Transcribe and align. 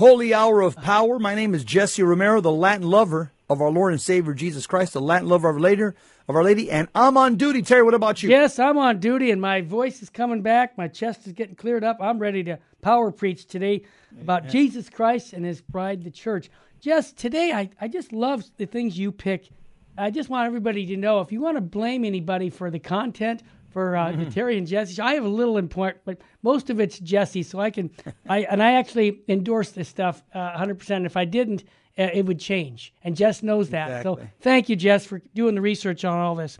Holy 0.00 0.32
Hour 0.32 0.62
of 0.62 0.76
Power. 0.76 1.18
My 1.18 1.34
name 1.34 1.52
is 1.54 1.62
Jesse 1.62 2.02
Romero, 2.02 2.40
the 2.40 2.50
Latin 2.50 2.88
lover 2.88 3.32
of 3.50 3.60
our 3.60 3.70
Lord 3.70 3.92
and 3.92 4.00
Savior 4.00 4.32
Jesus 4.32 4.66
Christ, 4.66 4.94
the 4.94 5.00
Latin 5.02 5.28
lover 5.28 5.50
of 5.50 5.56
our 5.56 5.60
Lady, 5.60 5.82
of 5.82 5.94
our 6.26 6.42
Lady, 6.42 6.70
and 6.70 6.88
I'm 6.94 7.18
on 7.18 7.36
duty. 7.36 7.60
Terry, 7.60 7.82
what 7.82 7.92
about 7.92 8.22
you? 8.22 8.30
Yes, 8.30 8.58
I'm 8.58 8.78
on 8.78 8.98
duty, 8.98 9.30
and 9.30 9.42
my 9.42 9.60
voice 9.60 10.00
is 10.00 10.08
coming 10.08 10.40
back. 10.40 10.78
My 10.78 10.88
chest 10.88 11.26
is 11.26 11.34
getting 11.34 11.54
cleared 11.54 11.84
up. 11.84 11.98
I'm 12.00 12.18
ready 12.18 12.42
to 12.44 12.58
power 12.80 13.12
preach 13.12 13.44
today 13.44 13.82
about 14.18 14.44
Amen. 14.44 14.52
Jesus 14.52 14.88
Christ 14.88 15.34
and 15.34 15.44
His 15.44 15.60
bride, 15.60 16.02
the 16.02 16.10
church. 16.10 16.48
Just 16.80 17.18
today, 17.18 17.52
I, 17.52 17.68
I 17.78 17.86
just 17.86 18.10
love 18.10 18.42
the 18.56 18.64
things 18.64 18.98
you 18.98 19.12
pick. 19.12 19.50
I 19.98 20.10
just 20.10 20.30
want 20.30 20.46
everybody 20.46 20.86
to 20.86 20.96
know 20.96 21.20
if 21.20 21.30
you 21.30 21.42
want 21.42 21.58
to 21.58 21.60
blame 21.60 22.06
anybody 22.06 22.48
for 22.48 22.70
the 22.70 22.78
content 22.78 23.42
for 23.70 23.96
uh, 23.96 24.12
mm-hmm. 24.12 24.30
Terry 24.30 24.58
and 24.58 24.66
Jesse. 24.66 25.00
I 25.00 25.14
have 25.14 25.24
a 25.24 25.28
little 25.28 25.56
important, 25.56 26.04
but 26.04 26.18
most 26.42 26.70
of 26.70 26.80
it's 26.80 26.98
Jesse. 26.98 27.42
So 27.42 27.60
I 27.60 27.70
can, 27.70 27.90
I 28.28 28.40
and 28.42 28.62
I 28.62 28.72
actually 28.72 29.20
endorse 29.28 29.70
this 29.70 29.88
stuff 29.88 30.22
uh, 30.34 30.58
100%. 30.58 31.06
If 31.06 31.16
I 31.16 31.24
didn't, 31.24 31.64
uh, 31.98 32.08
it 32.12 32.26
would 32.26 32.40
change, 32.40 32.92
and 33.02 33.16
Jess 33.16 33.42
knows 33.42 33.70
that. 33.70 33.88
Exactly. 33.88 34.22
So 34.24 34.28
thank 34.40 34.68
you, 34.68 34.76
Jess, 34.76 35.06
for 35.06 35.22
doing 35.34 35.54
the 35.54 35.60
research 35.60 36.04
on 36.04 36.18
all 36.18 36.34
this. 36.34 36.58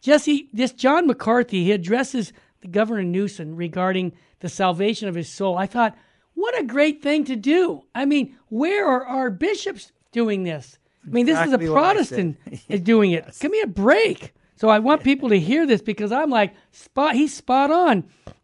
Jesse, 0.00 0.48
this 0.52 0.72
John 0.72 1.06
McCarthy, 1.06 1.64
he 1.64 1.72
addresses 1.72 2.32
the 2.60 2.68
Governor 2.68 3.02
Newsom 3.02 3.56
regarding 3.56 4.12
the 4.40 4.48
salvation 4.48 5.08
of 5.08 5.14
his 5.14 5.28
soul. 5.28 5.56
I 5.56 5.66
thought, 5.66 5.96
what 6.34 6.58
a 6.58 6.64
great 6.64 7.02
thing 7.02 7.24
to 7.24 7.36
do. 7.36 7.82
I 7.94 8.04
mean, 8.04 8.36
where 8.48 8.86
are 8.86 9.04
our 9.04 9.30
bishops 9.30 9.92
doing 10.12 10.44
this? 10.44 10.78
I 11.04 11.10
mean, 11.10 11.26
this 11.26 11.38
exactly 11.38 11.64
is 11.64 11.70
a 11.70 11.74
Protestant 11.74 12.36
is 12.68 12.80
doing 12.80 13.12
it. 13.12 13.24
Yes. 13.26 13.38
Give 13.38 13.50
me 13.50 13.60
a 13.60 13.66
break. 13.66 14.34
So 14.58 14.68
I 14.68 14.80
want 14.80 15.04
people 15.04 15.28
to 15.28 15.38
hear 15.38 15.66
this 15.66 15.80
because 15.80 16.10
I'm 16.10 16.30
like, 16.30 16.52
spot, 16.72 17.14
he's 17.14 17.32
spot 17.32 17.70
on. 17.70 18.02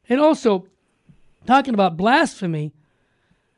And 0.09 0.21
also, 0.21 0.69
talking 1.45 1.75
about 1.75 1.97
blasphemy, 1.97 2.73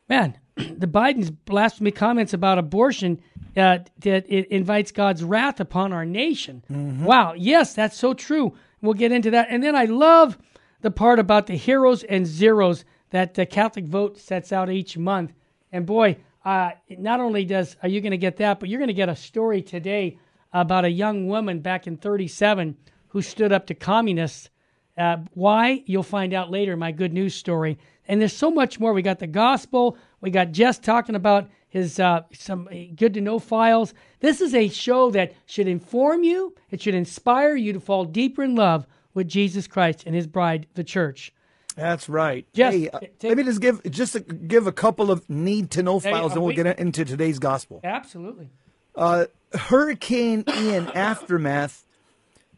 man, 0.08 0.38
the 0.56 0.86
Biden's 0.86 1.30
blasphemy 1.30 1.90
comments 1.90 2.32
about 2.32 2.56
abortion 2.56 3.20
uh, 3.58 3.80
that 3.98 4.24
it 4.30 4.48
invites 4.48 4.90
God's 4.90 5.22
wrath 5.22 5.60
upon 5.60 5.92
our 5.92 6.06
nation. 6.06 6.64
Mm-hmm. 6.70 7.04
Wow, 7.04 7.34
yes, 7.36 7.74
that's 7.74 7.98
so 7.98 8.14
true. 8.14 8.54
We'll 8.80 8.94
get 8.94 9.12
into 9.12 9.32
that. 9.32 9.48
And 9.50 9.62
then 9.62 9.76
I 9.76 9.84
love 9.84 10.38
the 10.80 10.90
part 10.90 11.18
about 11.18 11.48
the 11.48 11.56
heroes 11.56 12.04
and 12.04 12.26
zeros 12.26 12.86
that 13.10 13.34
the 13.34 13.44
Catholic 13.44 13.84
Vote 13.84 14.16
sets 14.16 14.50
out 14.50 14.70
each 14.70 14.96
month. 14.96 15.34
And 15.72 15.84
boy, 15.84 16.16
uh, 16.42 16.70
not 16.88 17.20
only 17.20 17.44
does 17.44 17.76
are 17.82 17.88
you 17.90 18.00
going 18.00 18.12
to 18.12 18.16
get 18.16 18.38
that, 18.38 18.60
but 18.60 18.70
you're 18.70 18.78
going 18.78 18.88
to 18.88 18.94
get 18.94 19.10
a 19.10 19.16
story 19.16 19.60
today 19.60 20.18
about 20.60 20.84
a 20.84 20.90
young 20.90 21.26
woman 21.26 21.60
back 21.60 21.86
in 21.86 21.96
37 21.96 22.76
who 23.08 23.22
stood 23.22 23.52
up 23.52 23.66
to 23.66 23.74
communists. 23.74 24.50
Uh, 24.96 25.18
why? 25.34 25.82
You'll 25.86 26.02
find 26.02 26.32
out 26.32 26.50
later 26.50 26.72
in 26.72 26.78
my 26.78 26.92
good 26.92 27.12
news 27.12 27.34
story. 27.34 27.78
And 28.08 28.20
there's 28.20 28.36
so 28.36 28.50
much 28.50 28.80
more. 28.80 28.92
We 28.92 29.02
got 29.02 29.18
the 29.18 29.26
gospel. 29.26 29.98
We 30.20 30.30
got 30.30 30.52
Jess 30.52 30.78
talking 30.78 31.14
about 31.14 31.48
his 31.68 32.00
uh, 32.00 32.22
some 32.32 32.68
good 32.94 33.12
to 33.14 33.20
know 33.20 33.38
files. 33.38 33.92
This 34.20 34.40
is 34.40 34.54
a 34.54 34.68
show 34.68 35.10
that 35.10 35.34
should 35.44 35.68
inform 35.68 36.24
you. 36.24 36.54
It 36.70 36.80
should 36.80 36.94
inspire 36.94 37.54
you 37.54 37.74
to 37.74 37.80
fall 37.80 38.06
deeper 38.06 38.42
in 38.42 38.54
love 38.54 38.86
with 39.12 39.28
Jesus 39.28 39.66
Christ 39.66 40.04
and 40.06 40.14
His 40.14 40.26
bride, 40.26 40.66
the 40.74 40.84
church. 40.84 41.34
That's 41.76 42.08
right. 42.08 42.46
Jess, 42.54 42.72
hey, 42.72 42.88
uh, 42.88 43.00
take, 43.00 43.24
let 43.24 43.36
me 43.36 43.42
just 43.42 43.60
give 43.60 43.82
just 43.90 44.14
a, 44.14 44.20
give 44.20 44.66
a 44.66 44.72
couple 44.72 45.10
of 45.10 45.28
need 45.28 45.72
to 45.72 45.82
know 45.82 46.00
files, 46.00 46.32
and 46.32 46.40
we'll 46.40 46.48
we, 46.48 46.54
get 46.54 46.78
into 46.78 47.04
today's 47.04 47.38
gospel. 47.38 47.80
Absolutely. 47.84 48.48
Uh, 48.94 49.26
Hurricane 49.56 50.44
Ian 50.48 50.88
aftermath. 50.88 51.84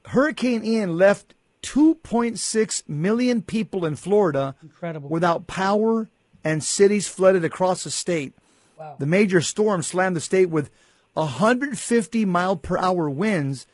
Hurricane 0.06 0.64
Ian 0.64 0.96
left 0.96 1.34
2.6 1.62 2.88
million 2.88 3.42
people 3.42 3.84
in 3.84 3.96
Florida 3.96 4.54
Incredible. 4.62 5.08
without 5.08 5.46
power 5.46 6.08
and 6.44 6.62
cities 6.62 7.08
flooded 7.08 7.44
across 7.44 7.84
the 7.84 7.90
state. 7.90 8.32
Wow. 8.78 8.96
The 8.98 9.06
major 9.06 9.40
storm 9.40 9.82
slammed 9.82 10.16
the 10.16 10.20
state 10.20 10.50
with 10.50 10.70
150 11.14 12.24
mile 12.24 12.56
per 12.56 12.78
hour 12.78 13.10
winds, 13.10 13.66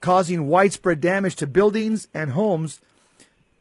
causing 0.00 0.46
widespread 0.46 1.00
damage 1.00 1.36
to 1.36 1.46
buildings 1.46 2.08
and 2.14 2.30
homes. 2.32 2.80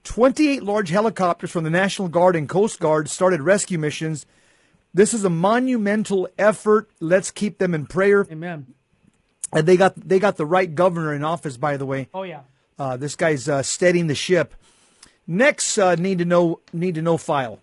28 0.04 0.64
large 0.64 0.90
helicopters 0.90 1.52
from 1.52 1.64
the 1.64 1.70
National 1.70 2.08
Guard 2.08 2.36
and 2.36 2.48
Coast 2.48 2.80
Guard 2.80 3.10
started 3.10 3.42
rescue 3.42 3.78
missions. 3.78 4.26
This 4.94 5.14
is 5.14 5.24
a 5.24 5.30
monumental 5.30 6.28
effort. 6.38 6.90
Let's 7.00 7.32
keep 7.32 7.58
them 7.58 7.74
in 7.74 7.86
prayer. 7.86 8.28
Amen. 8.32 8.68
And 9.54 9.68
they 9.68 9.78
got 9.78 9.96
they 9.96 10.20
got 10.20 10.38
the 10.38 10.46
right 10.46 10.74
governor 10.74 11.14
in 11.14 11.24
office, 11.24 11.58
by 11.58 11.78
the 11.78 11.86
way. 11.86 12.08
Oh 12.14 12.24
yeah. 12.24 12.42
Uh, 12.80 12.98
this 12.98 13.16
guy's 13.16 13.48
uh, 13.48 13.62
steadying 13.62 14.08
the 14.08 14.16
ship. 14.16 14.56
Next, 15.28 15.78
uh, 15.78 15.96
need 15.96 16.20
to 16.20 16.26
know 16.26 16.62
need 16.74 16.96
to 16.96 17.02
know 17.02 17.18
file. 17.18 17.60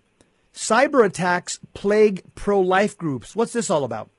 Cyber 0.53 1.05
attacks 1.05 1.59
plague 1.73 2.23
pro 2.35 2.59
life 2.59 2.97
groups. 2.97 3.35
What's 3.35 3.53
this 3.53 3.69
all 3.69 3.83
about? 3.83 4.09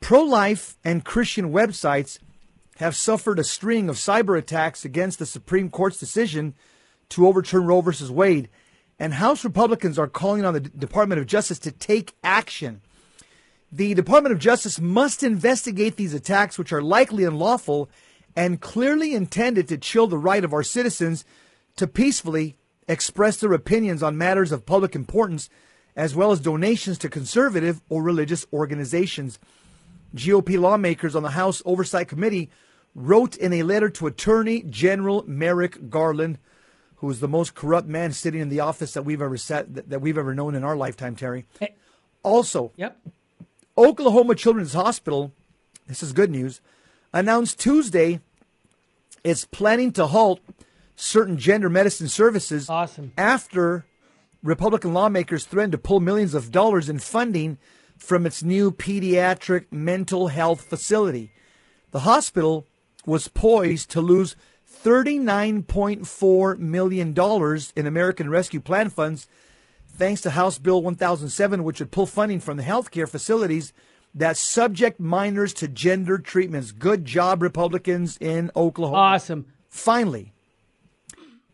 Pro 0.00 0.22
life 0.22 0.76
and 0.84 1.04
Christian 1.04 1.52
websites 1.52 2.18
have 2.78 2.96
suffered 2.96 3.38
a 3.38 3.44
string 3.44 3.88
of 3.88 3.96
cyber 3.96 4.38
attacks 4.38 4.84
against 4.84 5.18
the 5.18 5.26
Supreme 5.26 5.68
Court's 5.68 5.98
decision 5.98 6.54
to 7.10 7.26
overturn 7.26 7.66
Roe 7.66 7.82
v. 7.82 8.10
Wade. 8.10 8.48
And 8.98 9.14
House 9.14 9.44
Republicans 9.44 9.98
are 9.98 10.08
calling 10.08 10.44
on 10.44 10.54
the 10.54 10.60
D- 10.60 10.70
Department 10.78 11.20
of 11.20 11.26
Justice 11.26 11.58
to 11.60 11.72
take 11.72 12.14
action. 12.24 12.80
The 13.72 13.94
Department 13.94 14.32
of 14.32 14.40
Justice 14.40 14.80
must 14.80 15.22
investigate 15.22 15.96
these 15.96 16.14
attacks, 16.14 16.58
which 16.58 16.72
are 16.72 16.82
likely 16.82 17.24
unlawful 17.24 17.88
and 18.34 18.60
clearly 18.60 19.14
intended 19.14 19.68
to 19.68 19.78
chill 19.78 20.08
the 20.08 20.18
right 20.18 20.44
of 20.44 20.52
our 20.52 20.64
citizens 20.64 21.24
to 21.76 21.86
peacefully 21.86 22.56
express 22.88 23.36
their 23.36 23.52
opinions 23.52 24.02
on 24.02 24.18
matters 24.18 24.50
of 24.50 24.66
public 24.66 24.96
importance, 24.96 25.48
as 25.94 26.16
well 26.16 26.32
as 26.32 26.40
donations 26.40 26.98
to 26.98 27.08
conservative 27.08 27.80
or 27.88 28.02
religious 28.02 28.44
organizations. 28.52 29.38
GOP 30.16 30.58
lawmakers 30.58 31.14
on 31.14 31.22
the 31.22 31.30
House 31.30 31.62
Oversight 31.64 32.08
Committee 32.08 32.50
wrote 32.96 33.36
in 33.36 33.52
a 33.52 33.62
letter 33.62 33.88
to 33.90 34.08
Attorney 34.08 34.64
General 34.64 35.24
Merrick 35.28 35.88
Garland, 35.88 36.38
who 36.96 37.08
is 37.08 37.20
the 37.20 37.28
most 37.28 37.54
corrupt 37.54 37.86
man 37.86 38.10
sitting 38.12 38.40
in 38.40 38.48
the 38.48 38.60
office 38.60 38.92
that 38.94 39.04
we've 39.04 39.22
ever 39.22 39.36
sat 39.36 39.88
that 39.90 40.00
we've 40.00 40.18
ever 40.18 40.34
known 40.34 40.56
in 40.56 40.64
our 40.64 40.76
lifetime, 40.76 41.14
Terry. 41.14 41.46
Eh. 41.60 41.68
Also, 42.24 42.72
yep. 42.76 42.98
Oklahoma 43.80 44.34
Children's 44.34 44.74
Hospital, 44.74 45.32
this 45.86 46.02
is 46.02 46.12
good 46.12 46.30
news, 46.30 46.60
announced 47.14 47.58
Tuesday 47.58 48.20
it's 49.24 49.46
planning 49.46 49.90
to 49.92 50.08
halt 50.08 50.40
certain 50.96 51.38
gender 51.38 51.70
medicine 51.70 52.08
services 52.08 52.68
awesome. 52.68 53.12
after 53.16 53.86
Republican 54.42 54.92
lawmakers 54.92 55.46
threatened 55.46 55.72
to 55.72 55.78
pull 55.78 55.98
millions 55.98 56.34
of 56.34 56.50
dollars 56.50 56.90
in 56.90 56.98
funding 56.98 57.56
from 57.96 58.26
its 58.26 58.42
new 58.42 58.70
pediatric 58.70 59.64
mental 59.70 60.28
health 60.28 60.60
facility. 60.60 61.32
The 61.90 62.00
hospital 62.00 62.66
was 63.06 63.28
poised 63.28 63.90
to 63.92 64.02
lose 64.02 64.36
$39.4 64.84 66.58
million 66.58 67.14
in 67.76 67.86
American 67.86 68.28
Rescue 68.28 68.60
Plan 68.60 68.90
funds 68.90 69.26
thanks 70.00 70.22
to 70.22 70.30
House 70.30 70.58
Bill 70.58 70.82
1007, 70.82 71.62
which 71.62 71.78
would 71.78 71.90
pull 71.90 72.06
funding 72.06 72.40
from 72.40 72.56
the 72.56 72.62
healthcare 72.62 73.06
facilities 73.06 73.74
that 74.14 74.38
subject 74.38 74.98
minors 74.98 75.52
to 75.52 75.68
gender 75.68 76.16
treatments. 76.16 76.72
Good 76.72 77.04
job, 77.04 77.42
Republicans 77.42 78.16
in 78.18 78.50
Oklahoma. 78.56 78.96
Awesome. 78.96 79.46
Finally, 79.68 80.32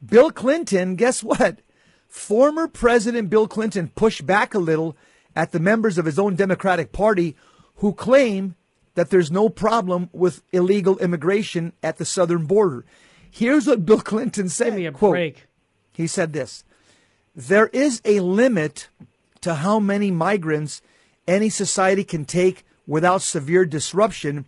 Bill 0.05 0.31
Clinton, 0.31 0.95
guess 0.95 1.25
what? 1.25 1.59
Former 2.07 2.69
President 2.69 3.29
Bill 3.29 3.49
Clinton 3.49 3.91
pushed 3.97 4.25
back 4.25 4.55
a 4.55 4.61
little 4.61 4.97
at 5.35 5.51
the 5.51 5.59
members 5.59 5.99
of 5.99 6.05
his 6.05 6.19
own 6.19 6.37
Democratic 6.37 6.93
Party 6.93 7.35
who 7.79 7.93
claim 7.93 8.55
that 8.95 9.11
there's 9.11 9.31
no 9.31 9.49
problem 9.49 10.09
with 10.13 10.45
illegal 10.53 10.97
immigration 10.99 11.73
at 11.83 11.97
the 11.97 12.05
southern 12.05 12.47
border. 12.47 12.85
Here's 13.29 13.67
what 13.67 13.85
Bill 13.85 14.01
Clinton 14.01 14.49
said. 14.49 14.67
Give 14.67 14.75
me 14.75 14.87
a 14.87 14.93
Quote, 14.93 15.13
break. 15.13 15.49
He 15.93 16.07
said 16.07 16.33
this 16.33 16.63
There 17.37 17.67
is 17.67 18.01
a 18.07 18.21
limit 18.21 18.89
to 19.43 19.57
how 19.57 19.79
many 19.79 20.11
migrants 20.11 20.81
any 21.29 21.51
society 21.51 22.03
can 22.03 22.25
take 22.25 22.65
without 22.87 23.21
severe 23.21 23.67
disruption, 23.67 24.47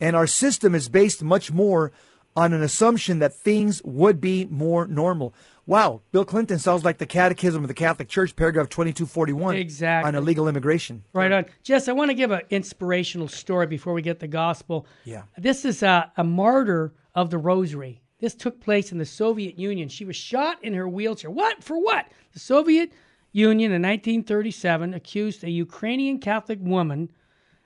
and 0.00 0.16
our 0.16 0.26
system 0.26 0.74
is 0.74 0.88
based 0.88 1.22
much 1.22 1.52
more 1.52 1.92
on 2.34 2.54
an 2.54 2.62
assumption 2.62 3.18
that 3.18 3.34
things 3.34 3.82
would 3.84 4.18
be 4.18 4.46
more 4.46 4.86
normal. 4.86 5.34
Wow, 5.66 6.00
Bill 6.10 6.24
Clinton 6.24 6.58
sounds 6.58 6.84
like 6.84 6.98
the 6.98 7.06
Catechism 7.06 7.62
of 7.62 7.68
the 7.68 7.74
Catholic 7.74 8.08
Church, 8.08 8.34
paragraph 8.34 8.68
2241 8.68 9.56
exactly. 9.56 10.08
on 10.08 10.14
illegal 10.14 10.48
immigration. 10.48 11.04
Right 11.12 11.30
on. 11.30 11.44
Jess, 11.62 11.86
I 11.86 11.92
want 11.92 12.10
to 12.10 12.14
give 12.14 12.30
an 12.30 12.40
inspirational 12.50 13.28
story 13.28 13.66
before 13.66 13.92
we 13.92 14.02
get 14.02 14.18
the 14.18 14.26
gospel. 14.26 14.86
Yeah. 15.04 15.22
This 15.36 15.64
is 15.64 15.82
a, 15.82 16.10
a 16.16 16.24
martyr 16.24 16.92
of 17.14 17.30
the 17.30 17.38
rosary. 17.38 18.01
This 18.22 18.36
took 18.36 18.60
place 18.60 18.92
in 18.92 18.98
the 18.98 19.04
Soviet 19.04 19.58
Union. 19.58 19.88
She 19.88 20.04
was 20.04 20.14
shot 20.14 20.62
in 20.62 20.74
her 20.74 20.88
wheelchair. 20.88 21.28
What? 21.28 21.64
For 21.64 21.76
what? 21.76 22.06
The 22.32 22.38
Soviet 22.38 22.92
Union 23.32 23.72
in 23.72 23.82
1937 23.82 24.94
accused 24.94 25.42
a 25.42 25.50
Ukrainian 25.50 26.20
Catholic 26.20 26.60
woman 26.62 27.10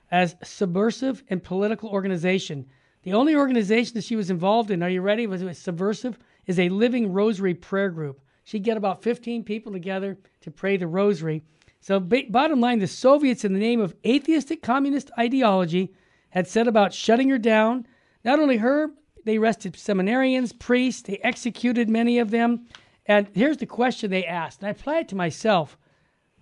as 0.09 0.35
subversive 0.43 1.23
and 1.29 1.43
political 1.43 1.89
organization. 1.89 2.65
The 3.03 3.13
only 3.13 3.35
organization 3.35 3.93
that 3.93 4.03
she 4.03 4.15
was 4.15 4.31
involved 4.31 4.71
in, 4.71 4.81
are 4.81 4.89
you 4.89 5.01
ready? 5.01 5.27
Was 5.27 5.43
it 5.43 5.57
subversive? 5.57 6.17
Is 6.47 6.57
a 6.57 6.69
living 6.69 7.13
rosary 7.13 7.53
prayer 7.53 7.91
group. 7.91 8.19
She'd 8.43 8.63
get 8.63 8.77
about 8.77 9.03
15 9.03 9.43
people 9.43 9.71
together 9.71 10.17
to 10.41 10.49
pray 10.49 10.75
the 10.75 10.87
rosary. 10.87 11.43
So, 11.81 11.99
ba- 11.99 12.23
bottom 12.31 12.59
line, 12.59 12.79
the 12.79 12.87
Soviets, 12.87 13.45
in 13.45 13.53
the 13.53 13.59
name 13.59 13.79
of 13.79 13.95
atheistic 14.03 14.63
communist 14.63 15.11
ideology, 15.19 15.93
had 16.29 16.47
set 16.47 16.67
about 16.67 16.95
shutting 16.95 17.29
her 17.29 17.37
down. 17.37 17.85
Not 18.25 18.39
only 18.39 18.57
her, 18.57 18.89
they 19.27 19.37
arrested 19.37 19.73
seminarians, 19.73 20.57
priests, 20.57 21.01
they 21.01 21.17
executed 21.17 21.89
many 21.89 22.17
of 22.17 22.31
them. 22.31 22.65
And 23.05 23.27
here's 23.33 23.57
the 23.57 23.65
question 23.65 24.09
they 24.09 24.25
asked, 24.25 24.61
and 24.61 24.67
I 24.67 24.71
apply 24.71 24.99
it 24.99 25.09
to 25.09 25.17
myself. 25.17 25.77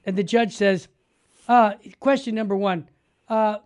And 0.06 0.16
the 0.16 0.24
judge 0.24 0.54
says, 0.54 0.88
uh, 1.48 1.74
question 2.00 2.36
number 2.36 2.56
one 2.56 2.88
uh, 3.28 3.58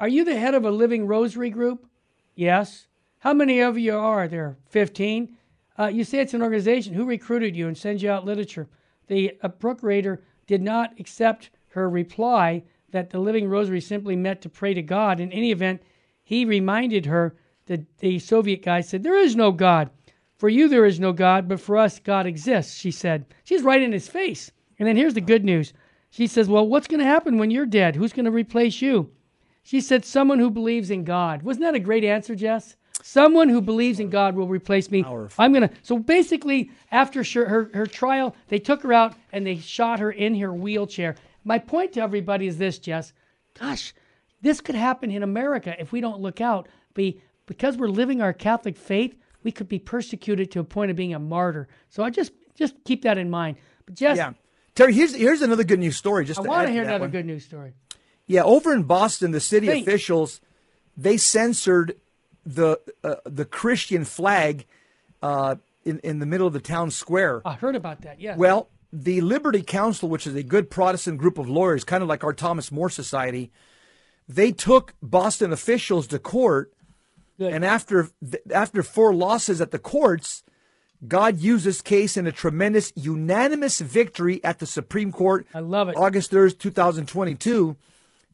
Are 0.00 0.08
you 0.08 0.24
the 0.24 0.38
head 0.38 0.54
of 0.54 0.64
a 0.64 0.70
living 0.70 1.06
rosary 1.06 1.50
group? 1.50 1.86
Yes. 2.34 2.86
How 3.18 3.34
many 3.34 3.60
of 3.60 3.76
you 3.76 3.94
are 3.94 4.26
there? 4.26 4.56
15. 4.70 5.36
Uh, 5.78 5.88
you 5.88 6.02
say 6.02 6.20
it's 6.20 6.32
an 6.32 6.40
organization. 6.40 6.94
Who 6.94 7.04
recruited 7.04 7.54
you 7.54 7.68
and 7.68 7.76
sends 7.76 8.02
you 8.02 8.10
out 8.10 8.24
literature? 8.24 8.68
The 9.08 9.34
procurator 9.58 10.22
did 10.46 10.62
not 10.62 10.98
accept 10.98 11.50
her 11.68 11.90
reply 11.90 12.62
that 12.90 13.10
the 13.10 13.18
living 13.18 13.50
rosary 13.50 13.82
simply 13.82 14.16
meant 14.16 14.40
to 14.40 14.48
pray 14.48 14.72
to 14.72 14.80
God. 14.80 15.20
In 15.20 15.30
any 15.30 15.52
event, 15.52 15.82
he 16.24 16.46
reminded 16.46 17.04
her 17.04 17.36
that 17.66 17.98
the 17.98 18.18
Soviet 18.18 18.62
guy 18.62 18.80
said, 18.80 19.02
There 19.02 19.16
is 19.16 19.36
no 19.36 19.52
God. 19.52 19.90
For 20.38 20.48
you, 20.48 20.68
there 20.68 20.84
is 20.84 21.00
no 21.00 21.12
God, 21.12 21.48
but 21.48 21.60
for 21.60 21.78
us, 21.78 21.98
God 21.98 22.26
exists, 22.26 22.76
she 22.76 22.90
said. 22.90 23.24
She's 23.44 23.62
right 23.62 23.80
in 23.80 23.92
his 23.92 24.08
face. 24.08 24.52
And 24.78 24.86
then 24.86 24.96
here's 24.96 25.14
the 25.14 25.20
good 25.20 25.44
news. 25.44 25.72
She 26.10 26.26
says, 26.26 26.48
Well, 26.48 26.66
what's 26.66 26.86
going 26.86 27.00
to 27.00 27.06
happen 27.06 27.38
when 27.38 27.50
you're 27.50 27.66
dead? 27.66 27.96
Who's 27.96 28.12
going 28.12 28.26
to 28.26 28.30
replace 28.30 28.82
you? 28.82 29.10
She 29.62 29.80
said, 29.80 30.04
Someone 30.04 30.38
who 30.38 30.50
believes 30.50 30.90
in 30.90 31.04
God. 31.04 31.42
Wasn't 31.42 31.64
that 31.64 31.74
a 31.74 31.80
great 31.80 32.04
answer, 32.04 32.34
Jess? 32.34 32.76
Someone 33.02 33.48
who 33.48 33.60
believes 33.60 34.00
in 34.00 34.10
God 34.10 34.34
will 34.34 34.48
replace 34.48 34.90
me. 34.90 35.02
Powerful. 35.02 35.42
I'm 35.42 35.52
going 35.52 35.68
to. 35.68 35.74
So 35.82 35.98
basically, 35.98 36.70
after 36.90 37.22
her, 37.22 37.44
her, 37.46 37.70
her 37.74 37.86
trial, 37.86 38.34
they 38.48 38.58
took 38.58 38.82
her 38.82 38.92
out 38.92 39.14
and 39.32 39.46
they 39.46 39.58
shot 39.58 40.00
her 40.00 40.10
in 40.10 40.34
her 40.40 40.52
wheelchair. 40.52 41.16
My 41.44 41.58
point 41.58 41.92
to 41.92 42.00
everybody 42.00 42.46
is 42.46 42.58
this, 42.58 42.78
Jess. 42.78 43.12
Gosh, 43.58 43.94
this 44.42 44.60
could 44.60 44.74
happen 44.74 45.10
in 45.10 45.22
America 45.22 45.74
if 45.78 45.92
we 45.92 46.00
don't 46.00 46.20
look 46.20 46.40
out. 46.40 46.68
Be, 46.94 47.20
because 47.46 47.76
we're 47.76 47.88
living 47.88 48.20
our 48.20 48.32
Catholic 48.32 48.76
faith, 48.76 49.16
we 49.42 49.52
could 49.52 49.68
be 49.68 49.78
persecuted 49.78 50.50
to 50.52 50.60
a 50.60 50.64
point 50.64 50.90
of 50.90 50.96
being 50.96 51.14
a 51.14 51.18
martyr. 51.18 51.68
So 51.88 52.02
I 52.02 52.10
just 52.10 52.32
just 52.54 52.74
keep 52.84 53.02
that 53.02 53.18
in 53.18 53.30
mind. 53.30 53.56
But 53.84 53.94
just 53.94 54.16
Yeah. 54.16 54.32
Terry, 54.74 54.92
here's 54.92 55.14
here's 55.14 55.42
another 55.42 55.64
good 55.64 55.78
news 55.78 55.96
story. 55.96 56.24
Just 56.24 56.40
I 56.40 56.42
to 56.42 56.48
want 56.48 56.66
to 56.66 56.72
hear 56.72 56.82
another 56.82 57.00
one. 57.00 57.10
good 57.10 57.26
news 57.26 57.44
story. 57.44 57.72
Yeah, 58.26 58.42
over 58.42 58.72
in 58.72 58.82
Boston, 58.82 59.30
the 59.30 59.40
city 59.40 59.68
officials 59.68 60.40
they 60.96 61.16
censored 61.16 61.96
the 62.44 62.80
uh, 63.04 63.16
the 63.24 63.44
Christian 63.44 64.04
flag 64.04 64.66
uh, 65.22 65.56
in 65.84 65.98
in 66.00 66.18
the 66.18 66.26
middle 66.26 66.46
of 66.46 66.52
the 66.52 66.60
town 66.60 66.90
square. 66.90 67.42
I 67.44 67.54
heard 67.54 67.76
about 67.76 68.02
that. 68.02 68.20
Yeah. 68.20 68.36
Well, 68.36 68.68
the 68.92 69.20
Liberty 69.20 69.62
Counsel, 69.62 70.08
which 70.08 70.26
is 70.26 70.34
a 70.34 70.42
good 70.42 70.70
Protestant 70.70 71.18
group 71.18 71.38
of 71.38 71.48
lawyers, 71.48 71.84
kind 71.84 72.02
of 72.02 72.08
like 72.08 72.24
our 72.24 72.32
Thomas 72.32 72.70
More 72.72 72.88
Society, 72.88 73.50
they 74.28 74.52
took 74.52 74.94
Boston 75.02 75.52
officials 75.52 76.06
to 76.08 76.18
court, 76.18 76.72
Good. 77.38 77.52
and 77.52 77.64
after 77.64 78.08
after 78.52 78.82
four 78.82 79.14
losses 79.14 79.60
at 79.60 79.70
the 79.70 79.78
courts, 79.78 80.42
God 81.06 81.38
used 81.38 81.66
this 81.66 81.82
case 81.82 82.16
in 82.16 82.26
a 82.26 82.32
tremendous 82.32 82.92
unanimous 82.96 83.80
victory 83.80 84.42
at 84.42 84.58
the 84.58 84.66
Supreme 84.66 85.12
Court. 85.12 85.46
I 85.52 85.60
love 85.60 85.88
it. 85.88 85.96
August 85.96 86.30
third, 86.30 86.58
two 86.58 86.70
thousand 86.70 87.06
twenty-two, 87.08 87.76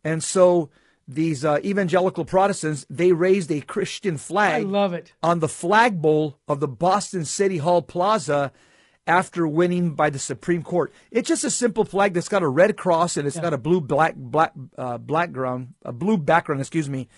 and 0.04 0.22
so 0.22 0.70
these 1.08 1.44
uh, 1.44 1.58
evangelical 1.64 2.24
Protestants 2.24 2.86
they 2.88 3.12
raised 3.12 3.50
a 3.50 3.60
Christian 3.60 4.16
flag. 4.16 4.62
I 4.62 4.66
love 4.66 4.92
it. 4.94 5.12
on 5.22 5.40
the 5.40 5.48
flagpole 5.48 6.38
of 6.46 6.60
the 6.60 6.68
Boston 6.68 7.24
City 7.24 7.58
Hall 7.58 7.82
Plaza 7.82 8.52
after 9.04 9.48
winning 9.48 9.94
by 9.96 10.10
the 10.10 10.18
Supreme 10.20 10.62
Court. 10.62 10.92
It's 11.10 11.28
just 11.28 11.42
a 11.42 11.50
simple 11.50 11.84
flag 11.84 12.14
that's 12.14 12.28
got 12.28 12.44
a 12.44 12.48
red 12.48 12.76
cross 12.76 13.16
and 13.16 13.26
it's 13.26 13.38
got 13.38 13.52
a 13.52 13.58
blue 13.58 13.80
black 13.80 14.14
black 14.14 14.52
uh, 14.78 14.98
background, 14.98 15.74
a 15.84 15.92
blue 15.92 16.16
background. 16.16 16.60
Excuse 16.60 16.88
me. 16.88 17.08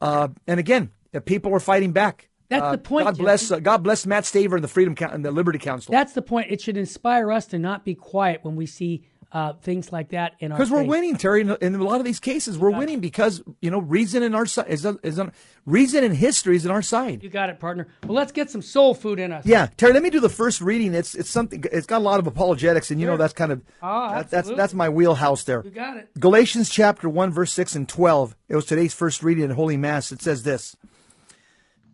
Uh, 0.00 0.28
and 0.46 0.58
again, 0.58 0.90
people 1.24 1.54
are 1.54 1.60
fighting 1.60 1.92
back. 1.92 2.28
That's 2.48 2.62
Uh, 2.62 2.72
the 2.72 2.78
point, 2.78 3.04
God 3.06 3.18
bless. 3.18 3.50
Uh, 3.50 3.58
God 3.58 3.82
bless 3.82 4.06
Matt 4.06 4.24
Staver 4.24 4.54
and 4.54 4.64
the 4.64 4.68
Freedom 4.68 4.94
Coun- 4.94 5.10
and 5.12 5.24
the 5.24 5.30
Liberty 5.30 5.58
Counsel. 5.58 5.92
That's 5.92 6.14
the 6.14 6.22
point. 6.22 6.50
It 6.50 6.60
should 6.62 6.76
inspire 6.78 7.30
us 7.30 7.46
to 7.46 7.58
not 7.58 7.84
be 7.84 7.94
quiet 7.94 8.40
when 8.42 8.56
we 8.56 8.64
see 8.64 9.02
uh, 9.30 9.52
things 9.60 9.92
like 9.92 10.08
that 10.08 10.32
in 10.40 10.50
our 10.52 10.56
Because 10.56 10.70
we're 10.70 10.84
winning, 10.84 11.14
Terry. 11.18 11.42
In, 11.42 11.50
in 11.60 11.74
a 11.74 11.84
lot 11.84 11.98
of 12.00 12.06
these 12.06 12.18
cases, 12.18 12.56
we're 12.56 12.70
winning 12.70 13.00
because 13.00 13.42
you 13.60 13.70
know 13.70 13.78
reason 13.78 14.22
in 14.22 14.34
our 14.34 14.46
side 14.46 14.68
is, 14.70 14.86
is 15.02 15.18
on, 15.18 15.32
reason 15.66 16.02
in 16.02 16.14
history 16.14 16.56
is 16.56 16.64
in 16.64 16.70
our 16.70 16.80
side. 16.80 17.22
You 17.22 17.28
got 17.28 17.50
it, 17.50 17.60
partner. 17.60 17.88
Well, 18.04 18.14
let's 18.16 18.32
get 18.32 18.48
some 18.50 18.62
soul 18.62 18.94
food 18.94 19.18
in 19.18 19.30
us. 19.30 19.44
Yeah, 19.44 19.66
Terry. 19.76 19.92
Let 19.92 20.02
me 20.02 20.08
do 20.08 20.18
the 20.20 20.30
first 20.30 20.62
reading. 20.62 20.94
It's 20.94 21.14
it's 21.14 21.28
something. 21.28 21.62
It's 21.70 21.86
got 21.86 21.98
a 21.98 22.04
lot 22.04 22.20
of 22.20 22.26
apologetics, 22.26 22.90
and 22.90 22.98
you 22.98 23.06
know 23.06 23.18
that's 23.18 23.34
kind 23.34 23.52
of 23.52 23.60
Ah, 23.82 24.14
that- 24.14 24.30
that's 24.30 24.48
that's 24.52 24.72
my 24.72 24.88
wheelhouse 24.88 25.44
there. 25.44 25.60
You 25.62 25.72
got 25.72 25.98
it. 25.98 26.08
Galatians 26.18 26.70
chapter 26.70 27.06
one, 27.06 27.30
verse 27.30 27.52
six 27.52 27.74
and 27.74 27.86
twelve. 27.86 28.34
It 28.48 28.56
was 28.56 28.64
today's 28.64 28.94
first 28.94 29.22
reading 29.22 29.44
in 29.44 29.50
Holy 29.50 29.76
Mass. 29.76 30.10
It 30.10 30.22
says 30.22 30.44
this: 30.44 30.74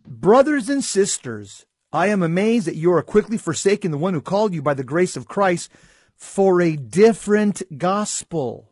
Brothers 0.07 0.69
and 0.69 0.83
sisters, 0.83 1.65
I 1.91 2.07
am 2.07 2.21
amazed 2.21 2.67
that 2.67 2.75
you 2.75 2.91
are 2.93 3.01
quickly 3.01 3.37
forsaking 3.37 3.91
the 3.91 3.97
one 3.97 4.13
who 4.13 4.21
called 4.21 4.53
you 4.53 4.61
by 4.61 4.73
the 4.73 4.83
grace 4.83 5.15
of 5.15 5.27
Christ 5.27 5.71
for 6.15 6.61
a 6.61 6.75
different 6.75 7.63
gospel. 7.77 8.71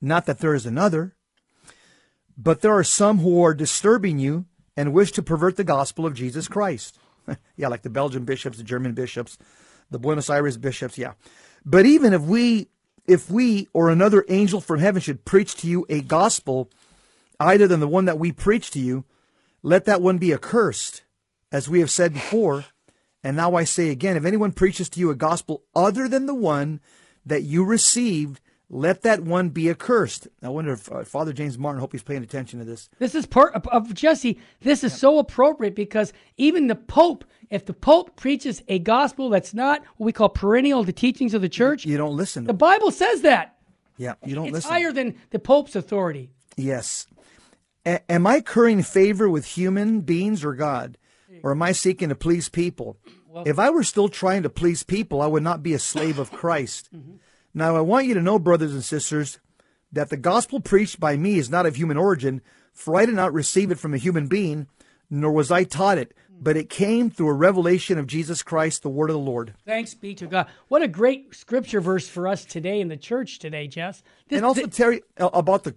Not 0.00 0.26
that 0.26 0.40
there 0.40 0.54
is 0.54 0.66
another, 0.66 1.16
but 2.36 2.60
there 2.60 2.76
are 2.76 2.84
some 2.84 3.18
who 3.18 3.42
are 3.42 3.54
disturbing 3.54 4.18
you 4.18 4.46
and 4.76 4.92
wish 4.92 5.12
to 5.12 5.22
pervert 5.22 5.56
the 5.56 5.64
gospel 5.64 6.04
of 6.04 6.14
Jesus 6.14 6.48
Christ. 6.48 6.98
yeah, 7.56 7.68
like 7.68 7.82
the 7.82 7.90
Belgian 7.90 8.24
bishops, 8.24 8.58
the 8.58 8.64
German 8.64 8.92
bishops, 8.92 9.38
the 9.90 9.98
Buenos 9.98 10.28
Aires 10.28 10.56
bishops, 10.56 10.98
yeah. 10.98 11.12
But 11.64 11.86
even 11.86 12.12
if 12.12 12.22
we 12.22 12.68
if 13.06 13.30
we 13.30 13.68
or 13.72 13.90
another 13.90 14.24
angel 14.28 14.60
from 14.60 14.80
heaven 14.80 15.00
should 15.00 15.24
preach 15.24 15.54
to 15.56 15.66
you 15.68 15.86
a 15.88 16.00
gospel 16.00 16.70
either 17.38 17.66
than 17.66 17.80
the 17.80 17.88
one 17.88 18.06
that 18.06 18.18
we 18.18 18.32
preach 18.32 18.70
to 18.72 18.80
you, 18.80 19.04
let 19.64 19.86
that 19.86 20.00
one 20.02 20.18
be 20.18 20.32
accursed, 20.32 21.02
as 21.50 21.68
we 21.68 21.80
have 21.80 21.90
said 21.90 22.12
before. 22.12 22.66
And 23.24 23.36
now 23.36 23.54
I 23.54 23.64
say 23.64 23.88
again, 23.88 24.16
if 24.18 24.24
anyone 24.26 24.52
preaches 24.52 24.88
to 24.90 25.00
you 25.00 25.10
a 25.10 25.14
gospel 25.14 25.64
other 25.74 26.06
than 26.08 26.26
the 26.26 26.34
one 26.34 26.80
that 27.24 27.42
you 27.42 27.64
received, 27.64 28.40
let 28.68 29.00
that 29.02 29.20
one 29.22 29.48
be 29.48 29.70
accursed. 29.70 30.28
I 30.42 30.50
wonder 30.50 30.72
if 30.74 30.92
uh, 30.92 31.04
Father 31.04 31.32
James 31.32 31.56
Martin, 31.56 31.80
hope 31.80 31.92
he's 31.92 32.02
paying 32.02 32.22
attention 32.22 32.58
to 32.58 32.64
this. 32.66 32.90
This 32.98 33.14
is 33.14 33.24
part 33.24 33.54
of, 33.54 33.66
of 33.68 33.94
Jesse. 33.94 34.38
This 34.60 34.84
is 34.84 34.92
so 34.92 35.18
appropriate 35.18 35.74
because 35.74 36.12
even 36.36 36.66
the 36.66 36.74
Pope, 36.74 37.24
if 37.50 37.64
the 37.64 37.72
Pope 37.72 38.14
preaches 38.16 38.62
a 38.68 38.78
gospel 38.78 39.30
that's 39.30 39.54
not 39.54 39.82
what 39.96 40.04
we 40.06 40.12
call 40.12 40.28
perennial, 40.28 40.84
the 40.84 40.92
teachings 40.92 41.32
of 41.32 41.40
the 41.40 41.48
church, 41.48 41.86
You 41.86 41.96
don't 41.96 42.16
listen. 42.16 42.44
the 42.44 42.52
Bible 42.52 42.90
says 42.90 43.22
that. 43.22 43.56
yeah, 43.96 44.14
you 44.24 44.34
don't 44.34 44.46
It's 44.46 44.52
listen. 44.54 44.70
higher 44.70 44.92
than 44.92 45.14
the 45.30 45.38
Pope's 45.38 45.74
authority. 45.76 46.30
Yes. 46.56 47.06
A- 47.86 48.10
am 48.10 48.26
I 48.26 48.40
currying 48.40 48.82
favor 48.82 49.28
with 49.28 49.44
human 49.44 50.00
beings 50.00 50.44
or 50.44 50.54
God? 50.54 50.98
Or 51.42 51.50
am 51.50 51.62
I 51.62 51.72
seeking 51.72 52.08
to 52.08 52.14
please 52.14 52.48
people? 52.48 52.96
if 53.44 53.58
I 53.58 53.68
were 53.70 53.82
still 53.82 54.08
trying 54.08 54.44
to 54.44 54.48
please 54.50 54.84
people, 54.84 55.20
I 55.20 55.26
would 55.26 55.42
not 55.42 55.62
be 55.62 55.74
a 55.74 55.78
slave 55.78 56.18
of 56.18 56.30
Christ. 56.30 56.88
Now, 57.52 57.76
I 57.76 57.80
want 57.80 58.06
you 58.06 58.14
to 58.14 58.22
know, 58.22 58.38
brothers 58.38 58.72
and 58.72 58.84
sisters, 58.84 59.40
that 59.92 60.08
the 60.10 60.16
gospel 60.16 60.60
preached 60.60 61.00
by 61.00 61.16
me 61.16 61.38
is 61.38 61.50
not 61.50 61.66
of 61.66 61.76
human 61.76 61.96
origin, 61.96 62.42
for 62.72 62.96
I 62.96 63.06
did 63.06 63.14
not 63.14 63.32
receive 63.32 63.70
it 63.70 63.78
from 63.78 63.92
a 63.92 63.98
human 63.98 64.28
being, 64.28 64.68
nor 65.10 65.32
was 65.32 65.50
I 65.50 65.64
taught 65.64 65.98
it, 65.98 66.14
but 66.40 66.56
it 66.56 66.68
came 66.70 67.10
through 67.10 67.28
a 67.28 67.34
revelation 67.34 67.98
of 67.98 68.06
Jesus 68.06 68.42
Christ, 68.42 68.82
the 68.82 68.88
word 68.88 69.10
of 69.10 69.14
the 69.14 69.20
Lord. 69.20 69.54
Thanks 69.64 69.94
be 69.94 70.14
to 70.14 70.26
God. 70.26 70.46
What 70.68 70.82
a 70.82 70.88
great 70.88 71.34
scripture 71.34 71.80
verse 71.80 72.08
for 72.08 72.26
us 72.28 72.44
today 72.44 72.80
in 72.80 72.88
the 72.88 72.96
church 72.96 73.38
today, 73.38 73.66
Jess. 73.68 74.02
This, 74.28 74.38
and 74.38 74.46
also 74.46 74.66
Terry 74.66 75.02
about 75.16 75.64
the 75.64 75.72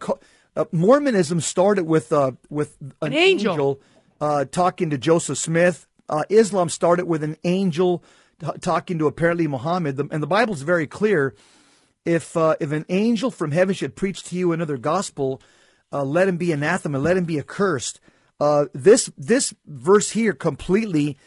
uh, 0.57 0.65
Mormonism 0.71 1.39
started 1.41 1.85
with 1.85 2.11
uh, 2.11 2.31
with 2.49 2.77
an, 3.01 3.13
angel. 3.13 3.79
uh, 4.19 4.45
talking 4.45 4.89
to 4.89 4.97
Joseph 4.97 5.37
Smith. 5.37 5.87
Uh, 6.09 6.23
Islam 6.29 6.69
started 6.69 7.05
with 7.05 7.23
an 7.23 7.37
angel 7.43 8.03
t- 8.39 8.47
talking 8.61 8.97
to 8.99 9.07
apparently 9.07 9.47
Muhammad. 9.47 9.97
The, 9.97 10.07
and 10.11 10.21
the 10.21 10.27
Bible's 10.27 10.61
very 10.61 10.87
clear. 10.87 11.35
If 12.05 12.35
uh, 12.37 12.55
if 12.59 12.71
an 12.71 12.85
angel 12.89 13.31
from 13.31 13.51
heaven 13.51 13.75
should 13.75 13.95
preach 13.95 14.23
to 14.23 14.35
you 14.35 14.51
another 14.51 14.77
gospel, 14.77 15.41
uh, 15.91 16.03
let 16.03 16.27
him 16.27 16.37
be 16.37 16.51
anathema, 16.51 16.99
let 16.99 17.17
him 17.17 17.25
be 17.25 17.37
accursed. 17.37 17.99
Uh, 18.39 18.65
this 18.73 19.11
this 19.17 19.53
verse 19.65 20.11
here 20.11 20.33
completely 20.33 21.17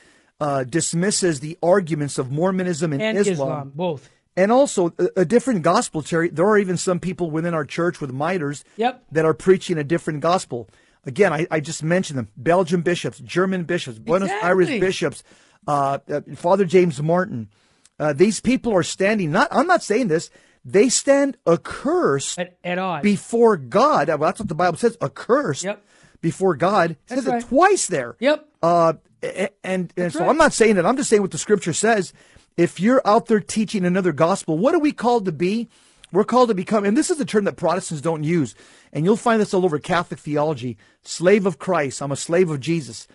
uh, 0.41 0.65
dismisses 0.65 1.41
the 1.41 1.59
arguments 1.63 2.19
of 2.19 2.31
Mormonism 2.31 2.93
and, 2.93 3.03
and 3.03 3.19
Islam. 3.19 3.73
both. 3.75 4.09
And 4.41 4.51
also 4.53 4.93
a, 4.99 5.21
a 5.21 5.25
different 5.25 5.63
gospel, 5.63 6.03
Terry. 6.03 6.29
There 6.31 6.47
are 6.47 6.59
even 6.59 6.77
some 6.77 6.99
people 7.01 7.31
within 7.31 7.55
our 7.55 7.65
church 7.65 8.01
with 8.01 8.11
miters 8.13 8.65
Yep. 8.77 9.05
that 9.13 9.25
are 9.25 9.35
preaching 9.35 9.79
a 9.79 9.85
different 9.85 10.21
gospel. 10.21 10.69
Again, 11.05 11.33
I, 11.33 11.47
I 11.51 11.61
just 11.61 11.83
mentioned 11.83 12.19
them: 12.19 12.29
Belgian 12.37 12.83
bishops, 12.83 13.19
German 13.21 13.65
bishops, 13.65 13.99
Buenos 13.99 14.31
Aires 14.31 14.69
bishops, 14.69 15.23
uh, 15.67 15.99
uh, 16.11 16.21
Father 16.37 16.65
James 16.65 17.01
Martin. 17.03 17.49
Uh, 17.99 18.13
these 18.15 18.41
people 18.41 18.73
are 18.75 18.83
standing. 18.83 19.31
Not, 19.31 19.49
I'm 19.51 19.67
not 19.67 19.83
saying 19.83 20.09
this. 20.09 20.31
They 20.65 20.89
stand 20.91 21.37
accursed 21.47 22.39
At, 22.39 22.57
at 22.65 22.79
odds. 22.79 23.03
before 23.03 23.57
God. 23.57 24.09
Well, 24.09 24.19
that's 24.19 24.41
what 24.41 24.49
the 24.49 24.55
Bible 24.55 24.77
says. 24.79 24.97
Accursed 25.01 25.65
Yep. 25.65 25.83
before 26.21 26.55
God. 26.55 26.93
It 26.93 26.99
That's 27.09 27.25
says 27.25 27.45
it 27.45 27.49
twice 27.49 27.87
there. 27.87 28.17
Yep. 28.21 28.47
Uh, 28.63 28.93
and 29.65 29.93
and 29.97 30.13
so 30.13 30.21
right. 30.21 30.29
I'm 30.29 30.37
not 30.37 30.53
saying 30.53 30.77
that. 30.77 30.85
I'm 30.87 30.97
just 30.97 31.09
saying 31.11 31.23
what 31.23 31.31
the 31.31 31.39
scripture 31.39 31.73
says. 31.73 32.13
If 32.61 32.79
you're 32.79 33.01
out 33.07 33.25
there 33.25 33.41
teaching 33.41 33.87
another 33.87 34.13
gospel, 34.13 34.59
what 34.59 34.75
are 34.75 34.81
we 34.81 34.93
called 34.93 35.25
to 35.25 35.33
be? 35.33 35.71
We're 36.13 36.25
called 36.25 36.51
to 36.51 36.55
become, 36.55 36.85
and 36.85 36.95
this 36.95 37.09
is 37.09 37.19
a 37.19 37.25
term 37.25 37.45
that 37.45 37.57
Protestants 37.57 38.03
don't 38.03 38.23
use, 38.23 38.55
and 38.93 39.03
you'll 39.03 39.17
find 39.17 39.41
this 39.41 39.55
all 39.55 39.65
over 39.65 39.79
Catholic 39.79 40.21
theology 40.21 40.77
slave 41.03 41.47
of 41.47 41.59
Christ. 41.59 42.03
I'm 42.03 42.13
a 42.13 42.17
slave 42.17 42.51
of 42.51 42.61
Jesus. 42.61 43.09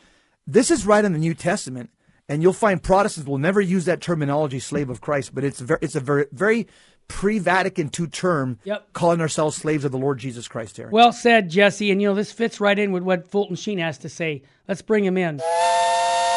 This 0.48 0.72
is 0.72 0.88
right 0.88 1.06
in 1.06 1.14
the 1.14 1.20
New 1.20 1.36
Testament, 1.36 1.92
and 2.28 2.42
you'll 2.42 2.54
find 2.54 2.82
Protestants 2.82 3.30
will 3.30 3.38
never 3.38 3.62
use 3.62 3.86
that 3.86 4.02
terminology, 4.02 4.58
slave 4.58 4.90
of 4.90 5.00
Christ, 5.00 5.36
but 5.36 5.44
it's, 5.44 5.62
it's 5.62 5.94
a 5.94 6.00
very, 6.00 6.26
very 6.32 6.66
pre 7.08 7.40
Vatican 7.40 7.90
II 7.98 8.08
term, 8.08 8.60
Yep. 8.64 8.94
calling 8.94 9.22
ourselves 9.22 9.56
slaves 9.58 9.86
of 9.86 9.92
the 9.92 9.98
Lord 9.98 10.18
Jesus 10.20 10.48
Christ, 10.48 10.76
Terry. 10.78 10.90
Well 10.92 11.12
said, 11.14 11.50
Jesse. 11.50 11.92
And 11.92 12.02
you 12.02 12.08
know, 12.10 12.16
this 12.16 12.32
fits 12.32 12.60
right 12.60 12.78
in 12.78 12.92
with 12.92 13.04
what 13.04 13.28
Fulton 13.28 13.56
Sheen 13.56 13.78
has 13.80 13.98
to 14.00 14.10
say. 14.10 14.42
Let's 14.68 14.82
bring 14.82 15.06
him 15.06 15.18
in. 15.18 15.40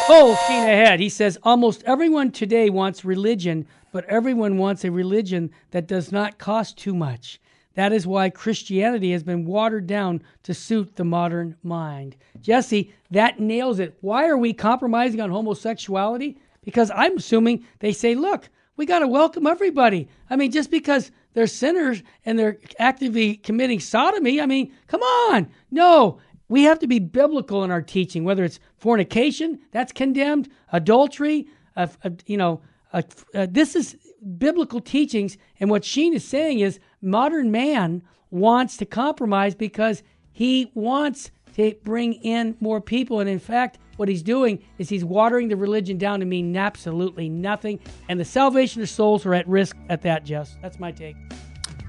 Full 0.07 0.35
Sheen 0.35 0.63
ahead. 0.63 0.99
He 0.99 1.09
says 1.09 1.37
almost 1.43 1.83
everyone 1.85 2.31
today 2.31 2.69
wants 2.69 3.05
religion, 3.05 3.67
but 3.91 4.05
everyone 4.05 4.57
wants 4.57 4.83
a 4.83 4.91
religion 4.91 5.51
that 5.71 5.87
does 5.87 6.11
not 6.11 6.39
cost 6.39 6.77
too 6.77 6.95
much. 6.95 7.39
That 7.75 7.93
is 7.93 8.07
why 8.07 8.29
Christianity 8.31 9.11
has 9.11 9.21
been 9.23 9.45
watered 9.45 9.85
down 9.85 10.23
to 10.43 10.53
suit 10.55 10.95
the 10.95 11.03
modern 11.05 11.55
mind. 11.63 12.15
Jesse, 12.41 12.91
that 13.11 13.39
nails 13.39 13.79
it. 13.79 13.97
Why 14.01 14.27
are 14.27 14.37
we 14.37 14.51
compromising 14.51 15.21
on 15.21 15.29
homosexuality? 15.29 16.39
Because 16.63 16.91
I'm 16.93 17.17
assuming 17.17 17.63
they 17.79 17.93
say, 17.93 18.15
look, 18.15 18.49
we 18.79 18.85
got 18.85 18.99
to 18.99 19.07
welcome 19.09 19.45
everybody. 19.45 20.07
I 20.29 20.37
mean, 20.37 20.51
just 20.51 20.71
because 20.71 21.11
they're 21.33 21.47
sinners 21.47 22.01
and 22.25 22.39
they're 22.39 22.57
actively 22.79 23.35
committing 23.35 23.81
sodomy, 23.81 24.39
I 24.39 24.45
mean, 24.45 24.71
come 24.87 25.01
on. 25.01 25.51
No, 25.69 26.19
we 26.47 26.63
have 26.63 26.79
to 26.79 26.87
be 26.87 26.99
biblical 26.99 27.65
in 27.65 27.71
our 27.71 27.81
teaching, 27.81 28.23
whether 28.23 28.45
it's 28.45 28.61
fornication, 28.77 29.59
that's 29.73 29.91
condemned, 29.91 30.47
adultery, 30.71 31.45
uh, 31.75 31.87
uh, 32.05 32.11
you 32.25 32.37
know, 32.37 32.61
uh, 32.93 33.01
uh, 33.35 33.47
this 33.51 33.75
is 33.75 33.97
biblical 34.37 34.79
teachings. 34.79 35.37
And 35.59 35.69
what 35.69 35.83
Sheen 35.83 36.13
is 36.13 36.23
saying 36.23 36.61
is 36.61 36.79
modern 37.01 37.51
man 37.51 38.01
wants 38.31 38.77
to 38.77 38.85
compromise 38.85 39.55
because 39.55 40.03
he 40.31 40.71
wants 40.73 41.31
to 41.59 41.75
bring 41.83 42.13
in 42.13 42.55
more 42.59 42.79
people. 42.79 43.19
And 43.19 43.29
in 43.29 43.39
fact, 43.39 43.79
what 43.97 44.07
he's 44.07 44.23
doing 44.23 44.63
is 44.77 44.87
he's 44.87 45.03
watering 45.03 45.49
the 45.49 45.57
religion 45.57 45.97
down 45.97 46.21
to 46.21 46.25
mean 46.25 46.55
absolutely 46.55 47.27
nothing. 47.27 47.79
And 48.07 48.19
the 48.19 48.25
salvation 48.25 48.81
of 48.81 48.89
souls 48.89 49.25
are 49.25 49.33
at 49.33 49.47
risk 49.47 49.75
at 49.89 50.01
that, 50.03 50.23
Jess. 50.23 50.55
That's 50.61 50.79
my 50.79 50.91
take. 50.91 51.17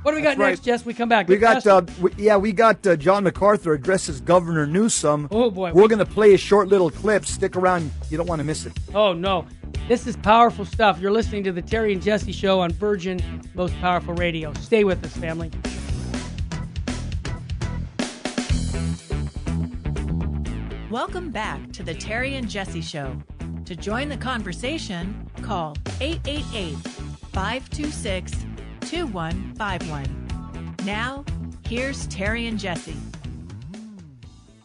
What 0.02 0.12
do 0.12 0.16
we 0.16 0.22
got 0.22 0.38
right. 0.38 0.48
next, 0.48 0.64
Jess? 0.64 0.84
We 0.84 0.94
come 0.94 1.08
back. 1.10 1.28
We 1.28 1.36
got, 1.36 1.64
uh, 1.66 1.82
we, 2.00 2.10
yeah, 2.16 2.36
we 2.36 2.52
got 2.52 2.84
uh, 2.86 2.96
John 2.96 3.22
MacArthur 3.22 3.74
addresses 3.74 4.20
Governor 4.20 4.66
Newsom. 4.66 5.28
Oh, 5.30 5.50
boy. 5.50 5.72
We're 5.72 5.88
going 5.88 5.98
to 5.98 6.06
play 6.06 6.32
a 6.32 6.38
short 6.38 6.68
little 6.68 6.90
clip. 6.90 7.26
Stick 7.26 7.54
around. 7.54 7.90
You 8.08 8.16
don't 8.16 8.26
want 8.26 8.40
to 8.40 8.44
miss 8.44 8.64
it. 8.64 8.72
Oh 8.94 9.12
no, 9.12 9.46
this 9.88 10.06
is 10.06 10.16
powerful 10.16 10.64
stuff. 10.64 10.98
You're 10.98 11.12
listening 11.12 11.44
to 11.44 11.52
the 11.52 11.62
Terry 11.62 11.92
and 11.92 12.02
Jesse 12.02 12.32
Show 12.32 12.60
on 12.60 12.72
Virgin 12.72 13.20
Most 13.54 13.78
Powerful 13.78 14.14
Radio. 14.14 14.54
Stay 14.54 14.84
with 14.84 15.04
us, 15.04 15.14
family. 15.16 15.50
Welcome 20.90 21.30
back 21.30 21.72
to 21.72 21.82
the 21.82 21.94
Terry 21.94 22.34
and 22.34 22.48
Jesse 22.48 22.80
Show. 22.80 23.16
To 23.66 23.76
join 23.76 24.08
the 24.08 24.16
conversation, 24.16 25.30
call 25.42 25.76
888 26.00 26.74
526 27.32 28.32
2151. 28.80 30.76
Now, 30.84 31.24
here's 31.66 32.06
Terry 32.08 32.46
and 32.46 32.58
Jesse. 32.58 32.96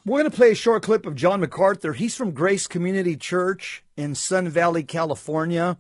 We're 0.06 0.20
going 0.22 0.32
to 0.32 0.36
play 0.36 0.52
a 0.52 0.56
short 0.56 0.82
clip 0.84 1.06
of 1.06 1.16
John 1.16 1.42
MacArthur. 1.42 1.94
He's 1.94 2.16
from 2.16 2.32
Grace 2.32 2.66
Community 2.68 3.16
Church 3.16 3.84
in 3.98 4.16
Sun 4.16 4.50
Valley, 4.50 4.84
California. 4.84 5.78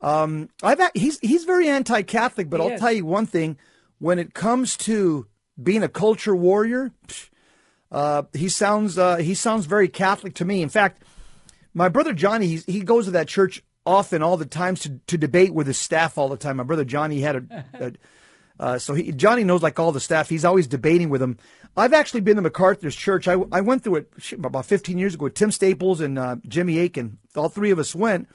Um, 0.00 0.48
I've 0.62 0.80
a- 0.80 0.90
he's 0.94 1.18
he's 1.20 1.44
very 1.44 1.68
anti-Catholic, 1.68 2.48
but 2.48 2.60
He 2.60 2.66
I'll 2.66 2.72
is. 2.74 2.80
tell 2.80 2.92
you 2.92 3.04
one 3.04 3.26
thing: 3.26 3.56
when 3.98 4.18
it 4.20 4.32
comes 4.34 4.76
to 4.78 5.26
being 5.62 5.82
a 5.82 5.88
culture 5.88 6.34
warrior, 6.34 6.90
psh, 7.08 7.28
uh, 7.90 8.22
he 8.32 8.48
sounds 8.48 8.98
uh, 8.98 9.16
he 9.16 9.34
sounds 9.34 9.66
very 9.66 9.88
Catholic 9.88 10.34
to 10.34 10.44
me. 10.44 10.62
In 10.62 10.68
fact, 10.68 11.02
my 11.74 11.88
brother 11.88 12.12
Johnny 12.12 12.56
he 12.66 12.80
goes 12.80 13.06
to 13.06 13.10
that 13.12 13.28
church 13.28 13.62
often, 13.86 14.22
all 14.22 14.36
the 14.36 14.46
times 14.46 14.80
to, 14.80 15.00
to 15.06 15.18
debate 15.18 15.54
with 15.54 15.66
his 15.66 15.78
staff 15.78 16.18
all 16.18 16.28
the 16.28 16.36
time. 16.36 16.56
My 16.56 16.62
brother 16.62 16.84
Johnny 16.84 17.20
had 17.20 17.36
a, 17.36 17.64
a 17.74 17.92
uh, 18.62 18.78
so 18.78 18.94
he, 18.94 19.12
Johnny 19.12 19.44
knows 19.44 19.62
like 19.62 19.78
all 19.78 19.92
the 19.92 20.00
staff. 20.00 20.28
He's 20.28 20.44
always 20.44 20.66
debating 20.66 21.08
with 21.08 21.20
them. 21.20 21.38
I've 21.76 21.92
actually 21.92 22.20
been 22.20 22.36
to 22.36 22.42
MacArthur's 22.42 22.96
church. 22.96 23.28
I, 23.28 23.36
I 23.52 23.60
went 23.60 23.84
through 23.84 23.96
it 23.96 24.32
about 24.32 24.66
15 24.66 24.98
years 24.98 25.14
ago 25.14 25.24
with 25.24 25.34
Tim 25.34 25.50
Staples 25.50 26.00
and 26.00 26.18
uh, 26.18 26.36
Jimmy 26.46 26.78
Akin. 26.80 27.18
All 27.36 27.48
three 27.48 27.70
of 27.70 27.78
us 27.78 27.94
went 27.94 28.28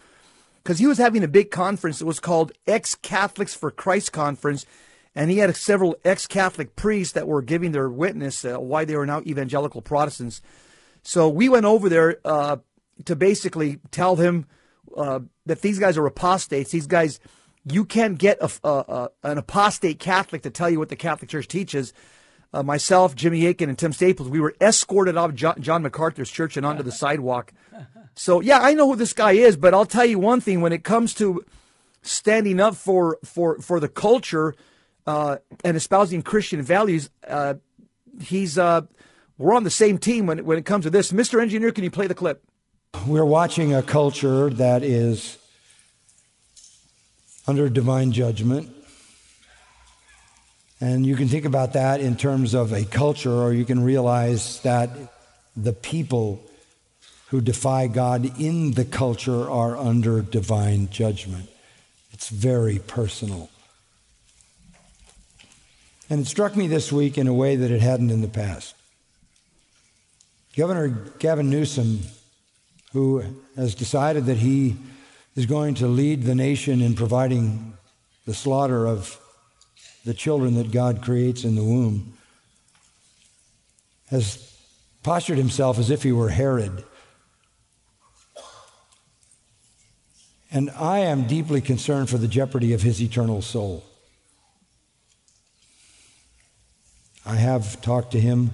because 0.64 0.80
he 0.80 0.88
was 0.88 0.98
having 0.98 1.24
a 1.24 1.28
big 1.28 1.52
conference. 1.52 2.02
It 2.02 2.06
was 2.06 2.20
called 2.20 2.54
Ex 2.66 2.96
Catholics 2.96 3.54
for 3.54 3.72
Christ 3.72 4.14
Conference. 4.14 4.66
And 5.16 5.32
he 5.32 5.38
had 5.38 5.56
several 5.56 5.96
ex 6.04 6.28
Catholic 6.28 6.76
priests 6.76 7.14
that 7.14 7.28
were 7.28 7.42
giving 7.42 7.72
their 7.72 7.90
witness 7.90 8.44
uh, 8.44 8.58
why 8.58 8.84
they 8.86 8.96
were 8.96 9.06
now 9.06 9.22
evangelical 9.22 9.82
Protestants. 9.82 10.42
So 11.04 11.30
we 11.30 11.48
went 11.48 11.66
over 11.66 11.88
there 11.88 12.18
uh, 12.26 12.58
to 13.06 13.16
basically 13.16 13.80
tell 13.92 14.18
him 14.18 14.46
uh, 14.96 15.22
that 15.46 15.62
these 15.62 15.80
guys 15.80 15.98
are 15.98 16.06
apostates. 16.06 16.72
These 16.72 16.88
guys, 16.88 17.20
you 17.64 17.86
can't 17.86 18.18
get 18.18 18.40
a, 18.42 18.50
a, 18.68 18.70
a, 18.70 19.10
an 19.24 19.38
apostate 19.38 20.00
Catholic 20.00 20.42
to 20.44 20.50
tell 20.50 20.70
you 20.70 20.80
what 20.80 20.90
the 20.90 20.96
Catholic 20.96 21.30
Church 21.30 21.48
teaches. 21.48 21.94
Uh, 22.54 22.64
myself, 22.64 23.16
Jimmy 23.16 23.46
Akin, 23.48 23.68
and 23.68 23.78
Tim 23.78 23.92
Staples, 23.92 24.30
we 24.30 24.40
were 24.40 24.56
escorted 24.62 25.18
out 25.18 25.32
of 25.32 25.36
John, 25.36 25.62
John 25.62 25.84
MacArthur's 25.84 26.32
church 26.32 26.56
and 26.56 26.66
onto 26.66 26.84
the 26.84 26.92
sidewalk. 26.92 27.54
So 28.18 28.40
yeah, 28.40 28.60
I 28.60 28.74
know 28.74 28.88
who 28.88 28.96
this 28.96 29.12
guy 29.12 29.34
is, 29.34 29.58
but 29.58 29.74
I'll 29.74 29.86
tell 29.86 30.06
you 30.06 30.18
one 30.18 30.40
thing: 30.40 30.62
when 30.62 30.72
it 30.72 30.86
comes 30.86 31.14
to 31.16 31.44
standing 32.02 32.62
up 32.62 32.76
for 32.76 33.18
for 33.26 33.60
for 33.60 33.82
the 33.82 33.90
culture 33.90 34.56
uh, 35.08 35.38
and 35.64 35.78
espousing 35.78 36.22
Christian 36.22 36.62
values, 36.62 37.10
uh, 37.28 37.56
he's 38.22 38.58
uh, 38.58 38.82
we're 39.38 39.54
on 39.54 39.64
the 39.64 39.70
same 39.70 39.98
team 39.98 40.26
when 40.26 40.46
when 40.46 40.58
it 40.58 40.66
comes 40.66 40.86
to 40.86 40.90
this. 40.90 41.12
Mr. 41.12 41.42
Engineer, 41.42 41.72
can 41.72 41.84
you 41.84 41.92
play 41.92 42.08
the 42.08 42.16
clip? 42.16 42.44
We're 43.06 43.26
watching 43.26 43.74
a 43.74 43.84
culture 43.84 44.50
that 44.52 44.84
is 44.84 45.38
under 47.48 47.70
divine 47.70 48.12
judgment. 48.12 48.72
And 50.82 51.06
you 51.06 51.16
can 51.16 51.28
think 51.28 51.46
about 51.46 51.74
that 51.74 52.02
in 52.02 52.16
terms 52.16 52.54
of 52.54 52.74
a 52.74 52.84
culture, 52.84 53.32
or 53.32 53.54
you 53.54 53.66
can 53.66 53.84
realize 53.84 54.60
that 54.62 54.90
the 55.56 55.74
people 55.74 56.44
who 57.28 57.42
defy 57.42 57.88
God 57.88 58.40
in 58.40 58.72
the 58.72 58.86
culture 58.86 59.50
are 59.50 59.78
under 59.78 60.22
divine 60.22 60.90
judgment. 60.90 61.50
It's 62.12 62.30
very 62.30 62.80
personal. 62.80 63.50
And 66.10 66.22
it 66.22 66.28
struck 66.28 66.56
me 66.56 66.68
this 66.68 66.92
week 66.92 67.18
in 67.18 67.28
a 67.28 67.34
way 67.34 67.56
that 67.56 67.72
it 67.72 67.82
hadn't 67.82 68.12
in 68.12 68.22
the 68.22 68.28
past. 68.28 68.76
Governor 70.56 70.90
Gavin 71.20 71.50
Newsom 71.50 72.00
who 72.96 73.22
has 73.58 73.76
decided 73.76 74.26
that 74.26 74.38
he 74.38 74.74
is 75.36 75.46
going 75.46 75.76
to 75.76 75.86
lead 75.86 76.24
the 76.24 76.34
nation 76.34 76.80
in 76.80 76.96
providing 76.96 77.74
the 78.26 78.34
slaughter 78.34 78.88
of 78.88 79.20
the 80.06 80.14
children 80.14 80.56
that 80.56 80.72
God 80.72 81.02
creates 81.02 81.44
in 81.44 81.56
the 81.56 81.64
womb, 81.64 82.14
has 84.08 84.58
postured 85.04 85.38
himself 85.38 85.78
as 85.78 85.90
if 85.90 86.04
he 86.04 86.14
were 86.14 86.30
Herod. 86.30 86.86
And 90.50 90.70
I 90.70 91.00
am 91.00 91.28
deeply 91.28 91.60
concerned 91.60 92.10
for 92.10 92.18
the 92.18 92.30
jeopardy 92.30 92.72
of 92.72 92.82
his 92.82 93.02
eternal 93.02 93.42
soul. 93.42 93.84
I 97.26 97.36
have 97.36 97.82
talked 97.82 98.12
to 98.12 98.20
him 98.20 98.52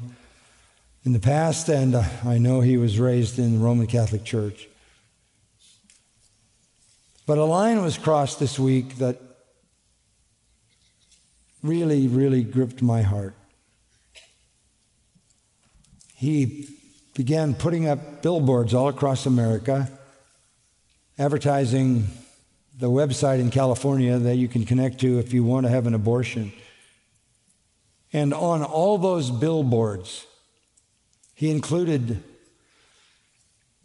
in 1.04 1.12
the 1.12 1.20
past, 1.20 1.68
and 1.68 1.94
uh, 1.94 2.04
I 2.24 2.38
know 2.38 2.62
he 2.62 2.78
was 2.78 3.00
raised 3.00 3.38
in 3.38 3.58
the 3.58 3.66
Roman 3.66 3.86
Catholic 3.86 4.24
Church. 4.24 4.70
But 7.26 7.38
a 7.38 7.44
line 7.44 7.82
was 7.82 7.98
crossed 7.98 8.40
this 8.40 8.58
week 8.58 8.98
that 8.98 9.22
really, 11.62 12.08
really 12.08 12.44
gripped 12.44 12.82
my 12.82 13.02
heart. 13.02 13.34
He 16.16 16.70
began 17.14 17.54
putting 17.54 17.88
up 17.88 18.22
billboards 18.22 18.74
all 18.74 18.88
across 18.88 19.26
America, 19.26 19.90
advertising 21.20 22.08
the 22.80 22.90
website 22.90 23.40
in 23.40 23.52
California 23.52 24.18
that 24.18 24.38
you 24.38 24.48
can 24.48 24.66
connect 24.66 25.00
to 25.02 25.20
if 25.20 25.34
you 25.34 25.44
want 25.44 25.66
to 25.66 25.70
have 25.70 25.88
an 25.88 25.94
abortion. 25.94 26.54
And 28.14 28.34
on 28.34 28.64
all 28.64 28.98
those 28.98 29.32
billboards, 29.32 30.26
he 31.34 31.50
included 31.50 32.24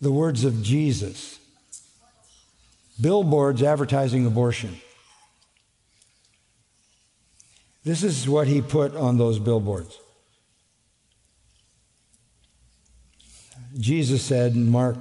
the 0.01 0.13
words 0.13 0.45
of 0.45 0.63
Jesus. 0.63 1.39
Billboards 3.01 3.63
advertising 3.63 4.27
abortion. 4.27 4.81
This 7.85 8.03
is 8.03 8.29
what 8.29 8.49
he 8.49 8.61
put 8.61 8.97
on 8.97 9.17
those 9.17 9.39
billboards. 9.39 9.97
Jesus 13.79 14.23
said 14.23 14.55
in 14.55 14.69
Mark 14.71 14.97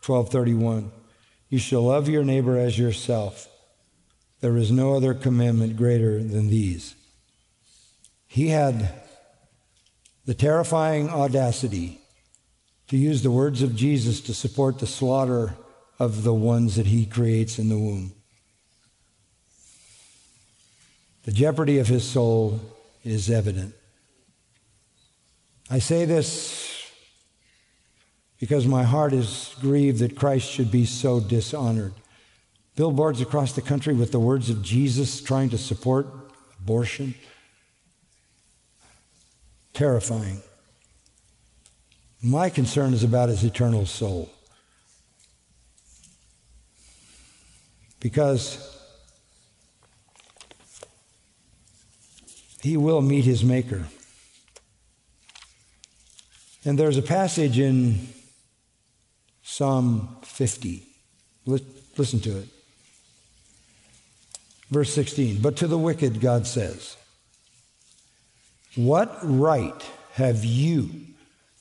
12:31, 0.00 0.90
"You 1.50 1.58
shall 1.58 1.82
love 1.82 2.08
your 2.08 2.24
neighbor 2.24 2.56
as 2.56 2.78
yourself. 2.78 3.48
there 4.40 4.56
is 4.56 4.72
no 4.72 4.96
other 4.96 5.14
commandment 5.14 5.76
greater 5.76 6.20
than 6.20 6.48
these. 6.48 6.96
He 8.32 8.48
had 8.48 8.88
the 10.24 10.32
terrifying 10.32 11.10
audacity 11.10 12.00
to 12.88 12.96
use 12.96 13.22
the 13.22 13.30
words 13.30 13.60
of 13.60 13.76
Jesus 13.76 14.22
to 14.22 14.32
support 14.32 14.78
the 14.78 14.86
slaughter 14.86 15.54
of 15.98 16.22
the 16.22 16.32
ones 16.32 16.76
that 16.76 16.86
he 16.86 17.04
creates 17.04 17.58
in 17.58 17.68
the 17.68 17.78
womb. 17.78 18.14
The 21.24 21.32
jeopardy 21.32 21.78
of 21.78 21.88
his 21.88 22.08
soul 22.08 22.58
is 23.04 23.28
evident. 23.30 23.74
I 25.68 25.78
say 25.78 26.06
this 26.06 26.90
because 28.40 28.66
my 28.66 28.84
heart 28.84 29.12
is 29.12 29.54
grieved 29.60 29.98
that 29.98 30.16
Christ 30.16 30.48
should 30.48 30.70
be 30.70 30.86
so 30.86 31.20
dishonored. 31.20 31.92
Billboards 32.76 33.20
across 33.20 33.52
the 33.52 33.60
country 33.60 33.92
with 33.92 34.10
the 34.10 34.18
words 34.18 34.48
of 34.48 34.62
Jesus 34.62 35.20
trying 35.20 35.50
to 35.50 35.58
support 35.58 36.06
abortion. 36.58 37.14
Terrifying. 39.72 40.42
My 42.22 42.50
concern 42.50 42.94
is 42.94 43.02
about 43.02 43.28
his 43.28 43.42
eternal 43.42 43.86
soul. 43.86 44.30
Because 47.98 48.78
he 52.60 52.76
will 52.76 53.00
meet 53.00 53.24
his 53.24 53.42
Maker. 53.42 53.86
And 56.64 56.78
there's 56.78 56.96
a 56.96 57.02
passage 57.02 57.58
in 57.58 58.08
Psalm 59.42 60.16
50. 60.22 60.86
Listen 61.44 62.20
to 62.20 62.38
it. 62.38 62.48
Verse 64.70 64.94
16. 64.94 65.42
But 65.42 65.56
to 65.56 65.66
the 65.66 65.76
wicked, 65.76 66.20
God 66.20 66.46
says, 66.46 66.96
What 68.74 69.18
right 69.22 69.90
have 70.12 70.44
you 70.44 70.90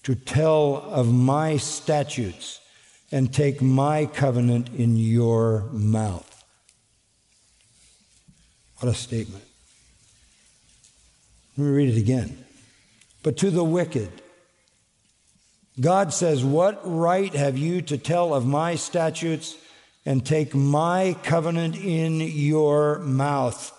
to 0.03 0.15
tell 0.15 0.75
of 0.75 1.11
my 1.11 1.57
statutes 1.57 2.59
and 3.11 3.33
take 3.33 3.61
my 3.61 4.05
covenant 4.05 4.69
in 4.69 4.95
your 4.95 5.63
mouth? 5.71 6.27
What 8.79 8.89
a 8.89 8.95
statement. 8.95 9.43
Let 11.57 11.65
me 11.65 11.71
read 11.71 11.89
it 11.89 11.99
again. 11.99 12.45
But 13.23 13.37
to 13.37 13.51
the 13.51 13.63
wicked, 13.63 14.09
God 15.79 16.13
says, 16.13 16.43
What 16.43 16.79
right 16.83 17.33
have 17.33 17.57
you 17.57 17.81
to 17.83 17.97
tell 17.97 18.33
of 18.33 18.45
my 18.45 18.75
statutes 18.75 19.57
and 20.05 20.25
take 20.25 20.55
my 20.55 21.15
covenant 21.23 21.75
in 21.75 22.21
your 22.21 22.99
mouth? 22.99 23.77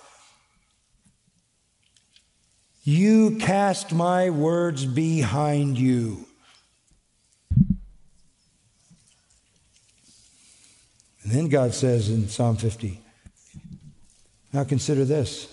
You 2.85 3.37
cast 3.37 3.93
my 3.93 4.31
words 4.31 4.85
behind 4.85 5.79
you. 5.79 6.27
And 11.23 11.31
then 11.31 11.49
God 11.49 11.75
says 11.75 12.11
in 12.11 12.29
Psalm 12.29 12.57
50, 12.57 13.01
Now 14.53 14.65
consider 14.65 15.05
this 15.05 15.47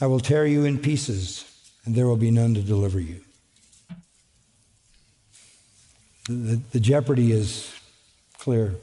I 0.00 0.06
will 0.06 0.20
tear 0.20 0.46
you 0.46 0.64
in 0.64 0.78
pieces, 0.78 1.44
and 1.84 1.94
there 1.94 2.06
will 2.06 2.16
be 2.16 2.30
none 2.30 2.54
to 2.54 2.62
deliver 2.62 3.00
you. 3.00 3.20
The, 6.28 6.60
the 6.70 6.80
jeopardy 6.80 7.32
is 7.32 7.72
clear. 8.38 8.74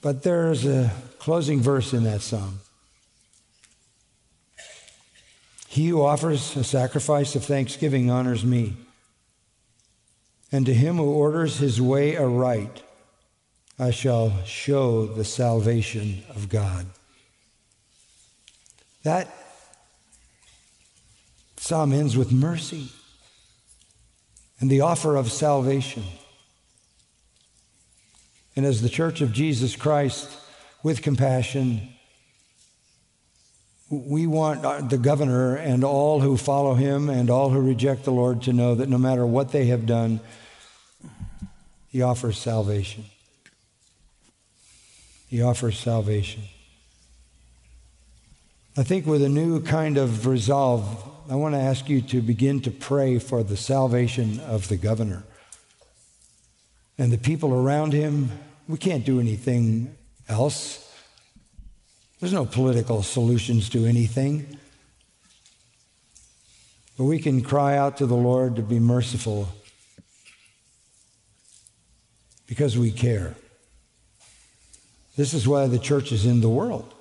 But 0.00 0.22
there's 0.22 0.64
a 0.66 0.90
closing 1.18 1.60
verse 1.60 1.92
in 1.92 2.04
that 2.04 2.22
psalm. 2.22 2.60
He 5.74 5.88
who 5.88 6.04
offers 6.04 6.54
a 6.54 6.62
sacrifice 6.62 7.34
of 7.34 7.44
thanksgiving 7.44 8.08
honors 8.08 8.44
me. 8.44 8.76
And 10.52 10.64
to 10.66 10.72
him 10.72 10.98
who 10.98 11.10
orders 11.10 11.58
his 11.58 11.80
way 11.80 12.16
aright, 12.16 12.84
I 13.76 13.90
shall 13.90 14.44
show 14.44 15.04
the 15.04 15.24
salvation 15.24 16.22
of 16.28 16.48
God. 16.48 16.86
That 19.02 19.28
psalm 21.56 21.92
ends 21.92 22.16
with 22.16 22.30
mercy 22.30 22.92
and 24.60 24.70
the 24.70 24.82
offer 24.82 25.16
of 25.16 25.32
salvation. 25.32 26.04
And 28.54 28.64
as 28.64 28.80
the 28.80 28.88
Church 28.88 29.20
of 29.20 29.32
Jesus 29.32 29.74
Christ, 29.74 30.30
with 30.84 31.02
compassion, 31.02 31.93
we 33.94 34.26
want 34.26 34.64
uh, 34.64 34.80
the 34.80 34.98
governor 34.98 35.56
and 35.56 35.84
all 35.84 36.20
who 36.20 36.36
follow 36.36 36.74
him 36.74 37.08
and 37.08 37.30
all 37.30 37.50
who 37.50 37.60
reject 37.60 38.04
the 38.04 38.12
Lord 38.12 38.42
to 38.42 38.52
know 38.52 38.74
that 38.74 38.88
no 38.88 38.98
matter 38.98 39.26
what 39.26 39.52
they 39.52 39.66
have 39.66 39.86
done, 39.86 40.20
he 41.88 42.02
offers 42.02 42.38
salvation. 42.38 43.04
He 45.28 45.42
offers 45.42 45.78
salvation. 45.78 46.42
I 48.76 48.82
think 48.82 49.06
with 49.06 49.22
a 49.22 49.28
new 49.28 49.60
kind 49.60 49.96
of 49.98 50.26
resolve, 50.26 50.84
I 51.30 51.36
want 51.36 51.54
to 51.54 51.60
ask 51.60 51.88
you 51.88 52.00
to 52.02 52.20
begin 52.20 52.60
to 52.62 52.70
pray 52.70 53.18
for 53.18 53.42
the 53.42 53.56
salvation 53.56 54.40
of 54.40 54.68
the 54.68 54.76
governor 54.76 55.22
and 56.98 57.12
the 57.12 57.18
people 57.18 57.54
around 57.54 57.92
him. 57.92 58.30
We 58.68 58.78
can't 58.78 59.04
do 59.04 59.20
anything 59.20 59.94
else. 60.28 60.83
There's 62.20 62.32
no 62.32 62.46
political 62.46 63.02
solutions 63.02 63.68
to 63.70 63.84
anything. 63.84 64.58
But 66.96 67.04
we 67.04 67.18
can 67.18 67.42
cry 67.42 67.76
out 67.76 67.96
to 67.98 68.06
the 68.06 68.14
Lord 68.14 68.56
to 68.56 68.62
be 68.62 68.78
merciful 68.78 69.48
because 72.46 72.78
we 72.78 72.90
care. 72.90 73.34
This 75.16 75.34
is 75.34 75.46
why 75.46 75.66
the 75.66 75.78
church 75.78 76.12
is 76.12 76.24
in 76.26 76.40
the 76.40 76.48
world. 76.48 76.94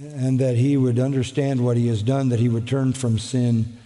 and 0.00 0.38
that 0.38 0.56
he 0.56 0.76
would 0.76 0.98
understand 0.98 1.62
what 1.62 1.76
he 1.76 1.88
has 1.88 2.02
done, 2.02 2.30
that 2.30 2.40
he 2.40 2.48
would 2.48 2.66
turn 2.66 2.92
from 2.92 3.18
sin. 3.18 3.78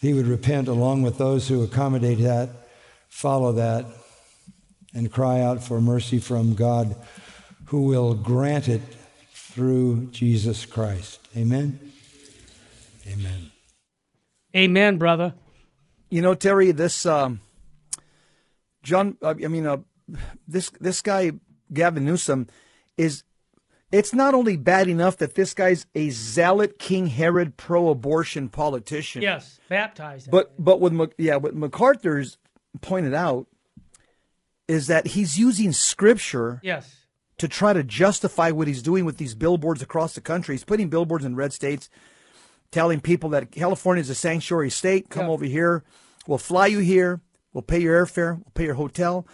He 0.00 0.12
would 0.12 0.26
repent 0.26 0.68
along 0.68 1.02
with 1.02 1.18
those 1.18 1.46
who 1.48 1.62
accommodate 1.62 2.18
that, 2.18 2.50
follow 3.08 3.52
that, 3.52 3.86
and 4.94 5.10
cry 5.10 5.40
out 5.40 5.62
for 5.62 5.80
mercy 5.80 6.18
from 6.18 6.54
God 6.54 6.96
who 7.66 7.82
will 7.82 8.14
grant 8.14 8.68
it 8.68 8.82
through 9.32 10.06
Jesus 10.10 10.66
Christ. 10.66 11.20
Amen? 11.36 11.92
Amen. 13.06 13.50
Amen, 14.54 14.98
brother. 14.98 15.34
You 16.10 16.20
know, 16.20 16.34
Terry, 16.34 16.72
this 16.72 17.06
um, 17.06 17.40
John, 18.82 19.16
I 19.22 19.34
mean, 19.34 19.66
uh, 19.66 19.78
this 20.46 20.70
this 20.80 21.00
guy 21.00 21.32
Gavin 21.72 22.04
Newsom 22.04 22.48
is 22.96 23.24
it's 23.90 24.14
not 24.14 24.34
only 24.34 24.56
bad 24.56 24.88
enough 24.88 25.18
that 25.18 25.34
this 25.34 25.54
guy's 25.54 25.86
a 25.94 26.10
zealot 26.10 26.78
King 26.78 27.06
Herod 27.06 27.56
pro-abortion 27.56 28.48
politician. 28.48 29.22
Yes, 29.22 29.58
baptized. 29.68 30.30
But 30.30 30.52
but 30.62 30.80
with 30.80 31.14
yeah, 31.18 31.36
what 31.36 31.54
MacArthur's 31.54 32.38
pointed 32.80 33.14
out 33.14 33.46
is 34.72 34.86
that 34.86 35.08
he's 35.08 35.38
using 35.38 35.72
scripture. 35.72 36.60
Yes. 36.62 36.96
To 37.38 37.48
try 37.48 37.72
to 37.72 37.82
justify 37.82 38.50
what 38.52 38.68
he's 38.68 38.82
doing 38.82 39.04
with 39.04 39.16
these 39.16 39.34
billboards 39.34 39.82
across 39.82 40.14
the 40.14 40.20
country, 40.20 40.54
he's 40.54 40.64
putting 40.64 40.88
billboards 40.88 41.24
in 41.24 41.34
red 41.34 41.52
states, 41.52 41.90
telling 42.70 43.00
people 43.00 43.30
that 43.30 43.50
California 43.50 44.00
is 44.00 44.10
a 44.10 44.14
sanctuary 44.14 44.70
state. 44.70 45.08
Come 45.10 45.26
yeah. 45.26 45.32
over 45.32 45.44
here. 45.44 45.82
We'll 46.28 46.38
fly 46.38 46.66
you 46.66 46.78
here. 46.78 47.20
We'll 47.52 47.62
pay 47.62 47.80
your 47.80 48.04
airfare. 48.04 48.36
We'll 48.36 48.52
pay 48.54 48.64
your 48.64 48.74
hotel. 48.74 49.26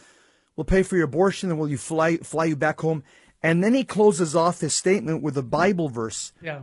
We'll 0.56 0.64
pay 0.64 0.82
for 0.82 0.96
your 0.96 1.04
abortion, 1.04 1.50
and 1.50 1.58
we'll 1.58 1.68
you 1.68 1.76
fly 1.76 2.16
fly 2.18 2.46
you 2.46 2.56
back 2.56 2.80
home? 2.80 3.04
And 3.42 3.62
then 3.62 3.74
he 3.74 3.84
closes 3.84 4.34
off 4.34 4.60
his 4.60 4.74
statement 4.74 5.22
with 5.22 5.36
a 5.36 5.42
Bible 5.42 5.88
verse. 5.88 6.32
Yeah. 6.40 6.62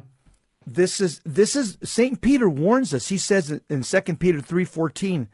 This 0.65 0.99
is 0.99 1.21
this 1.25 1.55
is 1.55 1.77
St. 1.83 2.21
Peter 2.21 2.49
warns 2.49 2.93
us. 2.93 3.09
He 3.09 3.19
says 3.19 3.61
in 3.69 3.83
2 3.83 4.01
Peter 4.15 4.39
3:14, 4.39 5.27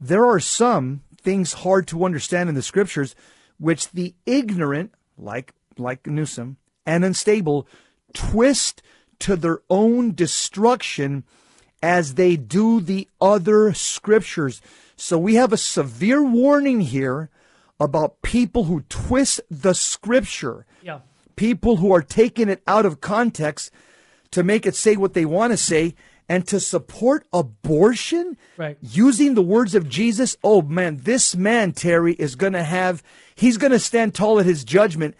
there 0.00 0.24
are 0.24 0.40
some 0.40 1.02
things 1.22 1.52
hard 1.52 1.86
to 1.88 2.04
understand 2.04 2.48
in 2.48 2.54
the 2.54 2.62
scriptures 2.62 3.14
which 3.58 3.90
the 3.90 4.14
ignorant, 4.26 4.92
like 5.16 5.54
like 5.78 6.06
Newsom, 6.06 6.56
and 6.84 7.04
unstable 7.04 7.66
twist 8.12 8.82
to 9.20 9.36
their 9.36 9.60
own 9.70 10.14
destruction 10.14 11.24
as 11.82 12.14
they 12.14 12.36
do 12.36 12.80
the 12.80 13.08
other 13.20 13.72
scriptures. 13.72 14.60
So 14.96 15.18
we 15.18 15.34
have 15.34 15.52
a 15.52 15.56
severe 15.56 16.24
warning 16.24 16.80
here 16.80 17.30
about 17.80 18.22
people 18.22 18.64
who 18.64 18.82
twist 18.88 19.40
the 19.50 19.74
scripture. 19.74 20.66
Yeah. 20.82 21.00
People 21.34 21.76
who 21.76 21.92
are 21.92 22.02
taking 22.02 22.48
it 22.48 22.62
out 22.66 22.86
of 22.86 23.00
context 23.00 23.70
to 24.30 24.42
make 24.42 24.66
it 24.66 24.76
say 24.76 24.96
what 24.96 25.14
they 25.14 25.24
want 25.24 25.52
to 25.52 25.56
say. 25.56 25.94
And 26.32 26.46
to 26.48 26.58
support 26.58 27.26
abortion 27.30 28.38
Right. 28.56 28.78
using 28.80 29.34
the 29.34 29.42
words 29.42 29.74
of 29.74 29.86
Jesus. 29.86 30.34
Oh 30.42 30.62
man, 30.62 31.00
this 31.02 31.36
man, 31.36 31.72
Terry, 31.72 32.14
is 32.14 32.36
going 32.36 32.54
to 32.54 32.62
have, 32.62 33.02
he's 33.34 33.58
going 33.58 33.72
to 33.72 33.78
stand 33.78 34.14
tall 34.14 34.40
at 34.40 34.46
his 34.46 34.64
judgment 34.64 35.14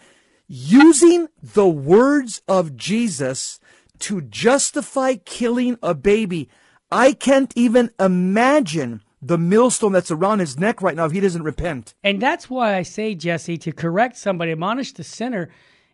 using 0.49 1.29
the 1.43 1.69
words 1.69 2.41
of 2.49 2.79
Jesus 2.79 3.61
to 3.99 4.23
justify 4.23 5.17
killing 5.17 5.77
a 5.83 5.95
baby. 5.95 6.49
I 6.91 7.13
can't 7.13 7.53
even 7.57 7.91
imagine 8.01 9.03
the 9.21 9.37
millstone 9.39 9.93
that's 9.93 10.11
around 10.11 10.39
his 10.39 10.59
neck 10.59 10.81
right 10.81 10.97
now 10.97 11.05
if 11.05 11.13
he 11.13 11.21
doesn't 11.21 11.43
repent. 11.43 11.95
And 12.03 12.23
that's 12.23 12.49
why 12.49 12.75
I 12.77 12.83
say, 12.83 13.15
Jesse, 13.15 13.59
to 13.59 13.73
correct 13.73 14.17
somebody, 14.17 14.51
admonish 14.53 14.93
the 14.93 15.05
sinner. 15.05 15.51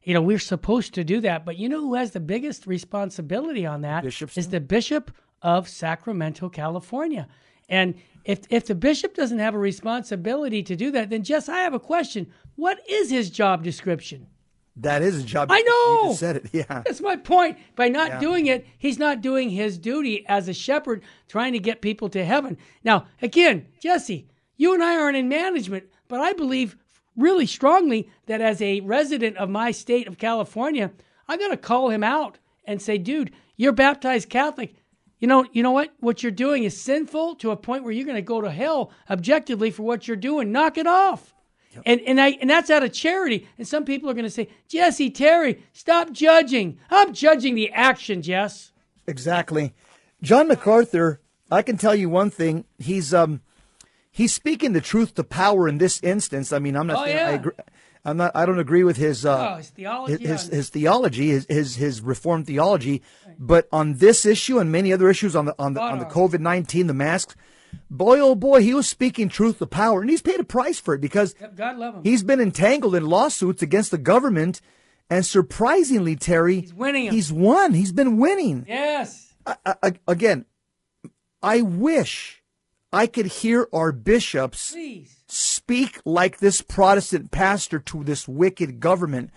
You 0.09 0.14
know, 0.14 0.23
we're 0.23 0.38
supposed 0.38 0.94
to 0.94 1.05
do 1.05 1.21
that. 1.21 1.44
But 1.44 1.59
you 1.59 1.68
know 1.68 1.81
who 1.83 1.94
has 1.94 2.12
the 2.12 2.21
biggest 2.21 2.66
responsibility 2.66 3.66
on 3.66 3.83
that? 3.83 4.05
Bishops 4.05 4.38
is 4.38 4.49
the 4.49 4.59
Bishop 4.59 5.11
of 5.42 5.68
Sacramento, 5.68 6.49
California. 6.49 7.29
And 7.68 7.94
if 8.25 8.40
if 8.49 8.64
the 8.64 8.75
bishop 8.75 9.12
doesn't 9.14 9.38
have 9.38 9.55
a 9.55 9.59
responsibility 9.59 10.62
to 10.62 10.77
do 10.77 10.90
that, 10.92 11.11
then 11.11 11.25
Jess, 11.25 11.47
I 11.51 11.59
have 11.59 11.75
a 11.75 11.79
question. 11.79 12.33
What 12.57 12.79
is 12.88 13.11
his 13.11 13.29
job 13.29 13.62
description? 13.62 14.29
That 14.77 15.03
is 15.03 15.21
a 15.21 15.23
job. 15.23 15.49
I 15.53 15.61
know. 15.61 16.09
You 16.12 16.16
said 16.16 16.37
it. 16.37 16.47
Yeah. 16.55 16.83
That's 16.87 17.03
my 17.03 17.16
point. 17.16 17.59
By 17.77 17.88
not 17.90 18.09
Yeah. 18.09 18.21
doing 18.21 18.47
it, 18.47 18.66
he's 18.79 18.99
not 18.99 19.21
doing 19.21 19.51
his 19.51 19.77
duty 19.77 20.25
as 20.27 20.49
a 20.49 20.55
shepherd 20.55 21.03
trying 21.29 21.53
to 21.53 21.59
get 21.59 21.83
people 21.83 22.09
to 22.09 22.25
heaven. 22.25 22.57
Now, 22.83 23.09
again, 23.21 23.66
Jesse, 23.83 24.27
you 24.57 24.73
and 24.73 24.83
I 24.83 24.97
aren't 24.97 25.18
in 25.18 25.29
management, 25.29 25.85
but 26.09 26.23
I 26.23 26.33
believe 26.33 26.79
really 27.18 27.44
strongly 27.44 28.09
that 28.26 28.40
as 28.40 28.62
a 28.62 28.81
resident 28.81 29.37
of 29.37 29.50
my 29.50 29.70
state 29.70 30.07
of 30.07 30.16
California, 30.16 30.92
I 31.26 31.37
got 31.37 31.48
to 31.48 31.59
call 31.59 31.90
him 31.90 32.02
out 32.02 32.38
and 32.64 32.81
say, 32.81 32.96
"Dude, 32.96 33.33
you're 33.57 33.72
baptized 33.72 34.31
Catholic. 34.31 34.74
You 35.18 35.28
know, 35.28 35.44
you 35.52 35.62
know 35.62 35.72
what? 35.72 35.92
What 36.00 36.22
you're 36.22 36.33
doing 36.33 36.64
is 36.64 36.81
sinful 36.81 37.35
to 37.37 37.50
a 37.50 37.57
point 37.57 37.83
where 37.83 37.92
you're 37.92 38.07
going 38.07 38.16
to 38.16 38.22
go 38.22 38.40
to 38.40 38.50
hell 38.50 38.92
objectively 39.11 39.70
for 39.70 39.83
what 39.83 40.09
you're 40.09 40.16
doing. 40.16 40.52
Knock 40.52 40.78
it 40.78 40.87
off." 40.87 41.35
And 41.85 42.00
and 42.02 42.20
I 42.20 42.31
and 42.40 42.48
that's 42.48 42.70
out 42.70 42.83
of 42.83 42.92
charity. 42.92 43.46
And 43.59 43.66
some 43.66 43.85
people 43.85 44.09
are 44.09 44.14
going 44.14 44.24
to 44.24 44.31
say, 44.31 44.48
Jesse 44.68 45.11
Terry, 45.11 45.62
stop 45.72 46.12
judging. 46.12 46.78
I'm 46.90 47.12
judging 47.12 47.54
the 47.54 47.70
action, 47.72 48.22
Jess. 48.22 48.72
Exactly. 49.07 49.74
John 50.22 50.48
MacArthur, 50.48 51.20
I 51.50 51.62
can 51.62 51.76
tell 51.76 51.94
you 51.94 52.09
one 52.09 52.31
thing. 52.31 52.64
He's 52.78 53.14
um 53.14 53.42
he's 54.18 54.35
speaking 54.35 54.72
the 54.74 54.81
truth 54.92 55.14
to 55.14 55.24
power 55.24 55.68
in 55.68 55.78
this 55.78 56.00
instance. 56.02 56.52
I 56.52 56.59
mean, 56.59 56.76
I'm 56.76 56.87
not 56.87 56.98
Oh, 57.00 57.04
saying 57.04 57.16
I 57.18 57.31
yeah. 57.31 57.37
agree 57.40 57.52
I'm 58.04 58.16
not 58.16 58.31
I 58.35 58.46
don't 58.46 58.59
agree 58.66 58.85
with 58.85 58.96
his 58.96 59.24
uh 59.26 59.52
Oh, 59.52 59.57
his 59.57 59.70
theology 59.70 60.24
his, 60.26 60.42
his, 60.48 60.68
theology, 60.70 61.28
his, 61.35 61.46
his 61.48 61.76
his 61.76 62.00
reformed 62.00 62.46
theology, 62.46 63.02
but 63.38 63.68
on 63.72 63.87
this 64.04 64.24
issue 64.35 64.59
and 64.61 64.70
many 64.78 64.92
other 64.92 65.09
issues 65.11 65.35
on 65.35 65.44
the 65.46 65.54
on 65.59 65.74
the 65.74 65.81
on 65.81 65.98
the 65.98 66.04
COVID 66.18 66.40
nineteen, 66.40 66.87
the 66.87 66.94
masks, 66.94 67.35
boy 67.90 68.18
oh 68.20 68.35
boy, 68.35 68.62
he 68.62 68.72
was 68.72 68.88
speaking 68.88 69.28
truth 69.28 69.59
to 69.59 69.66
power, 69.66 70.00
and 70.00 70.09
he's 70.11 70.22
paid 70.22 70.40
a 70.40 70.44
price 70.44 70.78
for 70.81 70.94
it 70.94 71.00
because 71.00 71.35
God 71.57 71.76
love 71.76 71.94
him. 71.96 72.02
He's 72.04 72.22
been 72.22 72.40
entangled 72.40 72.94
in 72.94 73.04
lawsuits 73.07 73.62
against 73.62 73.90
the 73.90 73.98
government, 73.98 74.61
and 75.11 75.26
surprisingly, 75.26 76.14
Terry, 76.16 76.61
he's 76.61 76.72
winning 76.74 77.09
'em. 77.09 77.14
He's 77.14 77.33
won. 77.33 77.74
He's 77.74 77.92
been 77.92 78.16
winning. 78.16 78.64
yes. 78.68 79.35
I, 79.44 79.57
I, 79.83 79.92
again, 80.07 80.44
I 81.42 81.62
wish 81.62 82.38
I 82.92 83.07
could 83.07 83.27
hear 83.27 83.68
our 83.72 83.92
bishops 83.92 84.72
Please. 84.72 85.16
speak 85.29 86.01
like 86.05 86.38
this 86.38 86.62
Protestant 86.62 87.31
pastor 87.31 87.79
to 87.81 88.05
this 88.05 88.27
wicked 88.27 88.81
government. 88.81 89.31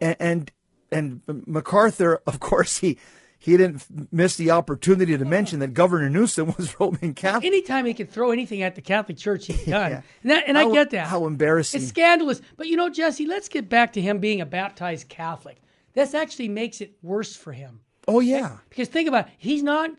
And, 0.00 0.16
and 0.20 0.50
and 0.92 1.20
MacArthur, 1.46 2.20
of 2.26 2.40
course, 2.40 2.78
he 2.78 2.98
he 3.38 3.56
didn't 3.56 4.12
miss 4.12 4.36
the 4.36 4.50
opportunity 4.50 5.16
to 5.16 5.24
mention 5.24 5.60
that 5.60 5.72
Governor 5.72 6.10
Newsom 6.10 6.54
was 6.58 6.78
Roman 6.80 7.14
Catholic. 7.14 7.44
Anytime 7.46 7.86
he 7.86 7.94
could 7.94 8.10
throw 8.10 8.32
anything 8.32 8.62
at 8.62 8.74
the 8.74 8.82
Catholic 8.82 9.16
Church, 9.16 9.46
he's 9.46 9.64
done. 9.66 9.90
Yeah. 9.90 10.02
And, 10.22 10.30
that, 10.30 10.44
and 10.46 10.58
I 10.58 10.70
get 10.70 10.90
that. 10.90 11.06
how 11.06 11.26
embarrassing. 11.26 11.80
It's 11.80 11.88
scandalous. 11.88 12.42
But 12.56 12.66
you 12.66 12.76
know, 12.76 12.90
Jesse, 12.90 13.26
let's 13.26 13.48
get 13.48 13.68
back 13.68 13.92
to 13.94 14.00
him 14.00 14.18
being 14.18 14.40
a 14.40 14.46
baptized 14.46 15.08
Catholic. 15.08 15.58
This 15.94 16.14
actually 16.14 16.48
makes 16.48 16.80
it 16.80 16.96
worse 17.02 17.34
for 17.34 17.52
him. 17.52 17.80
Oh 18.06 18.20
yeah, 18.20 18.58
Because 18.68 18.88
think 18.88 19.08
about 19.08 19.28
it. 19.28 19.32
He's 19.38 19.62
not 19.62 19.90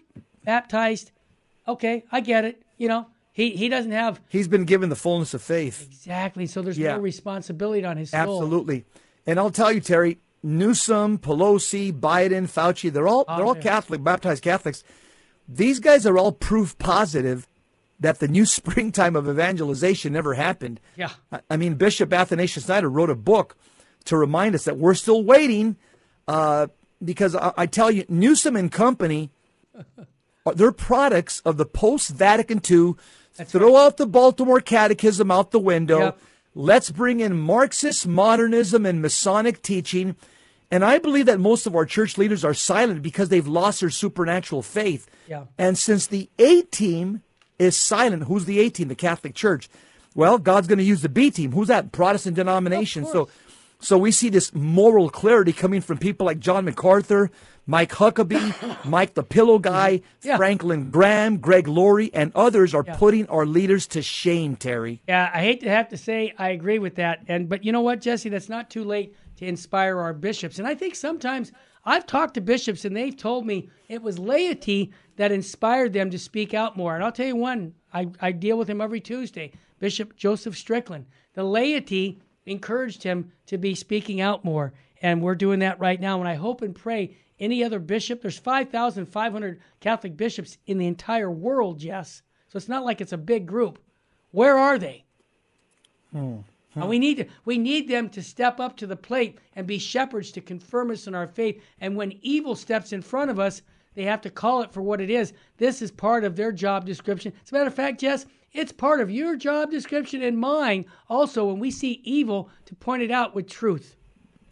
baptized. 0.43 1.12
Okay, 1.67 2.04
I 2.12 2.21
get 2.21 2.45
it. 2.45 2.62
You 2.78 2.88
know, 2.88 3.08
he, 3.34 3.52
he 3.52 3.69
doesn't 3.69 3.91
have 3.91 4.19
he's 4.30 4.47
been 4.47 4.65
given 4.65 4.89
the 4.89 4.95
fullness 4.95 5.34
of 5.34 5.41
faith. 5.41 5.84
exactly. 5.88 6.45
So 6.47 6.62
there's 6.62 6.78
Yeah. 6.78 6.93
no 6.95 7.00
responsibility 7.00 7.86
on 7.86 7.97
his 7.97 8.10
soul. 8.12 8.19
Absolutely. 8.19 8.86
And 9.28 9.39
I'll 9.39 9.52
tell 9.52 9.71
you, 9.71 9.80
Terry, 9.80 10.17
Newsom, 10.43 11.19
Pelosi, 11.19 11.93
Biden, 11.93 12.43
Fauci, 12.50 12.91
they're 12.91 13.08
all 13.08 13.26
they're 13.28 13.45
all. 13.45 13.56
Catholic, 13.56 14.04
baptized 14.04 14.43
Catholics. 14.43 14.84
These 15.47 15.80
guys 15.80 16.06
are 16.06 16.17
all 16.17 16.32
proof 16.32 16.78
positive 16.80 17.47
that 18.00 18.19
the 18.19 18.28
new 18.28 18.45
springtime 18.58 19.15
of 19.15 19.30
evangelization 19.30 20.12
never 20.13 20.34
happened. 20.34 20.80
Yeah. 20.95 21.12
I- 21.50 21.58
mean, 21.58 21.76
Bishop 21.76 22.12
Athanasius 22.12 22.65
Schneider 22.65 22.89
wrote 22.89 23.12
a 23.12 23.15
book 23.15 23.56
to 24.06 24.17
remind 24.17 24.56
us 24.56 24.63
that 24.65 24.78
we're 24.78 24.95
still 24.95 25.24
waiting 25.24 25.76
uh, 26.28 26.65
because 27.04 27.36
I, 27.36 27.54
I 27.56 27.65
tell 27.67 27.91
you, 27.91 28.04
Newsom 28.10 28.56
and 28.56 28.71
company, 28.71 29.30
Uh, 30.45 30.54
they're 30.54 30.71
products 30.71 31.41
of 31.45 31.58
the 31.58 31.65
post 31.65 32.10
Vatican 32.12 32.62
II. 32.69 32.95
Throw 33.45 33.77
out 33.77 33.97
the 33.97 34.06
Baltimore 34.06 34.60
Catechism 34.60 35.32
out 35.32 35.51
the 35.51 35.60
window. 35.60 35.99
Yep. 35.99 36.19
Let's 36.54 36.91
bring 36.91 37.21
in 37.21 37.39
Marxist 37.39 38.06
modernism 38.06 38.86
and 38.86 39.01
Masonic 39.01 39.62
teaching. 39.62 40.15
And 40.69 40.86
I 40.86 40.99
believe 40.99 41.25
that 41.25 41.39
most 41.39 41.65
of 41.65 41.75
our 41.75 41.86
church 41.86 42.17
leaders 42.17 42.43
are 42.43 42.54
silent 42.54 43.01
because 43.01 43.30
they've 43.30 43.47
lost 43.47 43.82
their 43.82 43.89
supernatural 43.89 44.62
faith. 44.62 45.10
Yeah. 45.27 45.45
And 45.58 45.77
since 45.77 46.08
the 46.08 46.30
A 46.39 46.62
team 46.63 47.23
is 47.60 47.77
silent, 47.77 48.23
who's 48.23 48.45
the 48.45 48.60
A 48.60 48.69
team? 48.69 48.88
The 48.88 48.95
Catholic 48.95 49.36
Church. 49.36 49.69
Well, 50.13 50.38
God's 50.38 50.67
going 50.67 50.80
to 50.80 50.84
use 50.84 51.01
the 51.01 51.10
B 51.10 51.32
team. 51.32 51.54
Who's 51.54 51.69
that? 51.69 51.91
Protestant 51.91 52.36
denomination. 52.36 53.06
So, 53.06 53.30
so 53.82 53.98
we 53.98 54.12
see 54.12 54.30
this 54.30 54.54
moral 54.54 55.10
clarity 55.10 55.54
coming 55.54 55.82
from 55.82 55.98
people 55.98 56.26
like 56.26 56.39
John 56.39 56.65
MacArthur, 56.65 57.30
Mike 57.65 57.91
Huckabee, 57.91 58.86
Mike 58.86 59.13
the 59.13 59.24
Pillow 59.24 59.60
Guy, 59.60 60.02
Yeah. 60.24 60.38
Franklin 60.38 60.89
Graham, 60.89 61.38
Greg 61.38 61.67
Laurie, 61.67 62.12
and 62.13 62.32
others 62.36 62.74
are 62.74 62.84
Yeah. 62.86 62.96
putting 62.96 63.28
our 63.28 63.46
leaders 63.46 63.88
to 63.88 64.02
shame, 64.02 64.56
Terry. 64.56 65.02
Yeah, 65.08 65.30
I 65.34 65.39
hate 65.41 65.60
to 65.62 65.70
have 65.70 65.89
to 65.89 65.98
say 65.98 66.34
I 66.38 66.50
agree 66.50 66.80
with 66.80 66.96
that. 66.96 67.20
And 67.28 67.50
but 67.50 67.63
you 67.65 67.72
know 67.72 67.82
what, 67.82 68.02
Jesse, 68.02 68.30
that's 68.30 68.50
not 68.50 68.70
too 68.70 68.84
late 68.84 69.15
to 69.38 69.46
inspire 69.46 69.98
our 70.00 70.13
bishops. 70.13 70.60
And 70.60 70.67
I 70.67 70.76
think 70.76 70.96
sometimes 70.96 71.52
I've 71.84 72.06
talked 72.06 72.36
to 72.36 72.41
bishops 72.41 72.86
and 72.86 72.96
they've 72.96 73.15
told 73.17 73.46
me 73.46 73.70
it 73.89 74.02
was 74.04 74.20
laity 74.20 74.91
that 75.15 75.32
inspired 75.32 75.94
them 75.94 76.12
to 76.12 76.20
speak 76.20 76.54
out 76.54 76.78
more. 76.78 76.94
And 76.96 77.04
I'll 77.04 77.12
tell 77.12 77.26
you 77.28 77.36
one, 77.36 77.74
I, 77.94 78.10
I 78.20 78.32
deal 78.32 78.58
with 78.58 78.70
him 78.70 78.82
every 78.82 79.00
Tuesday, 79.02 79.52
Bishop 79.80 80.15
Joseph 80.15 80.56
Strickland. 80.58 81.06
The 81.34 81.44
laity 81.44 82.20
encouraged 82.45 83.04
him 83.04 83.32
to 83.47 83.58
be 83.58 83.75
speaking 83.75 84.21
out 84.21 84.43
more. 84.43 84.73
And 85.01 85.21
we're 85.21 85.36
doing 85.36 85.60
that 85.60 85.80
right 85.80 85.99
now. 85.99 86.19
And 86.19 86.27
I 86.27 86.36
hope 86.36 86.62
and 86.62 86.75
pray 86.75 87.15
any 87.41 87.63
other 87.63 87.80
bishop, 87.80 88.21
there's 88.21 88.38
5,500 88.38 89.60
Catholic 89.80 90.15
bishops 90.15 90.60
in 90.67 90.77
the 90.77 90.86
entire 90.86 91.32
world, 91.32 91.80
Jess. 91.80 92.21
So 92.47 92.58
it's 92.58 92.69
not 92.69 92.86
like 92.86 93.01
it's 93.01 93.13
a 93.13 93.17
big 93.17 93.47
group. 93.47 93.80
Where 94.30 94.58
are 94.58 94.77
they? 94.77 95.06
Hmm, 96.12 96.41
and 96.75 96.84
hmm. 96.84 96.88
we 96.88 96.99
need 96.99 97.17
to, 97.17 97.25
we 97.43 97.58
need 97.58 97.88
them 97.88 98.10
to 98.10 98.21
step 98.21 98.60
up 98.60 98.77
to 98.77 98.88
the 98.88 98.95
plate 98.95 99.39
and 99.56 99.65
be 99.65 99.80
shepherds 99.80 100.32
to 100.34 100.41
confirm 100.41 100.91
us 100.91 101.08
in 101.08 101.15
our 101.15 101.27
faith. 101.27 101.62
And 101.80 101.95
when 101.95 102.19
evil 102.21 102.56
steps 102.56 102.93
in 102.93 103.01
front 103.01 103.32
of 103.32 103.39
us, 103.39 103.63
they 103.95 104.04
have 104.04 104.21
to 104.21 104.30
call 104.30 104.62
it 104.62 104.71
for 104.71 104.82
what 104.82 105.01
it 105.01 105.10
is. 105.10 105.34
This 105.58 105.82
is 105.82 105.91
part 105.91 106.23
of 106.23 106.36
their 106.36 106.51
job 106.51 106.86
description. 106.86 107.34
As 107.43 107.51
a 107.51 107.56
matter 107.56 107.67
of 107.67 107.73
fact, 107.73 107.99
Jess, 108.01 108.25
it's 108.53 108.71
part 108.71 108.99
of 109.01 109.09
your 109.09 109.35
job 109.35 109.71
description 109.71 110.21
and 110.21 110.37
mine 110.37 110.85
also 111.09 111.45
when 111.45 111.59
we 111.59 111.71
see 111.71 112.01
evil 112.03 112.49
to 112.65 112.75
point 112.75 113.01
it 113.03 113.11
out 113.11 113.33
with 113.35 113.49
truth. 113.49 113.95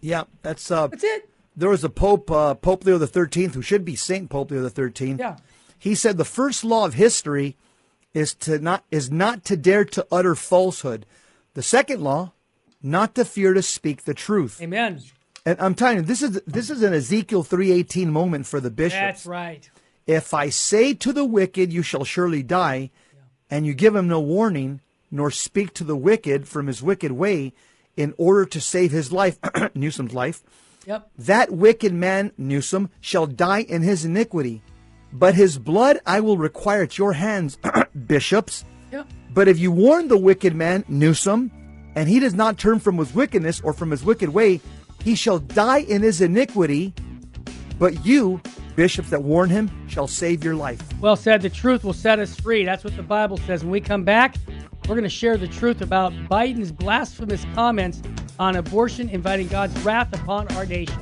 Yeah, 0.02 0.24
that's 0.42 0.72
uh, 0.72 0.88
That's 0.88 1.04
it. 1.04 1.30
there 1.56 1.70
was 1.70 1.84
a 1.84 1.90
Pope, 1.90 2.32
uh, 2.32 2.54
Pope 2.56 2.86
Leo 2.86 2.98
the 2.98 3.08
Thirteenth, 3.08 3.54
who 3.56 3.62
should 3.62 3.84
be 3.84 3.96
Saint 3.96 4.30
Pope 4.30 4.52
Leo 4.52 4.62
the 4.62 4.70
Thirteenth. 4.70 5.20
Yeah. 5.20 5.38
He 5.78 5.96
said 5.96 6.18
the 6.18 6.26
first 6.26 6.64
law 6.64 6.86
of 6.86 6.94
history 6.94 7.58
is 8.14 8.34
to 8.36 8.60
not 8.60 8.84
is 8.92 9.12
not 9.12 9.44
to 9.46 9.58
dare 9.58 9.86
to 9.86 10.08
utter 10.12 10.36
falsehood. 10.36 11.06
The 11.54 11.62
second 11.64 12.02
law, 12.02 12.32
not 12.82 13.16
to 13.16 13.26
fear 13.26 13.54
to 13.54 13.62
speak 13.62 14.04
the 14.06 14.14
truth. 14.14 14.62
Amen. 14.62 15.02
And 15.46 15.60
I'm 15.60 15.76
telling 15.76 15.98
you, 15.98 16.04
this 16.04 16.22
is 16.22 16.42
this 16.48 16.70
is 16.70 16.82
an 16.84 16.94
Ezekiel 16.94 17.44
three 17.44 17.72
eighteen 17.72 18.12
moment 18.12 18.46
for 18.46 18.60
the 18.62 18.72
bishops. 18.72 19.02
That's 19.02 19.26
right. 19.26 19.70
If 20.08 20.34
I 20.34 20.50
say 20.50 20.94
to 20.96 21.14
the 21.14 21.26
wicked, 21.26 21.72
you 21.72 21.82
shall 21.84 22.04
surely 22.04 22.42
die, 22.42 22.90
and 23.50 23.66
you 23.66 23.74
give 23.74 23.96
him 23.96 24.08
no 24.08 24.20
warning, 24.20 24.82
nor 25.12 25.32
speak 25.32 25.74
to 25.76 25.84
the 25.84 25.96
wicked 25.96 26.48
from 26.48 26.68
his 26.68 26.82
wicked 26.84 27.12
way, 27.12 27.54
in 27.98 28.14
order 28.18 28.46
to 28.46 28.62
save 28.62 28.92
his 28.92 29.12
life, 29.12 29.38
Newsom's 29.76 30.14
life, 30.14 30.42
Yep. 30.86 31.10
that 31.18 31.52
wicked 31.52 31.94
man, 31.94 32.32
Newsom, 32.38 32.90
shall 33.02 33.28
die 33.28 33.62
in 33.62 33.82
his 33.82 34.06
iniquity. 34.06 34.62
But 35.12 35.36
his 35.36 35.58
blood 35.58 36.00
I 36.06 36.20
will 36.22 36.38
require 36.38 36.84
at 36.84 36.98
your 36.98 37.14
hands, 37.14 37.58
bishops. 38.08 38.64
Yep. 38.92 39.08
But 39.34 39.48
if 39.48 39.60
you 39.60 39.72
warn 39.72 40.08
the 40.08 40.18
wicked 40.18 40.56
man, 40.56 40.86
Newsom, 40.88 41.52
and 41.96 42.08
he 42.08 42.20
does 42.20 42.34
not 42.34 42.58
turn 42.58 42.80
from 42.80 42.98
his 42.98 43.14
wickedness 43.14 43.60
or 43.62 43.74
from 43.74 43.92
his 43.92 44.04
wicked 44.04 44.30
way, 44.30 44.62
he 45.04 45.16
shall 45.16 45.40
die 45.40 45.80
in 45.80 46.02
his 46.02 46.22
iniquity. 46.22 46.94
But 47.78 48.06
you, 48.06 48.42
bishops 48.80 49.10
that 49.10 49.22
warn 49.22 49.50
him 49.50 49.70
shall 49.90 50.08
save 50.08 50.42
your 50.42 50.56
life. 50.56 50.82
Well 51.02 51.18
said. 51.18 51.42
The 51.42 51.50
truth 51.50 51.84
will 51.84 51.92
set 51.92 52.18
us 52.18 52.40
free. 52.40 52.64
That's 52.64 52.86
what 52.86 52.96
the 52.96 53.04
Bible 53.04 53.36
says. 53.40 53.62
When 53.62 53.72
we 53.72 53.82
come 53.82 54.06
back, 54.06 54.38
we're 54.88 54.96
going 54.96 55.04
to 55.04 55.10
share 55.10 55.36
the 55.36 55.50
truth 55.50 55.82
about 55.82 56.14
Biden's 56.30 56.72
blasphemous 56.72 57.46
comments 57.54 58.02
on 58.40 58.56
abortion, 58.56 59.10
inviting 59.10 59.50
God's 59.50 59.78
wrath 59.82 60.14
upon 60.14 60.48
our 60.56 60.66
nation. 60.66 60.98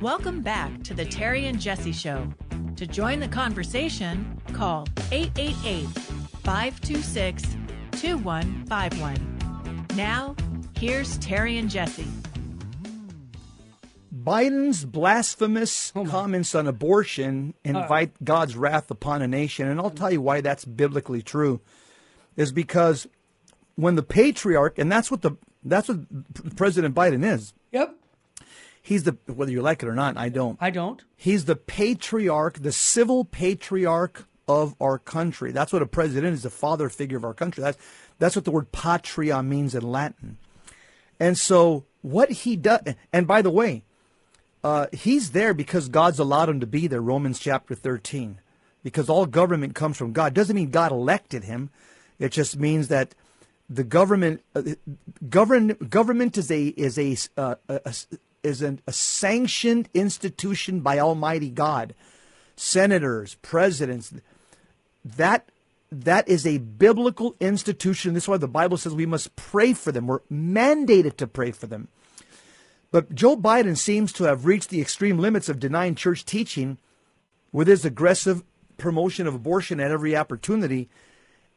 Welcome 0.00 0.42
back 0.42 0.80
to 0.84 0.94
the 0.94 1.06
Terry 1.06 1.46
and 1.46 1.60
Jesse 1.60 1.90
Show. 1.90 2.32
To 2.76 2.86
join 2.86 3.18
the 3.18 3.26
conversation, 3.26 4.40
call 4.52 4.86
888 5.10 5.88
526 6.44 7.56
2151. 8.00 9.88
Now, 9.96 10.36
here's 10.78 11.18
Terry 11.18 11.58
and 11.58 11.68
Jesse. 11.68 12.06
Biden's 14.22 14.84
blasphemous 14.84 15.92
Oh, 15.94 16.04
comments 16.04 16.54
on 16.54 16.66
abortion 16.66 17.54
invite 17.64 18.22
God's 18.22 18.56
wrath 18.56 18.90
upon 18.90 19.22
a 19.22 19.28
nation. 19.28 19.68
And 19.68 19.80
I'll 19.80 19.90
tell 19.90 20.10
you 20.10 20.20
why 20.20 20.40
that's 20.40 20.64
biblically 20.64 21.22
true. 21.22 21.60
Is 22.36 22.52
because 22.52 23.06
when 23.76 23.94
the 23.96 24.02
patriarch, 24.02 24.78
and 24.78 24.90
that's 24.90 25.10
what 25.10 25.22
the 25.22 25.32
that's 25.64 25.88
what 25.88 26.56
President 26.56 26.94
Biden 26.94 27.24
is. 27.24 27.52
Yep. 27.72 27.94
He's 28.82 29.04
the 29.04 29.16
whether 29.26 29.52
you 29.52 29.62
like 29.62 29.82
it 29.82 29.88
or 29.88 29.94
not, 29.94 30.16
I 30.16 30.28
don't. 30.28 30.58
I 30.60 30.70
don't. 30.70 31.04
He's 31.16 31.44
the 31.44 31.56
patriarch, 31.56 32.62
the 32.62 32.72
civil 32.72 33.24
patriarch 33.24 34.26
of 34.48 34.74
our 34.80 34.98
country. 34.98 35.52
That's 35.52 35.72
what 35.72 35.82
a 35.82 35.86
president 35.86 36.34
is, 36.34 36.42
the 36.42 36.50
father 36.50 36.88
figure 36.88 37.16
of 37.16 37.24
our 37.24 37.34
country. 37.34 37.62
That's 37.62 37.78
that's 38.18 38.34
what 38.34 38.44
the 38.44 38.50
word 38.50 38.72
patria 38.72 39.42
means 39.42 39.74
in 39.74 39.82
Latin. 39.82 40.38
And 41.20 41.38
so 41.38 41.84
what 42.02 42.30
he 42.30 42.56
does, 42.56 42.80
and 43.12 43.26
by 43.26 43.42
the 43.42 43.50
way, 43.50 43.84
uh, 44.62 44.86
he's 44.92 45.30
there 45.30 45.54
because 45.54 45.88
God's 45.88 46.18
allowed 46.18 46.48
him 46.48 46.60
to 46.60 46.66
be 46.66 46.86
there. 46.86 47.00
Romans 47.00 47.38
chapter 47.38 47.74
thirteen, 47.74 48.40
because 48.82 49.08
all 49.08 49.26
government 49.26 49.74
comes 49.74 49.96
from 49.96 50.12
God. 50.12 50.34
Doesn't 50.34 50.56
mean 50.56 50.70
God 50.70 50.92
elected 50.92 51.44
him. 51.44 51.70
It 52.18 52.32
just 52.32 52.58
means 52.58 52.88
that 52.88 53.14
the 53.68 53.84
government 53.84 54.42
uh, 54.54 54.62
govern 55.28 55.68
government 55.88 56.36
is 56.36 56.50
a 56.50 56.68
is 56.68 56.98
a, 56.98 57.16
uh, 57.40 57.54
a 57.68 57.94
is 58.42 58.62
an, 58.62 58.80
a 58.86 58.92
sanctioned 58.92 59.88
institution 59.94 60.80
by 60.80 60.98
Almighty 60.98 61.50
God. 61.50 61.94
Senators, 62.56 63.36
presidents, 63.42 64.12
that 65.02 65.48
that 65.90 66.28
is 66.28 66.46
a 66.46 66.58
biblical 66.58 67.34
institution. 67.40 68.12
This 68.12 68.24
is 68.24 68.28
why 68.28 68.36
the 68.36 68.46
Bible 68.46 68.76
says 68.76 68.92
we 68.92 69.06
must 69.06 69.34
pray 69.34 69.72
for 69.72 69.92
them. 69.92 70.06
We're 70.06 70.20
mandated 70.30 71.16
to 71.16 71.26
pray 71.26 71.52
for 71.52 71.66
them. 71.66 71.88
But 72.90 73.14
Joe 73.14 73.36
Biden 73.36 73.76
seems 73.76 74.12
to 74.14 74.24
have 74.24 74.46
reached 74.46 74.70
the 74.70 74.80
extreme 74.80 75.18
limits 75.18 75.48
of 75.48 75.60
denying 75.60 75.94
church 75.94 76.24
teaching 76.24 76.78
with 77.52 77.68
his 77.68 77.84
aggressive 77.84 78.42
promotion 78.78 79.26
of 79.26 79.34
abortion 79.34 79.78
at 79.78 79.90
every 79.90 80.16
opportunity. 80.16 80.88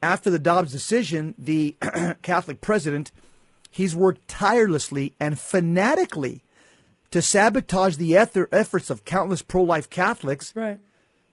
After 0.02 0.30
the 0.30 0.39
Dobbs 0.39 0.72
decision, 0.72 1.34
the 1.38 1.76
Catholic 2.22 2.62
president, 2.62 3.12
he's 3.72 3.96
worked 3.96 4.28
tirelessly 4.28 5.15
and 5.19 5.39
fanatically 5.39 6.43
to 7.10 7.22
sabotage 7.22 7.96
the 7.98 8.17
efforts 8.17 8.89
of 8.89 9.06
countless 9.06 9.41
pro 9.41 9.63
life 9.63 9.89
Catholics. 9.89 10.52
Right. 10.56 10.80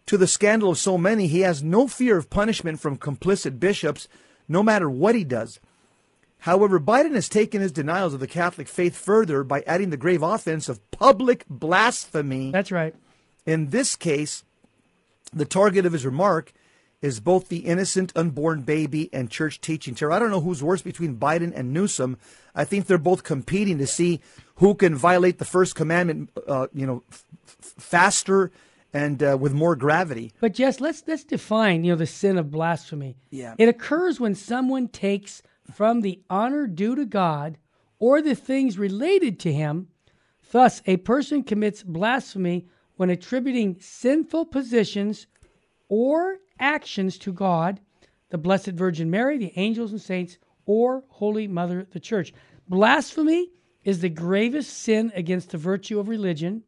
To 0.07 0.17
the 0.17 0.27
scandal 0.27 0.71
of 0.71 0.79
so 0.79 0.99
many, 0.99 1.27
he 1.27 1.41
has 1.41 1.63
no 1.63 1.87
fear 1.87 2.17
of 2.17 2.31
punishment 2.31 2.81
from 2.81 2.99
complicit 2.99 3.61
bishops, 3.61 4.09
no 4.49 4.63
matter 4.63 4.91
what 4.91 5.15
he 5.15 5.25
does. 5.25 5.61
However, 6.41 6.81
Biden 6.81 7.15
has 7.15 7.29
taken 7.29 7.61
his 7.61 7.73
denials 7.73 8.15
of 8.15 8.21
the 8.21 8.27
Catholic 8.27 8.69
faith 8.69 8.97
further 8.97 9.45
by 9.45 9.63
adding 9.67 9.91
the 9.91 9.97
grave 9.97 10.23
offense 10.23 10.69
of 10.69 10.91
public 10.91 11.45
blasphemy. 11.49 12.51
That's 12.51 12.73
right. 12.73 12.95
In 13.47 13.71
this 13.71 13.97
case, 13.97 14.45
the 15.33 15.45
target 15.45 15.87
of 15.87 15.93
his 15.93 16.05
remark 16.05 16.53
is 17.03 17.21
both 17.21 17.49
the 17.49 17.59
innocent 17.59 18.13
unborn 18.15 18.63
baby 18.63 19.09
and 19.13 19.31
church 19.31 19.61
teaching. 19.61 19.95
terror. 19.95 20.13
I 20.13 20.19
don't 20.19 20.31
know 20.31 20.41
who's 20.41 20.63
worse 20.63 20.83
between 20.83 21.17
Biden 21.17 21.53
and 21.55 21.73
Newsom. 21.73 22.19
I 22.55 22.65
think 22.65 22.87
they're 22.87 22.99
both 22.99 23.23
competing 23.23 23.79
to 23.79 23.87
see 23.87 24.21
who 24.57 24.75
can 24.75 24.95
violate 24.95 25.39
the 25.39 25.45
first 25.45 25.75
commandment, 25.75 26.31
uh, 26.47 26.67
you 26.75 26.87
know, 26.87 27.03
f- 27.11 27.25
f- 27.47 27.75
faster 27.79 28.51
and 28.93 29.23
uh, 29.23 29.39
with 29.41 29.55
more 29.55 29.77
gravity. 29.77 30.33
But 30.41 30.53
Jess, 30.53 30.81
let's 30.81 31.03
let's 31.07 31.25
define, 31.25 31.85
you 31.85 31.93
know, 31.93 31.97
the 31.97 32.07
sin 32.07 32.37
of 32.37 32.51
blasphemy. 32.51 33.17
Yeah. 33.31 33.55
It 33.57 33.69
occurs 33.69 34.21
when 34.21 34.35
someone 34.35 34.89
takes 34.89 35.43
from 35.71 36.01
the 36.01 36.21
honor 36.29 36.67
due 36.67 36.95
to 36.95 37.05
God 37.05 37.59
or 37.99 38.21
the 38.21 38.35
things 38.35 38.79
related 38.79 39.39
to 39.41 39.53
him. 39.53 39.89
Thus, 40.51 40.83
a 40.87 40.97
person 40.99 41.43
commits 41.43 41.83
blasphemy 41.83 42.67
when 42.97 43.11
attributing 43.11 43.77
sinful 43.81 44.47
positions 44.47 45.27
or 45.89 46.39
actions 46.59 47.19
to 47.19 47.33
God, 47.33 47.81
the 48.31 48.39
Blessed 48.39 48.73
Virgin 48.73 49.11
Mary, 49.11 49.39
the 49.39 49.53
angels 49.57 49.93
and 49.93 50.01
saints, 50.01 50.39
or 50.67 51.05
Holy 51.09 51.49
Mother, 51.49 51.87
the 51.91 52.01
Church. 52.01 52.33
Blasphemy 52.69 53.51
is 53.85 54.01
the 54.01 54.09
gravest 54.09 54.73
sin 54.73 55.11
against 55.15 55.51
the 55.51 55.59
virtue 55.59 55.99
of 55.99 56.09
religion 56.09 56.63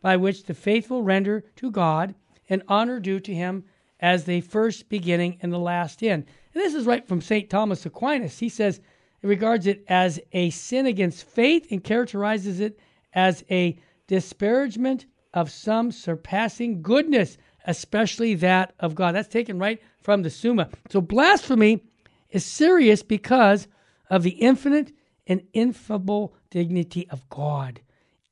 by 0.00 0.16
which 0.16 0.44
the 0.44 0.54
faithful 0.54 1.02
render 1.02 1.44
to 1.56 1.70
God 1.70 2.14
an 2.48 2.62
honor 2.68 3.00
due 3.00 3.20
to 3.20 3.34
him 3.34 3.64
as 4.00 4.24
the 4.24 4.40
first 4.42 4.88
beginning 4.88 5.38
and 5.40 5.52
the 5.52 5.58
last 5.58 6.02
end. 6.02 6.26
And 6.56 6.64
this 6.64 6.74
is 6.74 6.86
right 6.86 7.06
from 7.06 7.20
St. 7.20 7.50
Thomas 7.50 7.84
Aquinas. 7.84 8.38
He 8.38 8.48
says 8.48 8.80
it 9.20 9.26
regards 9.26 9.66
it 9.66 9.84
as 9.88 10.18
a 10.32 10.48
sin 10.48 10.86
against 10.86 11.28
faith 11.28 11.66
and 11.70 11.84
characterizes 11.84 12.60
it 12.60 12.80
as 13.12 13.44
a 13.50 13.78
disparagement 14.06 15.04
of 15.34 15.50
some 15.50 15.92
surpassing 15.92 16.80
goodness, 16.80 17.36
especially 17.66 18.32
that 18.36 18.72
of 18.80 18.94
God. 18.94 19.14
That's 19.14 19.28
taken 19.28 19.58
right 19.58 19.82
from 20.00 20.22
the 20.22 20.30
Summa. 20.30 20.70
So 20.88 21.02
blasphemy 21.02 21.82
is 22.30 22.46
serious 22.46 23.02
because 23.02 23.68
of 24.08 24.22
the 24.22 24.30
infinite 24.30 24.92
and 25.26 25.42
ineffable 25.52 26.34
dignity 26.48 27.06
of 27.10 27.28
God. 27.28 27.82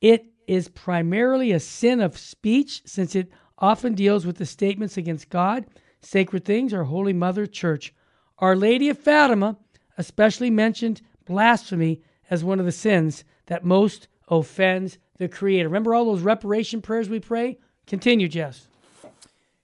It 0.01 0.25
is 0.47 0.69
primarily 0.69 1.53
a 1.53 1.61
sin 1.61 2.01
of 2.01 2.17
speech 2.17 2.85
since 2.87 3.15
it 3.15 3.31
often 3.59 3.93
deals 3.93 4.25
with 4.25 4.39
the 4.39 4.47
statements 4.47 4.97
against 4.97 5.29
God, 5.29 5.67
sacred 6.01 6.47
things, 6.47 6.73
or 6.73 6.85
Holy 6.85 7.13
Mother 7.13 7.47
Church. 7.47 7.93
Our 8.39 8.57
Lady 8.57 8.89
of 8.89 8.99
Fatima 8.99 9.57
especially 9.97 10.51
mentioned 10.51 11.01
blasphemy 11.25 12.01
as 12.31 12.45
one 12.45 12.59
of 12.61 12.67
the 12.67 12.73
sins 12.73 13.25
that 13.47 13.65
most 13.65 14.09
offends 14.29 14.99
the 15.19 15.29
Creator. 15.29 15.69
Remember 15.69 15.95
all 15.95 16.07
those 16.07 16.23
reparation 16.23 16.83
prayers 16.83 17.09
we 17.09 17.21
pray? 17.21 17.59
Continue, 17.87 18.29
Jess. 18.29 18.67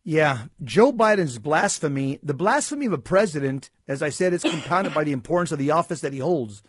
Yeah, 0.03 0.45
Joe 0.63 0.93
Biden's 0.93 1.39
blasphemy, 1.39 2.19
the 2.23 2.35
blasphemy 2.35 2.87
of 2.87 2.93
a 2.93 2.99
president, 2.99 3.71
as 3.87 4.03
I 4.03 4.09
said, 4.09 4.33
it's 4.33 4.49
compounded 4.49 4.95
by 4.95 5.05
the 5.05 5.13
importance 5.13 5.53
of 5.53 5.59
the 5.59 5.71
office 5.71 6.01
that 6.01 6.13
he 6.13 6.21
holds. 6.21 6.63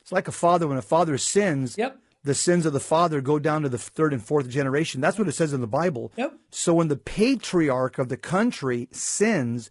It's 0.00 0.12
like 0.12 0.26
a 0.26 0.32
father 0.32 0.66
when 0.66 0.78
a 0.78 0.82
father 0.82 1.16
sins. 1.16 1.76
Yep. 1.78 1.98
The 2.24 2.34
sins 2.34 2.66
of 2.66 2.72
the 2.72 2.80
father 2.80 3.20
go 3.20 3.38
down 3.38 3.62
to 3.62 3.68
the 3.68 3.78
third 3.78 4.12
and 4.12 4.22
fourth 4.22 4.48
generation. 4.48 5.00
That's 5.00 5.18
what 5.18 5.28
it 5.28 5.32
says 5.32 5.52
in 5.52 5.60
the 5.60 5.66
Bible. 5.66 6.12
Yep. 6.16 6.34
So 6.50 6.74
when 6.74 6.88
the 6.88 6.96
patriarch 6.96 7.98
of 7.98 8.08
the 8.08 8.16
country 8.16 8.88
sins, 8.92 9.70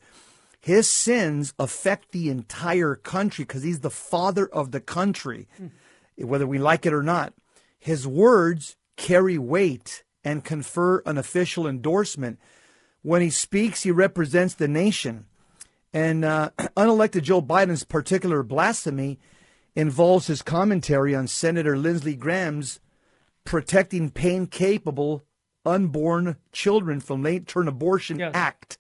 his 0.62 0.90
sins 0.90 1.54
affect 1.60 2.12
the 2.12 2.30
entire 2.30 2.96
country 2.96 3.44
because 3.46 3.64
he's 3.64 3.80
the 3.80 3.90
father 3.90 4.48
of 4.48 4.72
the 4.72 4.80
country, 4.80 5.48
whether 6.18 6.46
we 6.48 6.60
like 6.60 6.86
it 6.86 6.94
or 6.94 7.02
not. 7.04 7.34
His 7.80 8.08
words 8.08 8.78
carry 8.96 9.38
weight 9.40 10.04
and 10.24 10.44
confer 10.44 11.00
an 11.08 11.18
official 11.18 11.68
endorsement. 11.68 12.40
When 13.02 13.24
he 13.24 13.32
speaks, 13.32 13.82
he 13.82 13.90
represents 13.90 14.54
the 14.54 14.68
nation. 14.68 15.26
And 15.94 16.24
uh, 16.24 16.52
unelected 16.78 17.24
Joe 17.24 17.42
Biden's 17.42 17.84
particular 17.84 18.44
blasphemy 18.44 19.18
involves 19.76 20.28
his 20.28 20.44
commentary 20.44 21.16
on 21.16 21.26
Senator 21.28 21.76
Lindsey 21.76 22.16
Graham's 22.16 22.80
Protecting 23.46 24.12
Pain 24.12 24.46
Capable 24.46 25.26
Unborn 25.66 26.36
Children 26.52 27.00
from 27.00 27.24
Late 27.24 27.48
Term 27.48 27.68
Abortion 27.68 28.20
Yes. 28.20 28.32
Act, 28.36 28.78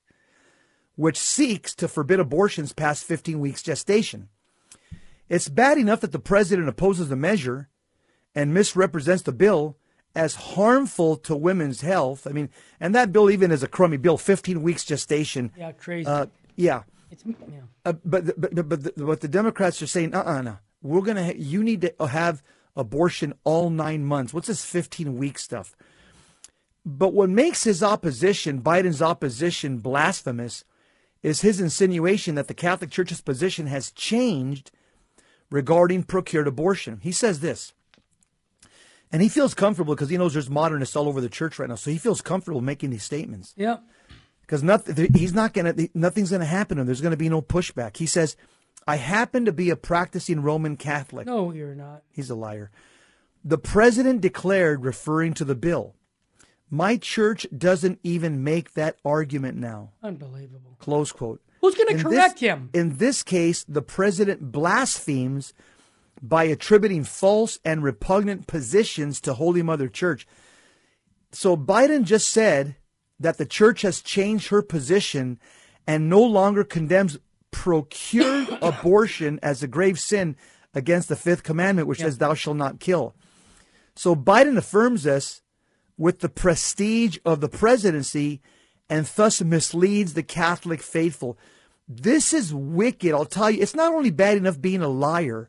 which 0.95 1.17
seeks 1.17 1.73
to 1.75 1.87
forbid 1.87 2.19
abortions 2.19 2.73
past 2.73 3.03
15 3.03 3.39
weeks 3.39 3.61
gestation. 3.61 4.29
It's 5.29 5.49
bad 5.49 5.77
enough 5.77 6.01
that 6.01 6.11
the 6.11 6.19
president 6.19 6.67
opposes 6.67 7.09
the 7.09 7.15
measure 7.15 7.69
and 8.35 8.53
misrepresents 8.53 9.23
the 9.23 9.31
bill 9.31 9.77
as 10.13 10.35
harmful 10.35 11.15
to 11.15 11.35
women's 11.35 11.81
health. 11.81 12.27
I 12.27 12.31
mean, 12.31 12.49
and 12.79 12.93
that 12.95 13.13
bill 13.13 13.29
even 13.29 13.51
is 13.51 13.63
a 13.63 13.67
crummy 13.67 13.97
bill, 13.97 14.17
15 14.17 14.61
weeks 14.61 14.83
gestation. 14.83 15.51
Yeah, 15.57 15.71
crazy. 15.71 16.05
Uh, 16.05 16.25
yeah. 16.55 16.83
it's 17.09 17.23
yeah. 17.25 17.61
Uh, 17.85 17.93
but, 18.03 18.25
but, 18.39 18.55
but, 18.55 18.69
but, 18.69 18.83
the, 18.83 18.93
but 18.97 19.21
the 19.21 19.27
Democrats 19.27 19.81
are 19.81 19.87
saying, 19.87 20.13
uh 20.13 20.23
uh 20.25 20.41
no. 20.41 20.57
We're 20.83 21.01
going 21.01 21.17
to, 21.17 21.23
ha- 21.23 21.33
you 21.37 21.63
need 21.63 21.81
to 21.81 22.07
have 22.07 22.43
abortion 22.75 23.33
all 23.43 23.69
nine 23.69 24.03
months. 24.03 24.33
What's 24.33 24.47
this 24.47 24.65
15 24.65 25.15
week 25.15 25.37
stuff? 25.37 25.75
But 26.83 27.13
what 27.13 27.29
makes 27.29 27.63
his 27.63 27.83
opposition, 27.83 28.61
Biden's 28.61 29.01
opposition, 29.01 29.77
blasphemous 29.77 30.63
is 31.23 31.41
his 31.41 31.61
insinuation 31.61 32.35
that 32.35 32.47
the 32.47 32.53
Catholic 32.53 32.89
Church's 32.91 33.21
position 33.21 33.67
has 33.67 33.91
changed 33.91 34.71
regarding 35.49 36.03
procured 36.03 36.47
abortion. 36.47 36.99
He 37.01 37.11
says 37.11 37.39
this 37.41 37.73
And 39.11 39.21
he 39.21 39.29
feels 39.29 39.53
comfortable 39.53 39.93
because 39.95 40.09
he 40.09 40.17
knows 40.17 40.33
there's 40.33 40.49
modernists 40.49 40.95
all 40.95 41.07
over 41.07 41.21
the 41.21 41.29
church 41.29 41.59
right 41.59 41.69
now. 41.69 41.75
So 41.75 41.91
he 41.91 41.97
feels 41.97 42.21
comfortable 42.21 42.61
making 42.61 42.89
these 42.89 43.03
statements 43.03 43.53
Yep. 43.57 43.83
because 44.41 44.63
nothing, 44.63 45.13
he's 45.13 45.33
not 45.33 45.53
to, 45.53 45.89
nothing's 45.93 46.29
going 46.31 46.39
to 46.39 46.45
happen 46.45 46.77
to 46.77 46.81
him. 46.81 46.87
There's 46.87 47.01
going 47.01 47.11
to 47.11 47.17
be 47.17 47.29
no 47.29 47.41
pushback. 47.41 47.97
He 47.97 48.05
says, 48.05 48.35
I 48.87 48.95
happen 48.95 49.45
to 49.45 49.51
be 49.51 49.69
a 49.69 49.75
practicing 49.75 50.41
Roman 50.41 50.75
Catholic. 50.75 51.27
No, 51.27 51.51
you're 51.51 51.75
not. 51.75 52.01
He's 52.11 52.29
a 52.31 52.35
liar. 52.35 52.71
The 53.43 53.57
president 53.57 54.21
declared, 54.21 54.83
referring 54.85 55.33
to 55.35 55.45
the 55.45 55.55
bill, 55.55 55.95
my 56.71 56.95
church 56.95 57.45
doesn't 57.55 57.99
even 58.01 58.43
make 58.43 58.73
that 58.73 58.97
argument 59.03 59.57
now. 59.57 59.91
Unbelievable. 60.01 60.77
Close 60.79 61.11
quote. 61.11 61.41
Who's 61.59 61.75
going 61.75 61.97
to 61.97 62.03
correct 62.03 62.39
this, 62.39 62.49
him? 62.49 62.69
In 62.73 62.97
this 62.97 63.21
case, 63.21 63.65
the 63.65 63.81
president 63.81 64.51
blasphemes 64.51 65.53
by 66.21 66.45
attributing 66.45 67.03
false 67.03 67.59
and 67.65 67.83
repugnant 67.83 68.47
positions 68.47 69.19
to 69.21 69.33
Holy 69.33 69.61
Mother 69.61 69.89
Church. 69.89 70.25
So 71.31 71.57
Biden 71.57 72.03
just 72.03 72.29
said 72.29 72.77
that 73.19 73.37
the 73.37 73.45
church 73.45 73.81
has 73.81 74.01
changed 74.01 74.47
her 74.47 74.61
position 74.61 75.39
and 75.85 76.09
no 76.09 76.21
longer 76.23 76.63
condemns 76.63 77.19
procured 77.51 78.47
abortion 78.61 79.39
as 79.43 79.61
a 79.61 79.67
grave 79.67 79.99
sin 79.99 80.37
against 80.73 81.09
the 81.09 81.15
fifth 81.17 81.43
commandment, 81.43 81.87
which 81.87 81.99
says, 81.99 82.17
Thou 82.17 82.33
shalt 82.33 82.57
not 82.57 82.79
kill. 82.79 83.13
So 83.95 84.15
Biden 84.15 84.57
affirms 84.57 85.03
this 85.03 85.41
with 86.01 86.21
the 86.21 86.29
prestige 86.29 87.19
of 87.23 87.41
the 87.41 87.47
presidency 87.47 88.41
and 88.89 89.05
thus 89.05 89.39
misleads 89.39 90.15
the 90.15 90.23
Catholic 90.23 90.81
faithful. 90.81 91.37
This 91.87 92.33
is 92.33 92.51
wicked. 92.51 93.13
I'll 93.13 93.23
tell 93.23 93.51
you, 93.51 93.61
it's 93.61 93.75
not 93.75 93.93
only 93.93 94.09
bad 94.09 94.35
enough 94.35 94.59
being 94.59 94.81
a 94.81 94.87
liar, 94.87 95.47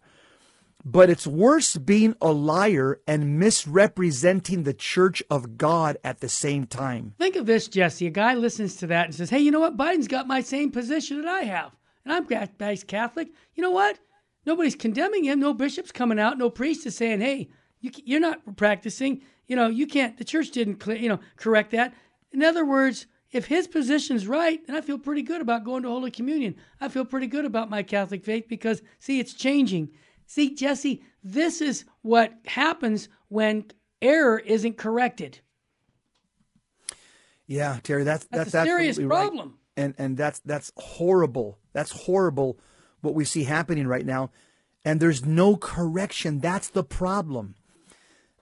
but 0.84 1.08
it's 1.08 1.26
worse 1.26 1.78
being 1.78 2.14
a 2.20 2.32
liar 2.32 3.00
and 3.06 3.38
misrepresenting 3.38 4.64
the 4.64 4.74
church 4.74 5.22
of 5.30 5.56
God 5.56 5.96
at 6.04 6.20
the 6.20 6.28
same 6.28 6.66
time. 6.66 7.14
Think 7.18 7.36
of 7.36 7.46
this, 7.46 7.66
Jesse. 7.66 8.08
A 8.08 8.10
guy 8.10 8.34
listens 8.34 8.76
to 8.76 8.86
that 8.88 9.06
and 9.06 9.14
says, 9.14 9.30
"Hey, 9.30 9.38
you 9.38 9.50
know 9.50 9.60
what? 9.60 9.78
Biden's 9.78 10.06
got 10.06 10.26
my 10.26 10.42
same 10.42 10.70
position 10.70 11.22
that 11.22 11.28
I 11.28 11.44
have, 11.44 11.70
and 12.04 12.12
I'm 12.12 12.26
Catholic. 12.26 13.28
You 13.54 13.62
know 13.62 13.70
what? 13.70 13.98
Nobody's 14.44 14.76
condemning 14.76 15.24
him. 15.24 15.40
No 15.40 15.54
bishop's 15.54 15.92
coming 15.92 16.18
out. 16.18 16.36
No 16.36 16.50
priest 16.50 16.84
is 16.84 16.94
saying, 16.94 17.22
"Hey, 17.22 17.48
you, 17.80 17.90
you're 18.04 18.20
not 18.20 18.56
practicing. 18.56 19.22
You 19.52 19.56
know, 19.56 19.68
you 19.68 19.86
can't. 19.86 20.16
The 20.16 20.24
church 20.24 20.50
didn't, 20.50 20.86
you 20.86 21.10
know, 21.10 21.20
correct 21.36 21.72
that." 21.72 21.92
In 22.32 22.42
other 22.42 22.64
words, 22.64 23.04
if 23.32 23.44
his 23.44 23.68
position's 23.68 24.26
right, 24.26 24.66
then 24.66 24.74
I 24.74 24.80
feel 24.80 24.98
pretty 24.98 25.20
good 25.20 25.42
about 25.42 25.62
going 25.62 25.82
to 25.82 25.90
Holy 25.90 26.10
Communion. 26.10 26.54
I 26.80 26.88
feel 26.88 27.04
pretty 27.04 27.26
good 27.26 27.44
about 27.44 27.68
my 27.68 27.82
Catholic 27.82 28.24
faith 28.24 28.46
because, 28.48 28.80
see, 28.98 29.20
it's 29.20 29.34
changing. 29.34 29.90
See, 30.24 30.54
Jesse, 30.54 31.02
this 31.22 31.60
is 31.60 31.84
what 32.00 32.32
happens 32.46 33.10
when 33.28 33.66
error 34.00 34.38
isn't 34.38 34.78
corrected. 34.78 35.40
Yeah, 37.46 37.78
Terry, 37.82 38.04
that's 38.04 38.24
That's 38.30 38.52
that's, 38.52 38.64
a 38.64 38.66
serious 38.66 38.98
right. 38.98 39.08
problem. 39.08 39.58
and 39.76 39.94
and 39.98 40.16
that's 40.16 40.38
that's 40.46 40.72
horrible. 40.78 41.58
That's 41.74 41.90
horrible 42.06 42.58
what 43.02 43.12
we 43.14 43.26
see 43.26 43.44
happening 43.44 43.86
right 43.86 44.06
now, 44.06 44.30
and 44.82 44.98
there's 44.98 45.26
no 45.26 45.56
correction. 45.56 46.40
That's 46.40 46.70
the 46.70 46.84
problem. 46.84 47.54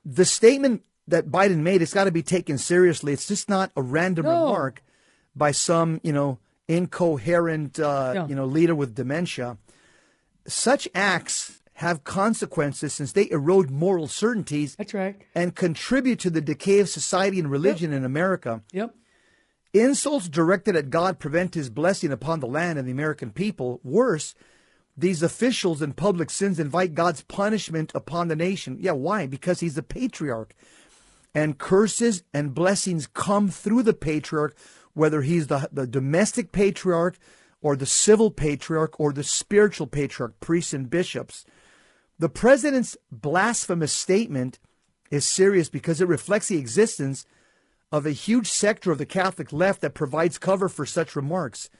The 0.04 0.24
statement 0.24 0.82
that 1.08 1.30
Biden 1.30 1.58
made, 1.58 1.82
it's 1.82 1.94
got 1.94 2.04
to 2.04 2.12
be 2.12 2.22
taken 2.22 2.58
seriously. 2.58 3.12
It's 3.12 3.26
just 3.26 3.48
not 3.48 3.70
a 3.76 3.82
random 3.82 4.24
No. 4.26 4.44
remark 4.46 4.82
by 5.34 5.50
some 5.52 6.00
you 6.02 6.12
know 6.12 6.38
incoherent 6.68 7.78
uh, 7.80 8.12
Yeah. 8.14 8.26
you 8.28 8.34
know 8.34 8.46
leader 8.46 8.74
with 8.74 8.94
dementia. 8.94 9.58
Such 10.46 10.88
acts 10.94 11.60
have 11.74 12.04
consequences 12.04 12.92
since 12.92 13.12
they 13.12 13.30
erode 13.30 13.70
moral 13.70 14.06
certainties 14.06 14.76
That's 14.76 14.92
right. 14.92 15.16
and 15.34 15.54
contribute 15.54 16.18
to 16.20 16.30
the 16.30 16.40
decay 16.42 16.80
of 16.80 16.88
society 16.88 17.38
and 17.38 17.50
religion 17.50 17.92
in 17.92 18.04
America. 18.04 18.62
Yep. 18.72 18.94
Insults 19.72 20.28
directed 20.28 20.74
at 20.76 20.90
God 20.90 21.18
prevent 21.18 21.54
his 21.54 21.70
blessing 21.70 22.10
upon 22.12 22.40
the 22.40 22.46
land 22.48 22.78
and 22.78 22.86
the 22.88 22.92
American 22.92 23.30
people. 23.30 23.80
Worse, 23.84 24.34
these 24.96 25.22
officials 25.22 25.80
and 25.80 25.96
public 25.96 26.28
sins 26.28 26.58
invite 26.58 26.94
God's 26.94 27.22
punishment 27.22 27.92
upon 27.94 28.28
the 28.28 28.36
nation. 28.36 28.76
Yeah, 28.80 28.92
why? 28.92 29.26
Because 29.26 29.60
he's 29.60 29.76
the 29.76 29.82
patriarch. 29.82 30.54
And 31.34 31.58
curses 31.58 32.22
and 32.34 32.54
blessings 32.54 33.06
come 33.06 33.48
through 33.48 33.84
the 33.84 33.94
patriarch, 33.94 34.56
whether 34.94 35.22
he's 35.22 35.46
the, 35.46 35.68
the 35.72 35.86
domestic 35.86 36.50
patriarch 36.52 37.16
or 37.62 37.76
the 37.76 37.86
civil 37.86 38.30
patriarch 38.30 38.98
or 38.98 39.12
the 39.12 39.22
spiritual 39.22 39.86
patriarch, 39.86 40.40
priests 40.40 40.72
and 40.74 40.90
bishops. 40.90 41.44
The 42.18 42.28
president's 42.28 42.96
blasphemous 43.12 43.92
statement 43.92 44.58
is 45.10 45.26
serious 45.26 45.68
because 45.68 46.00
it 46.00 46.08
reflects 46.08 46.48
the 46.48 46.58
existence 46.58 47.24
of 47.92 48.06
a 48.06 48.10
huge 48.12 48.48
sector 48.48 48.90
of 48.92 48.98
the 48.98 49.06
Catholic 49.06 49.52
left 49.52 49.80
that 49.82 49.94
provides 49.94 50.38
cover 50.38 50.68
for 50.68 50.84
such 50.86 51.14
remarks. 51.16 51.70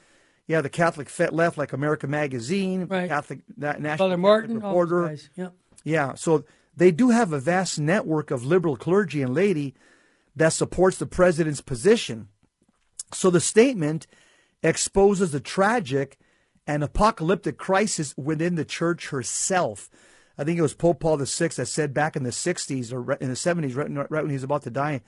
Yeah, 0.46 0.60
the 0.60 0.68
Catholic 0.68 1.08
left, 1.32 1.56
like 1.58 1.72
America 1.72 2.06
Magazine, 2.08 2.86
Right. 2.86 3.08
Catholic 3.08 3.40
Na- 3.56 3.72
National 3.72 3.82
Father 3.96 3.98
Catholic 3.98 4.18
Martin, 4.18 4.54
Reporter. 4.56 5.08
guys. 5.08 5.30
Yep. 5.36 5.54
Yeah, 5.84 6.14
so 6.14 6.44
they 6.76 6.90
do 6.90 7.10
have 7.10 7.32
a 7.32 7.40
vast 7.40 7.78
network 7.78 8.30
of 8.30 8.44
liberal 8.44 8.76
clergy 8.76 9.22
and 9.22 9.34
laity 9.34 9.74
that 10.36 10.52
supports 10.52 10.98
the 10.98 11.06
president's 11.06 11.60
position. 11.60 12.28
So 13.12 13.30
the 13.30 13.40
statement 13.40 14.06
exposes 14.62 15.32
the 15.32 15.40
tragic 15.40 16.18
and 16.66 16.84
apocalyptic 16.84 17.58
crisis 17.58 18.14
within 18.16 18.54
the 18.54 18.64
church 18.64 19.08
herself. 19.08 19.90
I 20.38 20.44
think 20.44 20.58
it 20.58 20.62
was 20.62 20.74
Pope 20.74 21.00
Paul 21.00 21.16
VI 21.16 21.48
that 21.48 21.66
said 21.66 21.92
back 21.92 22.16
in 22.16 22.22
the 22.22 22.30
60s 22.30 22.92
or 22.92 23.14
in 23.14 23.28
the 23.28 23.34
70s, 23.34 23.76
right, 23.76 23.90
right 24.10 24.22
when 24.22 24.30
he 24.30 24.36
was 24.36 24.44
about 24.44 24.62
to 24.62 24.70
die, 24.70 25.02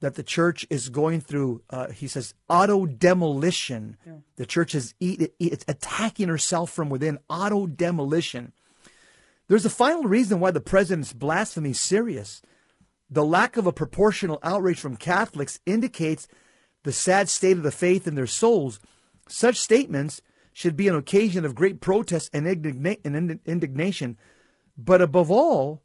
that 0.00 0.14
the 0.14 0.22
church 0.22 0.66
is 0.70 0.88
going 0.88 1.20
through, 1.20 1.62
uh, 1.70 1.90
he 1.90 2.06
says, 2.06 2.34
auto 2.48 2.86
demolition. 2.86 3.96
The 4.36 4.46
church 4.46 4.74
is 4.74 4.94
eat, 5.00 5.32
it's 5.38 5.64
attacking 5.68 6.28
herself 6.28 6.70
from 6.70 6.88
within, 6.88 7.18
auto 7.28 7.66
demolition. 7.66 8.52
There's 9.52 9.66
a 9.66 9.68
final 9.68 10.04
reason 10.04 10.40
why 10.40 10.50
the 10.50 10.62
president's 10.62 11.12
blasphemy 11.12 11.72
is 11.72 11.78
serious. 11.78 12.40
The 13.10 13.22
lack 13.22 13.58
of 13.58 13.66
a 13.66 13.72
proportional 13.72 14.38
outrage 14.42 14.80
from 14.80 14.96
Catholics 14.96 15.60
indicates 15.66 16.26
the 16.84 16.90
sad 16.92 17.28
state 17.28 17.58
of 17.58 17.62
the 17.62 17.70
faith 17.70 18.08
in 18.08 18.14
their 18.14 18.26
souls. 18.26 18.80
Such 19.28 19.56
statements 19.56 20.22
should 20.54 20.74
be 20.74 20.88
an 20.88 20.96
occasion 20.96 21.44
of 21.44 21.54
great 21.54 21.82
protest 21.82 22.30
and, 22.32 22.46
indigna- 22.46 23.00
and 23.04 23.14
ind- 23.14 23.40
indignation. 23.44 24.16
But 24.78 25.02
above 25.02 25.30
all, 25.30 25.82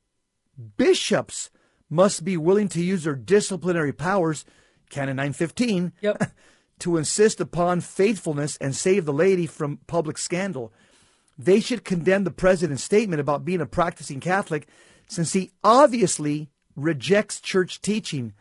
bishops 0.78 1.50
must 1.90 2.24
be 2.24 2.38
willing 2.38 2.70
to 2.70 2.82
use 2.82 3.04
their 3.04 3.16
disciplinary 3.16 3.92
powers, 3.92 4.46
Canon 4.90 5.18
915, 5.18 5.92
Yep. 6.00 6.32
to 6.80 6.96
insist 6.96 7.42
upon 7.42 7.82
faithfulness 7.82 8.56
and 8.62 8.74
save 8.74 9.04
the 9.04 9.12
laity 9.12 9.46
from 9.46 9.80
public 9.88 10.18
scandal. 10.18 10.72
They 11.38 11.60
should 11.60 11.84
condemn 11.84 12.24
the 12.24 12.32
president's 12.32 12.84
statement 12.84 13.22
about 13.22 13.46
being 13.46 13.62
a 13.62 13.66
practicing 13.66 14.20
Catholic 14.20 14.68
since 15.08 15.34
he 15.34 15.52
obviously 15.64 16.50
rejects 16.76 17.40
church 17.40 17.82
teaching. 17.82 18.34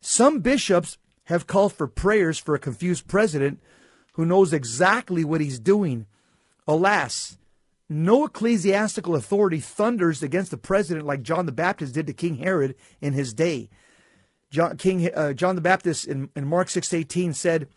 Some 0.00 0.40
bishops 0.40 0.98
have 1.24 1.46
called 1.46 1.72
for 1.72 1.86
prayers 1.86 2.38
for 2.38 2.54
a 2.54 2.60
confused 2.60 3.08
president 3.08 3.60
who 4.12 4.24
knows 4.24 4.52
exactly 4.52 5.24
what 5.24 5.40
he's 5.40 5.58
doing. 5.58 6.06
Alas, 6.68 7.38
no 7.88 8.24
ecclesiastical 8.26 9.14
authority 9.14 9.60
thunders 9.60 10.22
against 10.22 10.50
the 10.50 10.56
president 10.56 11.06
like 11.06 11.22
John 11.22 11.46
the 11.46 11.52
Baptist 11.52 11.94
did 11.94 12.06
to 12.06 12.12
King 12.12 12.36
Herod 12.36 12.74
in 13.00 13.12
his 13.12 13.32
day. 13.32 13.68
John, 14.50 14.76
King 14.76 15.10
uh, 15.14 15.32
John 15.32 15.54
the 15.54 15.60
Baptist 15.60 16.06
in, 16.06 16.30
in 16.36 16.46
Mark 16.46 16.68
six 16.68 16.92
eighteen 16.92 17.32
said, 17.32 17.68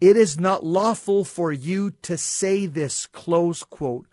"It 0.00 0.16
is 0.16 0.38
not 0.38 0.64
lawful 0.64 1.24
for 1.24 1.52
you 1.52 1.92
to 2.02 2.16
say 2.16 2.66
this." 2.66 3.06
Close 3.06 3.62
quote. 3.62 4.06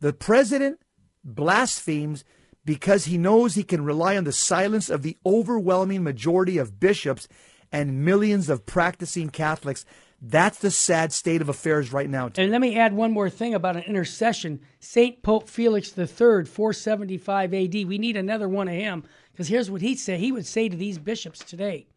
The 0.00 0.12
president 0.12 0.80
blasphemes 1.24 2.24
because 2.64 3.06
he 3.06 3.18
knows 3.18 3.54
he 3.54 3.62
can 3.62 3.84
rely 3.84 4.16
on 4.16 4.24
the 4.24 4.32
silence 4.32 4.88
of 4.88 5.02
the 5.02 5.16
overwhelming 5.26 6.02
majority 6.02 6.58
of 6.58 6.78
bishops 6.78 7.28
and 7.70 8.04
millions 8.04 8.48
of 8.48 8.66
practicing 8.66 9.30
Catholics. 9.30 9.84
That's 10.20 10.58
the 10.58 10.70
sad 10.70 11.12
state 11.12 11.40
of 11.40 11.48
affairs 11.48 11.92
right 11.92 12.08
now. 12.08 12.30
And 12.36 12.52
let 12.52 12.60
me 12.60 12.78
add 12.78 12.92
one 12.92 13.10
more 13.10 13.28
thing 13.28 13.54
about 13.54 13.76
an 13.76 13.82
intercession. 13.82 14.60
Saint 14.78 15.22
Pope 15.22 15.48
Felix 15.48 15.96
III, 15.98 16.44
475 16.44 17.54
AD. 17.54 17.74
We 17.74 17.98
need 17.98 18.16
another 18.16 18.48
one 18.48 18.68
of 18.68 18.74
him 18.74 19.02
because 19.32 19.48
here's 19.48 19.70
what 19.70 19.80
he'd 19.80 19.98
say. 19.98 20.18
He 20.18 20.30
would 20.30 20.46
say 20.46 20.68
to 20.68 20.76
these 20.76 20.98
bishops 20.98 21.40
today, 21.40 21.88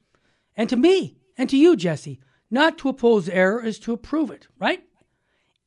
and 0.58 0.68
to 0.70 0.76
me, 0.76 1.18
and 1.38 1.50
to 1.50 1.58
you, 1.58 1.76
Jesse, 1.76 2.20
not 2.50 2.78
to 2.80 2.90
oppose 2.90 3.30
error 3.30 3.64
is 3.64 3.80
to 3.80 3.94
approve 3.94 4.32
it, 4.32 4.48
right? 4.60 4.84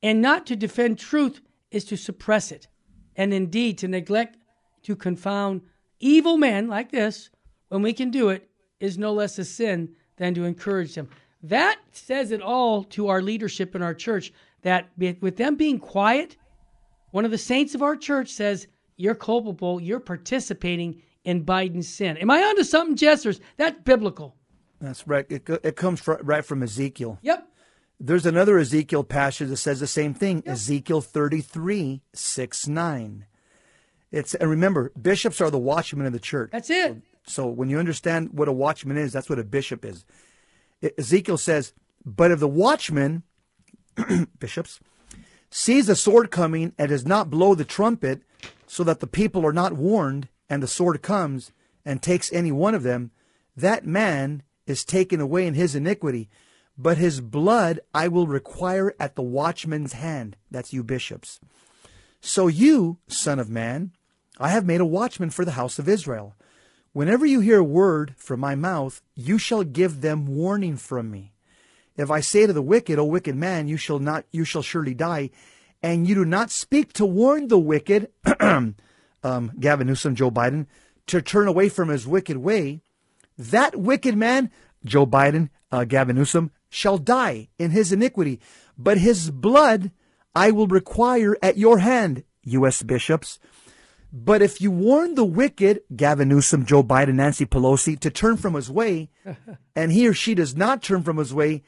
And 0.02 0.22
not 0.22 0.46
to 0.46 0.56
defend 0.56 0.98
truth 0.98 1.40
is 1.70 1.84
to 1.86 1.96
suppress 1.96 2.52
it. 2.52 2.68
And 3.16 3.34
indeed, 3.34 3.78
to 3.78 3.88
neglect 3.88 4.36
to 4.84 4.94
confound 4.94 5.62
evil 5.98 6.36
men 6.36 6.68
like 6.68 6.90
this, 6.90 7.30
when 7.68 7.82
we 7.82 7.92
can 7.92 8.10
do 8.10 8.28
it, 8.28 8.48
is 8.80 8.96
no 8.96 9.12
less 9.12 9.38
a 9.38 9.44
sin 9.44 9.94
than 10.16 10.34
to 10.34 10.44
encourage 10.44 10.94
them. 10.94 11.08
That 11.42 11.78
says 11.92 12.30
it 12.30 12.42
all 12.42 12.84
to 12.84 13.08
our 13.08 13.22
leadership 13.22 13.74
in 13.74 13.82
our 13.82 13.94
church 13.94 14.32
that 14.62 14.88
with 14.96 15.36
them 15.36 15.56
being 15.56 15.78
quiet, 15.78 16.36
one 17.10 17.24
of 17.24 17.30
the 17.30 17.38
saints 17.38 17.74
of 17.74 17.82
our 17.82 17.96
church 17.96 18.28
says, 18.28 18.66
You're 18.96 19.14
culpable, 19.14 19.80
you're 19.80 20.00
participating 20.00 21.02
in 21.24 21.44
Biden's 21.44 21.88
sin. 21.88 22.16
Am 22.16 22.30
I 22.30 22.42
onto 22.42 22.64
something, 22.64 22.96
Jessers? 22.96 23.40
That's 23.56 23.80
biblical. 23.82 24.36
That's 24.80 25.06
right. 25.06 25.26
It, 25.28 25.48
it 25.62 25.76
comes 25.76 26.00
fr- 26.00 26.22
right 26.22 26.44
from 26.44 26.62
Ezekiel. 26.62 27.18
Yep. 27.22 27.48
There's 28.00 28.26
another 28.26 28.58
Ezekiel 28.58 29.02
passage 29.02 29.48
that 29.48 29.56
says 29.56 29.80
the 29.80 29.86
same 29.86 30.14
thing. 30.14 30.42
Ezekiel 30.46 31.00
33, 31.00 32.00
6, 32.12 32.68
9. 32.68 33.26
It's, 34.12 34.34
and 34.34 34.48
remember, 34.48 34.92
bishops 35.00 35.40
are 35.40 35.50
the 35.50 35.58
watchmen 35.58 36.06
of 36.06 36.12
the 36.12 36.20
church. 36.20 36.50
That's 36.52 36.70
it. 36.70 37.02
So 37.26 37.46
when 37.46 37.68
you 37.68 37.78
understand 37.78 38.30
what 38.32 38.48
a 38.48 38.52
watchman 38.52 38.96
is, 38.96 39.12
that's 39.12 39.28
what 39.28 39.38
a 39.38 39.44
bishop 39.44 39.84
is. 39.84 40.04
E- 40.80 40.90
Ezekiel 40.96 41.36
says, 41.36 41.72
But 42.04 42.30
if 42.30 42.38
the 42.38 42.48
watchman, 42.48 43.24
bishops, 44.38 44.80
sees 45.50 45.88
a 45.88 45.96
sword 45.96 46.30
coming 46.30 46.72
and 46.78 46.88
does 46.88 47.04
not 47.04 47.30
blow 47.30 47.54
the 47.54 47.64
trumpet, 47.64 48.22
so 48.66 48.84
that 48.84 49.00
the 49.00 49.06
people 49.06 49.44
are 49.44 49.52
not 49.52 49.72
warned, 49.72 50.28
and 50.48 50.62
the 50.62 50.68
sword 50.68 51.02
comes 51.02 51.52
and 51.84 52.00
takes 52.02 52.32
any 52.32 52.52
one 52.52 52.74
of 52.74 52.82
them, 52.82 53.10
that 53.56 53.84
man 53.84 54.42
is 54.68 54.84
taken 54.84 55.20
away 55.20 55.46
in 55.46 55.54
his 55.54 55.74
iniquity. 55.74 56.28
But 56.76 56.98
his 56.98 57.20
blood 57.20 57.80
I 57.92 58.06
will 58.06 58.28
require 58.28 58.94
at 59.00 59.16
the 59.16 59.22
watchman's 59.22 59.94
hand. 59.94 60.36
That's 60.48 60.72
you, 60.72 60.84
bishops. 60.84 61.40
So 62.20 62.46
you, 62.46 62.98
son 63.08 63.40
of 63.40 63.50
man, 63.50 63.92
I 64.38 64.50
have 64.50 64.66
made 64.66 64.80
a 64.80 64.86
watchman 64.86 65.30
for 65.30 65.44
the 65.44 65.52
house 65.52 65.80
of 65.80 65.88
Israel. 65.88 66.36
Whenever 66.92 67.26
you 67.26 67.40
hear 67.40 67.58
a 67.58 67.64
word 67.64 68.14
from 68.16 68.40
my 68.40 68.54
mouth, 68.54 69.02
you 69.14 69.38
shall 69.38 69.64
give 69.64 70.00
them 70.00 70.26
warning 70.26 70.76
from 70.76 71.10
me. 71.10 71.32
If 71.96 72.10
I 72.10 72.20
say 72.20 72.46
to 72.46 72.52
the 72.52 72.62
wicked, 72.62 72.98
O 72.98 73.04
wicked 73.04 73.34
man, 73.34 73.66
you 73.66 73.76
shall 73.76 73.98
not, 73.98 74.24
you 74.30 74.44
shall 74.44 74.62
surely 74.62 74.94
die, 74.94 75.30
and 75.82 76.08
you 76.08 76.14
do 76.14 76.24
not 76.24 76.50
speak 76.50 76.92
to 76.94 77.06
warn 77.06 77.48
the 77.48 77.58
wicked, 77.58 78.10
um, 78.40 79.52
Gavin 79.58 79.88
Newsom, 79.88 80.14
Joe 80.14 80.30
Biden, 80.30 80.66
to 81.08 81.20
turn 81.20 81.48
away 81.48 81.68
from 81.68 81.88
his 81.88 82.06
wicked 82.06 82.36
way, 82.36 82.82
that 83.38 83.76
wicked 83.76 84.16
man, 84.16 84.50
Joe 84.84 85.06
Biden, 85.06 85.50
uh, 85.70 85.84
Gavin 85.84 86.16
Newsom, 86.16 86.50
shall 86.68 86.98
die 86.98 87.48
in 87.58 87.70
his 87.70 87.92
iniquity, 87.92 88.40
but 88.76 88.98
his 88.98 89.30
blood 89.30 89.92
I 90.34 90.50
will 90.50 90.66
require 90.66 91.36
at 91.42 91.56
your 91.56 91.78
hand, 91.78 92.24
U.S. 92.44 92.82
bishops. 92.82 93.38
But 94.12 94.40
if 94.40 94.60
you 94.60 94.70
warn 94.70 95.14
the 95.14 95.24
wicked, 95.24 95.80
Gavin 95.94 96.28
Newsom, 96.28 96.64
Joe 96.64 96.82
Biden, 96.82 97.14
Nancy 97.14 97.44
Pelosi, 97.44 97.98
to 98.00 98.10
turn 98.10 98.36
from 98.36 98.54
his 98.54 98.70
way, 98.70 99.10
and 99.76 99.92
he 99.92 100.08
or 100.08 100.14
she 100.14 100.34
does 100.34 100.56
not 100.56 100.82
turn 100.82 101.02
from 101.02 101.18
his 101.18 101.34
way, 101.34 101.62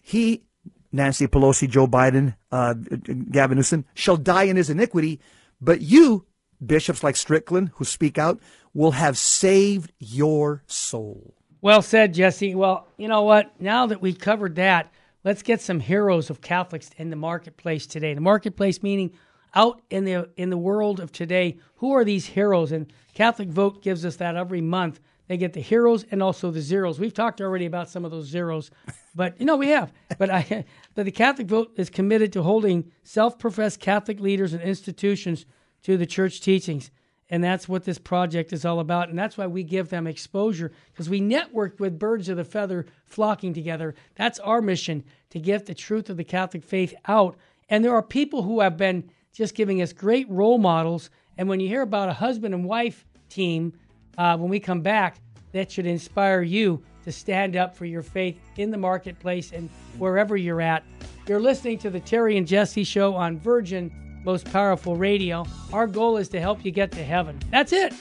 he, 0.00 0.44
Nancy 0.92 1.26
Pelosi, 1.26 1.68
Joe 1.68 1.86
Biden, 1.86 2.34
uh, 2.52 2.74
Gavin 2.74 3.56
Newsom, 3.56 3.86
shall 3.94 4.16
die 4.16 4.44
in 4.44 4.56
his 4.56 4.68
iniquity. 4.68 5.20
But 5.60 5.80
you, 5.80 6.26
bishops 6.64 7.02
like 7.02 7.16
Strickland, 7.16 7.70
who 7.74 7.84
speak 7.84 8.18
out, 8.18 8.40
will 8.78 8.92
have 8.92 9.18
saved 9.18 9.90
your 9.98 10.62
soul. 10.68 11.34
Well 11.60 11.82
said, 11.82 12.14
Jesse. 12.14 12.54
Well, 12.54 12.86
you 12.96 13.08
know 13.08 13.22
what? 13.22 13.60
Now 13.60 13.86
that 13.86 14.00
we've 14.00 14.20
covered 14.20 14.54
that, 14.54 14.92
let's 15.24 15.42
get 15.42 15.60
some 15.60 15.80
heroes 15.80 16.30
of 16.30 16.40
Catholics 16.40 16.92
in 16.96 17.10
the 17.10 17.16
marketplace 17.16 17.88
today. 17.88 18.14
The 18.14 18.20
marketplace 18.20 18.80
meaning 18.80 19.10
out 19.52 19.82
in 19.90 20.04
the 20.04 20.30
in 20.36 20.50
the 20.50 20.56
world 20.56 21.00
of 21.00 21.10
today. 21.10 21.58
Who 21.78 21.90
are 21.90 22.04
these 22.04 22.26
heroes? 22.26 22.70
And 22.70 22.92
Catholic 23.14 23.48
Vote 23.48 23.82
gives 23.82 24.04
us 24.04 24.14
that 24.16 24.36
every 24.36 24.60
month. 24.60 25.00
They 25.26 25.36
get 25.36 25.54
the 25.54 25.60
heroes 25.60 26.04
and 26.12 26.22
also 26.22 26.52
the 26.52 26.60
zeros. 26.60 27.00
We've 27.00 27.12
talked 27.12 27.40
already 27.40 27.66
about 27.66 27.90
some 27.90 28.04
of 28.04 28.12
those 28.12 28.26
zeros, 28.26 28.70
but 29.16 29.38
you 29.40 29.44
know 29.44 29.56
we 29.56 29.70
have. 29.70 29.92
But 30.18 30.30
I, 30.30 30.64
but 30.94 31.04
the 31.04 31.10
Catholic 31.10 31.48
Vote 31.48 31.72
is 31.76 31.90
committed 31.90 32.32
to 32.34 32.44
holding 32.44 32.92
self-professed 33.02 33.80
Catholic 33.80 34.20
leaders 34.20 34.52
and 34.52 34.62
institutions 34.62 35.46
to 35.82 35.96
the 35.96 36.06
church 36.06 36.40
teachings. 36.40 36.92
And 37.30 37.44
that's 37.44 37.68
what 37.68 37.84
this 37.84 37.98
project 37.98 38.52
is 38.52 38.64
all 38.64 38.80
about. 38.80 39.10
And 39.10 39.18
that's 39.18 39.36
why 39.36 39.46
we 39.46 39.62
give 39.62 39.90
them 39.90 40.06
exposure 40.06 40.72
because 40.92 41.10
we 41.10 41.20
network 41.20 41.78
with 41.78 41.98
birds 41.98 42.28
of 42.28 42.38
the 42.38 42.44
feather 42.44 42.86
flocking 43.04 43.52
together. 43.52 43.94
That's 44.14 44.38
our 44.38 44.62
mission 44.62 45.04
to 45.30 45.38
get 45.38 45.66
the 45.66 45.74
truth 45.74 46.08
of 46.08 46.16
the 46.16 46.24
Catholic 46.24 46.64
faith 46.64 46.94
out. 47.06 47.36
And 47.68 47.84
there 47.84 47.94
are 47.94 48.02
people 48.02 48.42
who 48.42 48.60
have 48.60 48.76
been 48.76 49.10
just 49.32 49.54
giving 49.54 49.82
us 49.82 49.92
great 49.92 50.28
role 50.30 50.58
models. 50.58 51.10
And 51.36 51.48
when 51.48 51.60
you 51.60 51.68
hear 51.68 51.82
about 51.82 52.08
a 52.08 52.14
husband 52.14 52.54
and 52.54 52.64
wife 52.64 53.04
team, 53.28 53.74
uh, 54.16 54.36
when 54.38 54.48
we 54.48 54.58
come 54.58 54.80
back, 54.80 55.20
that 55.52 55.70
should 55.70 55.86
inspire 55.86 56.42
you 56.42 56.82
to 57.04 57.12
stand 57.12 57.56
up 57.56 57.76
for 57.76 57.84
your 57.84 58.02
faith 58.02 58.38
in 58.56 58.70
the 58.70 58.76
marketplace 58.76 59.52
and 59.52 59.68
wherever 59.98 60.36
you're 60.36 60.60
at. 60.60 60.82
You're 61.26 61.40
listening 61.40 61.78
to 61.78 61.90
the 61.90 62.00
Terry 62.00 62.36
and 62.36 62.46
Jesse 62.46 62.84
show 62.84 63.14
on 63.14 63.38
Virgin 63.38 63.92
most 64.24 64.50
powerful 64.52 64.96
radio. 64.96 65.44
Our 65.72 65.86
goal 65.86 66.16
is 66.16 66.28
to 66.30 66.40
help 66.40 66.64
you 66.64 66.70
get 66.70 66.90
to 66.92 67.04
heaven. 67.04 67.38
That's 67.50 67.72
it. 67.72 67.94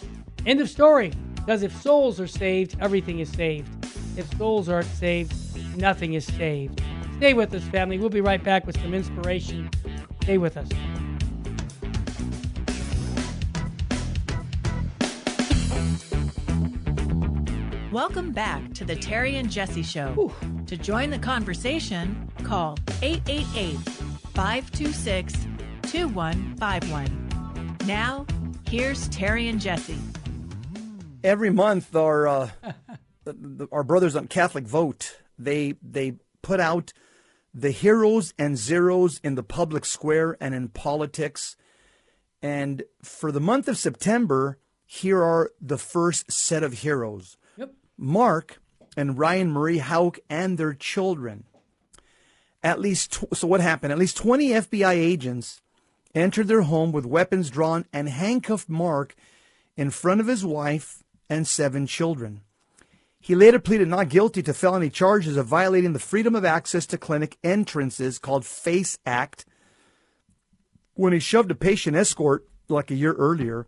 End 0.45 0.61
of 0.61 0.69
story. 0.69 1.11
Because 1.35 1.63
if 1.63 1.75
souls 1.81 2.19
are 2.19 2.27
saved, 2.27 2.75
everything 2.79 3.19
is 3.19 3.31
saved. 3.31 3.69
If 4.17 4.29
souls 4.37 4.67
aren't 4.67 4.87
saved, 4.87 5.33
nothing 5.77 6.13
is 6.13 6.25
saved. 6.25 6.81
Stay 7.17 7.33
with 7.33 7.53
us, 7.53 7.63
family. 7.65 7.97
We'll 7.97 8.09
be 8.09 8.21
right 8.21 8.43
back 8.43 8.67
with 8.67 8.79
some 8.81 8.93
inspiration. 8.93 9.69
Stay 10.21 10.37
with 10.37 10.57
us. 10.57 10.67
Welcome 17.91 18.31
back 18.31 18.73
to 18.73 18.85
the 18.85 18.95
Terry 18.95 19.37
and 19.37 19.49
Jesse 19.49 19.81
Show. 19.81 20.31
To 20.67 20.77
join 20.77 21.09
the 21.09 21.17
conversation, 21.17 22.31
call 22.43 22.77
888 23.01 23.77
526 24.35 25.47
2151. 25.87 27.77
Now, 27.85 28.25
here's 28.69 29.07
Terry 29.09 29.47
and 29.47 29.59
Jesse. 29.61 29.97
Every 31.23 31.49
month, 31.49 31.95
our 31.95 32.27
uh, 32.27 32.49
the- 33.23 33.33
the- 33.33 33.67
our 33.71 33.83
brothers 33.83 34.15
on 34.15 34.27
Catholic 34.27 34.65
Vote 34.65 35.17
they 35.39 35.75
they 35.81 36.13
put 36.41 36.59
out 36.59 36.91
the 37.53 37.71
heroes 37.71 38.33
and 38.37 38.57
zeros 38.57 39.19
in 39.23 39.35
the 39.35 39.43
public 39.43 39.85
square 39.85 40.35
and 40.41 40.53
in 40.53 40.67
politics. 40.67 41.55
And 42.41 42.83
for 43.01 43.31
the 43.31 43.39
month 43.39 43.67
of 43.67 43.77
September, 43.77 44.59
here 44.85 45.23
are 45.23 45.51
the 45.61 45.77
first 45.77 46.31
set 46.31 46.63
of 46.63 46.73
heroes. 46.73 47.37
Yep. 47.57 47.73
Mark 47.97 48.61
and 48.95 49.17
Ryan 49.17 49.51
Marie 49.51 49.77
Houck 49.79 50.19
and 50.29 50.57
their 50.57 50.73
children. 50.73 51.45
At 52.63 52.79
least, 52.79 53.13
tw- 53.13 53.35
so 53.37 53.47
what 53.47 53.61
happened? 53.61 53.91
At 53.91 53.99
least 53.99 54.17
20 54.17 54.49
FBI 54.49 54.93
agents 54.93 55.61
entered 56.17 56.47
their 56.47 56.63
home 56.63 56.91
with 56.91 57.05
weapons 57.05 57.49
drawn 57.49 57.85
and 57.93 58.09
handcuffed 58.09 58.69
Mark 58.69 59.15
in 59.75 59.91
front 59.91 60.19
of 60.19 60.27
his 60.27 60.43
wife 60.43 61.03
and 61.29 61.47
seven 61.47 61.85
children. 61.87 62.41
He 63.19 63.35
later 63.35 63.59
pleaded 63.59 63.87
not 63.87 64.09
guilty 64.09 64.41
to 64.43 64.53
felony 64.53 64.89
charges 64.89 65.37
of 65.37 65.45
violating 65.45 65.93
the 65.93 65.99
Freedom 65.99 66.35
of 66.35 66.45
Access 66.45 66.85
to 66.87 66.97
Clinic 66.97 67.37
entrances 67.43 68.19
called 68.19 68.45
FACE 68.45 68.97
Act 69.05 69.45
when 70.93 71.13
he 71.13 71.19
shoved 71.19 71.51
a 71.51 71.55
patient 71.55 71.95
escort 71.95 72.47
like 72.69 72.89
a 72.89 72.95
year 72.95 73.13
earlier 73.13 73.67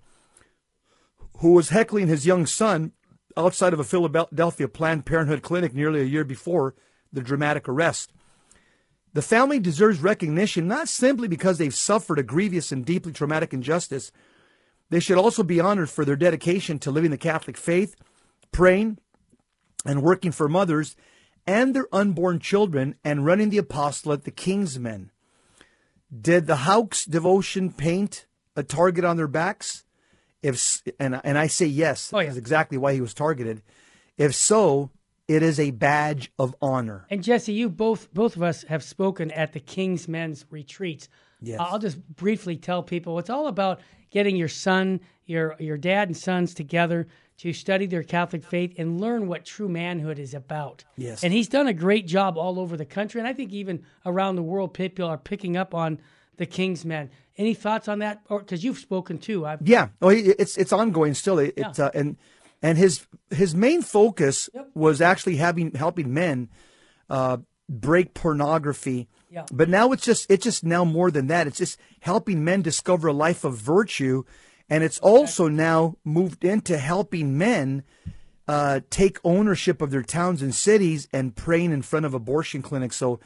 who 1.37 1.53
was 1.53 1.69
heckling 1.69 2.07
his 2.07 2.25
young 2.25 2.45
son 2.45 2.91
outside 3.37 3.73
of 3.73 3.79
a 3.79 3.83
Philadelphia 3.83 4.67
Planned 4.67 5.05
Parenthood 5.05 5.41
clinic 5.41 5.73
nearly 5.73 6.01
a 6.01 6.05
year 6.05 6.23
before 6.23 6.75
the 7.11 7.21
dramatic 7.21 7.67
arrest. 7.67 8.11
The 9.13 9.21
family 9.21 9.59
deserves 9.59 9.99
recognition 10.01 10.67
not 10.67 10.87
simply 10.87 11.27
because 11.27 11.57
they've 11.57 11.73
suffered 11.73 12.19
a 12.19 12.23
grievous 12.23 12.71
and 12.71 12.85
deeply 12.85 13.11
traumatic 13.11 13.53
injustice. 13.53 14.11
They 14.89 14.99
should 14.99 15.17
also 15.17 15.43
be 15.43 15.59
honored 15.59 15.89
for 15.89 16.05
their 16.05 16.15
dedication 16.15 16.79
to 16.79 16.91
living 16.91 17.11
the 17.11 17.17
Catholic 17.17 17.57
faith, 17.57 17.95
praying, 18.51 18.99
and 19.85 20.03
working 20.03 20.31
for 20.31 20.47
mothers 20.47 20.95
and 21.47 21.75
their 21.75 21.87
unborn 21.93 22.39
children 22.39 22.95
and 23.03 23.25
running 23.25 23.49
the 23.49 23.57
apostolate, 23.57 24.23
the 24.25 24.31
King's 24.31 24.77
Men. 24.77 25.09
Did 26.15 26.47
the 26.47 26.57
Houcks 26.57 27.05
devotion 27.05 27.71
paint 27.71 28.25
a 28.55 28.63
target 28.63 29.05
on 29.05 29.17
their 29.17 29.27
backs? 29.27 29.85
If 30.41 30.81
and 30.99 31.19
and 31.23 31.37
I 31.37 31.47
say 31.47 31.65
yes, 31.65 32.11
Oh, 32.13 32.19
yeah. 32.19 32.27
that's 32.27 32.37
exactly 32.37 32.77
why 32.77 32.93
he 32.93 33.01
was 33.01 33.13
targeted. 33.13 33.61
If 34.17 34.33
so, 34.35 34.89
it 35.29 35.43
is 35.43 35.59
a 35.59 35.71
badge 35.71 36.31
of 36.39 36.55
honor. 36.59 37.05
And 37.09 37.23
Jesse, 37.23 37.53
you 37.53 37.69
both 37.69 38.11
both 38.13 38.35
of 38.35 38.41
us 38.41 38.63
have 38.63 38.83
spoken 38.83 39.29
at 39.31 39.53
the 39.53 39.59
King's 39.59 40.07
Men's 40.07 40.43
retreats. 40.49 41.07
Yes. 41.39 41.59
I'll 41.61 41.79
just 41.79 42.05
briefly 42.15 42.57
tell 42.57 42.83
people 42.83 43.19
it's 43.19 43.29
all 43.29 43.47
about 43.47 43.79
getting 44.09 44.35
your 44.35 44.47
son, 44.47 44.99
your 45.25 45.55
your 45.59 45.77
dad 45.77 46.09
and 46.09 46.17
sons 46.17 46.53
together 46.53 47.07
to 47.37 47.53
study 47.53 47.85
their 47.85 48.03
Catholic 48.03 48.43
faith 48.43 48.73
and 48.77 48.99
learn 48.99 49.27
what 49.27 49.45
true 49.45 49.69
manhood 49.69 50.19
is 50.19 50.33
about. 50.33 50.83
Yes. 50.97 51.23
And 51.23 51.31
he's 51.31 51.47
done 51.47 51.67
a 51.67 51.73
great 51.73 52.05
job 52.05 52.37
all 52.37 52.59
over 52.59 52.75
the 52.75 52.83
country, 52.83 53.21
and 53.21 53.27
I 53.27 53.33
think 53.33 53.53
even 53.53 53.85
around 54.05 54.35
the 54.35 54.43
world, 54.43 54.73
people 54.73 55.05
are 55.05 55.17
picking 55.17 55.55
up 55.55 55.73
on 55.73 56.01
the 56.37 56.47
King's 56.47 56.83
Men. 56.83 57.11
Any 57.37 57.53
thoughts 57.53 57.87
on 57.87 57.99
that? 57.99 58.21
Or 58.29 58.39
because 58.39 58.63
you've 58.63 58.79
spoken 58.79 59.19
too. 59.19 59.45
I've, 59.45 59.61
Yeah, 59.61 59.89
oh, 60.01 60.09
it's 60.09 60.57
it's 60.57 60.73
ongoing 60.73 61.13
still. 61.13 61.37
It, 61.37 61.53
It's 61.55 61.79
uh, 61.79 61.91
and 61.93 62.17
and 62.61 62.77
his 62.77 63.05
his 63.29 63.55
main 63.55 63.81
focus 63.81 64.49
was 64.73 65.01
actually 65.01 65.37
having 65.37 65.73
helping 65.73 66.13
men 66.13 66.49
uh, 67.09 67.37
break 67.67 68.13
pornography. 68.13 69.07
Yeah. 69.31 69.45
But 69.51 69.69
now 69.69 69.91
it's 69.91 70.03
just 70.03 70.29
it's 70.29 70.43
just 70.43 70.63
now 70.63 70.83
more 70.83 71.11
than 71.11 71.27
that. 71.27 71.47
It's 71.47 71.57
just 71.59 71.79
helping 72.01 72.43
men 72.43 72.61
discover 72.61 73.09
a 73.09 73.13
life 73.13 73.43
of 73.43 73.55
virtue 73.55 74.23
And 74.69 74.83
it's 74.83 74.99
also 74.99 75.47
now 75.47 75.95
moved 76.03 76.43
into 76.45 76.77
helping 76.77 77.37
men 77.37 77.83
uh, 78.47 78.81
take 78.89 79.19
ownership 79.23 79.81
of 79.81 79.91
their 79.91 80.03
towns 80.03 80.41
and 80.41 80.53
cities 80.53 81.07
and 81.11 81.35
praying 81.35 81.71
in 81.71 81.81
front 81.81 82.05
of 82.05 82.13
abortion 82.13 82.61
clinics. 82.61 82.95
So 82.95 83.19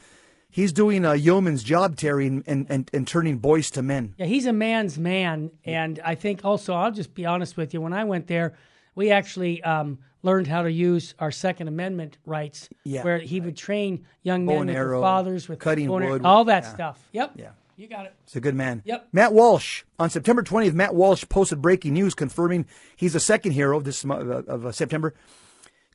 he's 0.50 0.72
doing 0.72 1.04
a 1.04 1.14
yeoman's 1.14 1.62
job, 1.62 1.96
Terry, 1.96 2.26
and, 2.26 2.42
and, 2.46 2.90
and 2.92 3.06
turning 3.06 3.38
boys 3.38 3.70
to 3.72 3.82
men. 3.82 4.14
Yeah, 4.16 4.26
he's 4.26 4.46
a 4.46 4.52
man's 4.52 4.98
man. 4.98 5.50
And 5.64 6.00
I 6.04 6.14
think 6.14 6.44
also, 6.44 6.74
I'll 6.74 6.92
just 6.92 7.14
be 7.14 7.26
honest 7.26 7.56
with 7.56 7.74
you, 7.74 7.80
when 7.80 7.92
I 7.92 8.04
went 8.04 8.26
there, 8.26 8.54
we 8.94 9.10
actually 9.10 9.62
um, 9.62 9.98
learned 10.22 10.46
how 10.46 10.62
to 10.62 10.70
use 10.72 11.14
our 11.18 11.30
Second 11.30 11.68
Amendment 11.68 12.18
rights, 12.26 12.68
Yeah. 12.84 13.02
where 13.02 13.18
he 13.18 13.40
would 13.40 13.56
train 13.56 14.06
young 14.22 14.46
Bow 14.46 14.52
men 14.52 14.60
and 14.62 14.68
with 14.70 14.76
arrow, 14.76 15.00
fathers, 15.02 15.48
with 15.48 15.58
cutting 15.58 15.88
bow 15.88 15.98
arrow, 15.98 16.20
all 16.24 16.44
that 16.46 16.64
Yeah. 16.64 16.74
stuff. 16.74 17.08
Yep. 17.12 17.32
Yeah. 17.36 17.50
You 17.76 17.88
got 17.88 18.06
it. 18.06 18.14
He's 18.24 18.36
a 18.36 18.40
good 18.40 18.54
man. 18.54 18.82
Yep. 18.84 19.08
Matt 19.12 19.32
Walsh. 19.32 19.82
On 19.98 20.08
September 20.08 20.42
20th, 20.44 20.74
Matt 20.74 20.94
Walsh 20.94 21.24
posted 21.28 21.60
breaking 21.60 21.92
news 21.94 22.14
confirming 22.14 22.66
he's 22.94 23.14
the 23.14 23.20
second 23.20 23.52
hero 23.52 23.76
of 23.76 23.82
this 23.82 24.04
uh, 24.04 24.42
of 24.46 24.64
uh, 24.66 24.70
September, 24.72 25.12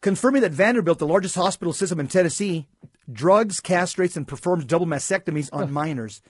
confirming 0.01 0.41
that 0.41 0.51
Vanderbilt, 0.51 0.99
the 0.99 1.07
largest 1.07 1.35
hospital 1.35 1.71
system 1.73 1.99
in 1.99 2.07
Tennessee, 2.07 2.67
drugs, 3.11 3.61
castrates, 3.61 4.17
and 4.17 4.27
performs 4.27 4.65
double 4.65 4.85
mastectomies 4.85 5.49
on 5.53 5.71
minors. 5.71 6.21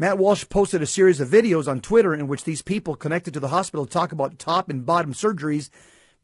Matt 0.00 0.16
Walsh 0.16 0.48
posted 0.48 0.80
a 0.80 0.86
series 0.86 1.20
of 1.20 1.28
videos 1.28 1.68
on 1.68 1.82
Twitter 1.82 2.14
in 2.14 2.26
which 2.26 2.44
these 2.44 2.62
people 2.62 2.96
connected 2.96 3.34
to 3.34 3.40
the 3.40 3.48
hospital 3.48 3.84
talk 3.84 4.12
about 4.12 4.38
top 4.38 4.70
and 4.70 4.86
bottom 4.86 5.12
surgeries 5.12 5.68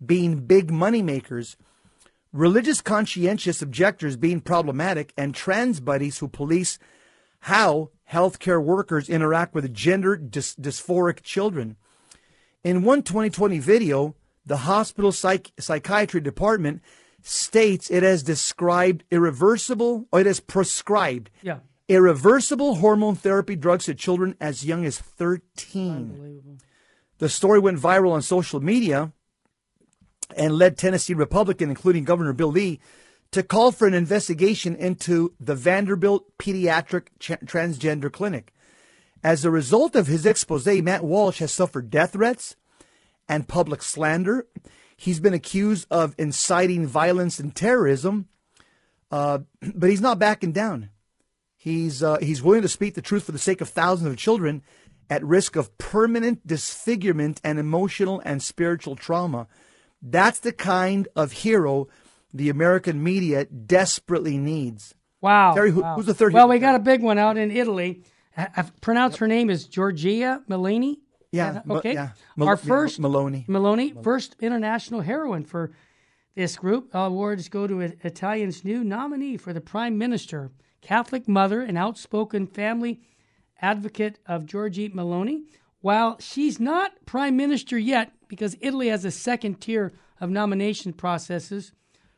being 0.05 0.47
big 0.47 0.71
money 0.71 1.03
makers, 1.03 1.59
religious 2.33 2.81
conscientious 2.81 3.61
objectors 3.61 4.17
being 4.17 4.41
problematic, 4.41 5.13
and 5.19 5.35
trans 5.35 5.81
buddies 5.81 6.21
who 6.21 6.27
police 6.27 6.79
how 7.41 7.91
healthcare 8.11 8.65
workers 8.65 9.11
interact 9.11 9.55
with 9.55 9.75
gender 9.75 10.17
dys- 10.17 10.59
dysphoric 10.59 11.21
children. 11.23 11.77
In 12.65 12.83
one 12.83 13.03
2020 13.03 13.59
video, 13.59 14.15
the 14.47 14.57
hospital 14.57 15.13
psych- 15.13 15.53
psychiatry 15.59 16.23
department 16.23 16.81
states 17.21 17.91
it 17.91 18.03
has 18.03 18.23
described 18.23 19.05
irreversible, 19.11 20.07
or 20.11 20.21
it 20.21 20.27
has 20.27 20.41
prescribed 20.41 21.29
Yeah. 21.43 21.59
Irreversible 21.89 22.77
hormone 22.77 23.15
therapy 23.15 23.57
drugs 23.57 23.85
to 23.87 23.95
children 23.95 24.37
as 24.41 24.65
young 24.65 24.85
as 24.85 24.99
13. 24.99 25.97
Unbelievable. 25.97 26.59
The 27.19 27.29
story 27.29 27.59
went 27.59 27.79
viral 27.79 28.13
on 28.13 28.23
social 28.23 28.61
media 28.61 29.13
and 30.37 30.55
led 30.55 30.77
Tennessee 30.77 31.15
Republican, 31.15 31.71
including 31.71 32.05
Governor 32.05 32.33
Bill 32.33 32.51
Lee, 32.51 32.81
to 33.31 33.43
call 33.43 33.73
for 33.73 33.87
an 33.87 33.95
investigation 33.95 34.75
into 34.77 35.33
the 35.41 35.55
Vanderbilt 35.55 36.37
Pediatric 36.39 37.09
Ch- 37.19 37.31
Transgender 37.45 38.13
Clinic. 38.13 38.53
As 39.23 39.45
a 39.45 39.51
result 39.51 39.97
of 39.97 40.07
his 40.07 40.27
expose, 40.27 40.67
Matt 40.67 41.05
Walsh 41.05 41.39
has 41.39 41.53
suffered 41.53 41.91
death 41.91 42.13
threats 42.13 42.57
and 43.29 43.49
public 43.49 43.83
slander. 43.83 44.47
He's 44.97 45.21
been 45.21 45.35
accused 45.35 45.87
of 45.91 46.15
inciting 46.19 46.87
violence 46.87 47.39
and 47.39 47.55
terrorism, 47.55 48.29
uh, 49.11 49.41
but 49.75 49.91
he's 49.91 50.01
not 50.01 50.19
backing 50.19 50.53
down. 50.53 50.91
He's 51.67 52.01
uh, 52.01 52.19
he's 52.19 52.45
willing 52.45 52.63
to 52.63 52.69
speak 52.69 52.95
the 52.95 53.03
truth 53.03 53.25
for 53.25 53.33
the 53.33 53.41
sake 53.41 53.61
of 53.61 53.69
thousands 53.69 54.09
of 54.09 54.17
children 54.17 54.63
at 55.11 55.25
risk 55.25 55.57
of 55.57 55.77
permanent 55.79 56.47
disfigurement 56.47 57.41
and 57.43 57.59
emotional 57.59 58.23
and 58.25 58.41
spiritual 58.41 58.95
trauma. 58.95 59.49
That's 60.01 60.39
the 60.39 60.53
kind 60.53 61.09
of 61.17 61.33
hero 61.33 61.89
the 62.33 62.51
American 62.51 63.03
media 63.03 63.47
desperately 63.47 64.39
needs. 64.39 64.95
Wow. 65.21 65.55
Terry, 65.55 65.73
who- 65.73 65.81
wow. 65.83 65.97
who's 65.97 66.07
the 66.07 66.15
third 66.15 66.33
Well, 66.33 66.45
hero? 66.47 66.55
we 66.55 66.61
got 66.61 66.77
a 66.77 66.79
big 66.79 67.03
one 67.03 67.19
out 67.19 67.37
in 67.37 67.51
Italy. 67.51 68.05
I, 68.37 68.47
I 68.57 68.63
pronounce 68.81 69.17
her 69.17 69.27
name 69.27 69.51
is 69.51 69.67
Giorgia 69.67 70.47
Meloni. 70.49 70.99
Yeah, 71.33 71.63
Okay. 71.69 71.95
yeah. 71.95 72.11
Mal- 72.37 72.47
Our 72.49 72.55
yeah, 72.55 72.69
first 72.69 73.01
Maloney. 73.01 73.45
Maloney, 73.49 73.93
first 74.05 74.37
international 74.41 75.01
heroine 75.01 75.45
for 75.45 75.73
this 76.37 76.57
group. 76.57 76.91
Awards 76.95 77.49
go 77.49 77.67
to 77.67 77.81
Italian's 77.81 78.65
new 78.65 78.85
nominee 78.85 79.37
for 79.37 79.53
the 79.53 79.61
prime 79.61 79.99
minister, 79.99 80.53
Catholic 80.81 81.27
mother 81.29 81.61
and 81.63 81.77
outspoken 81.77 82.47
family 82.47 83.01
advocate 83.61 84.19
of 84.27 84.45
Giorgi 84.45 84.93
Meloni. 84.93 85.45
While 85.81 86.19
she's 86.21 86.59
not 86.59 87.05
prime 87.07 87.37
minister 87.37 87.79
yet, 87.79 88.13
because 88.29 88.57
Italy 88.61 88.89
has 88.89 89.05
a 89.05 89.11
second 89.11 89.61
tier 89.61 89.93
of 90.21 90.31
nomination 90.31 90.93
processes, 90.93 91.73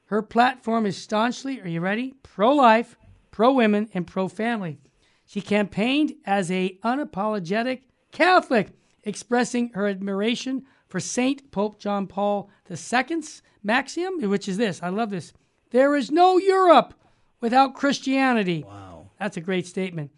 her 0.07 0.23
platform 0.23 0.87
is 0.87 0.97
staunchly, 0.97 1.61
are 1.61 1.69
you 1.69 1.81
ready? 1.81 2.15
Pro 2.23 2.55
life, 2.55 2.97
pro 3.31 3.53
women, 3.53 3.89
and 3.93 4.07
pro 4.07 4.29
family. 4.29 4.79
She 5.27 5.43
campaigned 5.43 6.15
as 6.25 6.51
a 6.51 6.79
unapologetic 6.83 7.83
Catholic, 8.11 8.71
expressing 9.05 9.71
her 9.75 9.87
admiration 9.87 10.65
for 10.89 11.01
Saint 11.01 11.51
Pope 11.51 11.79
John 11.79 12.07
Paul 12.07 12.49
II's 12.71 13.43
maxim, 13.63 14.23
which 14.23 14.49
is 14.49 14.57
this. 14.57 14.83
I 14.83 14.89
love 14.89 15.11
this. 15.11 15.35
There 15.71 15.95
is 15.95 16.11
no 16.11 16.39
Europe 16.39 16.95
without 17.41 17.75
Christianity. 17.75 18.65
Wow. 18.67 19.11
That's 19.19 19.37
a 19.37 19.41
great 19.41 19.67
statement. 19.67 20.11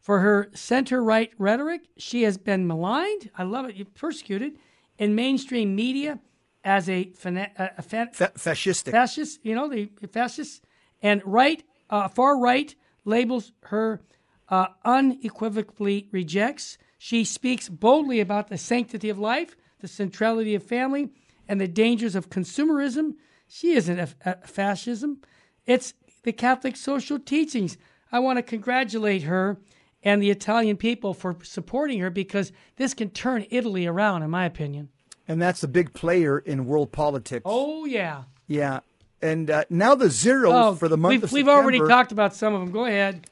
For 0.00 0.20
her 0.20 0.50
center 0.54 1.02
right 1.02 1.32
rhetoric, 1.38 1.82
she 1.96 2.22
has 2.22 2.38
been 2.38 2.66
maligned. 2.66 3.30
I 3.36 3.42
love 3.42 3.66
it. 3.68 3.74
You 3.76 3.84
Persecuted 3.84 4.58
in 4.98 5.14
mainstream 5.14 5.74
media 5.74 6.20
as 6.64 6.88
a, 6.88 7.06
fana- 7.06 7.50
a, 7.58 7.70
a 7.78 7.82
fan- 7.82 8.10
Fa- 8.12 8.32
fascistic. 8.36 8.90
fascist, 8.92 9.40
you 9.42 9.54
know, 9.54 9.68
the 9.68 9.90
fascists, 10.12 10.60
and 11.02 11.22
right, 11.24 11.62
uh, 11.90 12.08
far 12.08 12.38
right 12.38 12.74
labels 13.04 13.52
her 13.64 14.00
uh, 14.48 14.66
unequivocally 14.84 16.08
rejects. 16.12 16.78
She 16.98 17.24
speaks 17.24 17.68
boldly 17.68 18.20
about 18.20 18.48
the 18.48 18.58
sanctity 18.58 19.08
of 19.08 19.18
life, 19.18 19.56
the 19.80 19.88
centrality 19.88 20.54
of 20.54 20.62
family, 20.62 21.10
and 21.48 21.60
the 21.60 21.68
dangers 21.68 22.14
of 22.14 22.30
consumerism. 22.30 23.14
She 23.48 23.72
isn't 23.72 23.98
a, 23.98 24.08
a 24.24 24.46
fascism; 24.46 25.20
it's 25.66 25.94
the 26.26 26.32
Catholic 26.32 26.76
social 26.76 27.18
teachings. 27.18 27.78
I 28.12 28.18
want 28.18 28.36
to 28.36 28.42
congratulate 28.42 29.22
her 29.22 29.56
and 30.02 30.20
the 30.22 30.30
Italian 30.30 30.76
people 30.76 31.14
for 31.14 31.36
supporting 31.42 32.00
her 32.00 32.10
because 32.10 32.52
this 32.76 32.92
can 32.94 33.08
turn 33.10 33.46
Italy 33.50 33.86
around, 33.86 34.22
in 34.22 34.30
my 34.30 34.44
opinion. 34.44 34.90
and 35.26 35.40
that's 35.40 35.62
a 35.62 35.68
big 35.68 35.92
player 35.94 36.38
in 36.38 36.66
world 36.66 36.92
politics. 36.92 37.42
Oh 37.46 37.84
yeah. 37.86 38.24
Yeah. 38.46 38.80
And 39.22 39.50
uh, 39.50 39.64
now 39.70 39.94
the 39.94 40.10
zeros 40.10 40.52
Oh, 40.54 40.74
for 40.74 40.88
the 40.88 40.96
month 40.96 41.12
we've, 41.14 41.24
of 41.24 41.32
we've 41.32 41.48
already 41.48 41.78
talked 41.80 42.12
about 42.12 42.34
some 42.34 42.54
of 42.54 42.60
them. 42.60 42.70
Go 42.70 42.84
ahead. 42.84 43.26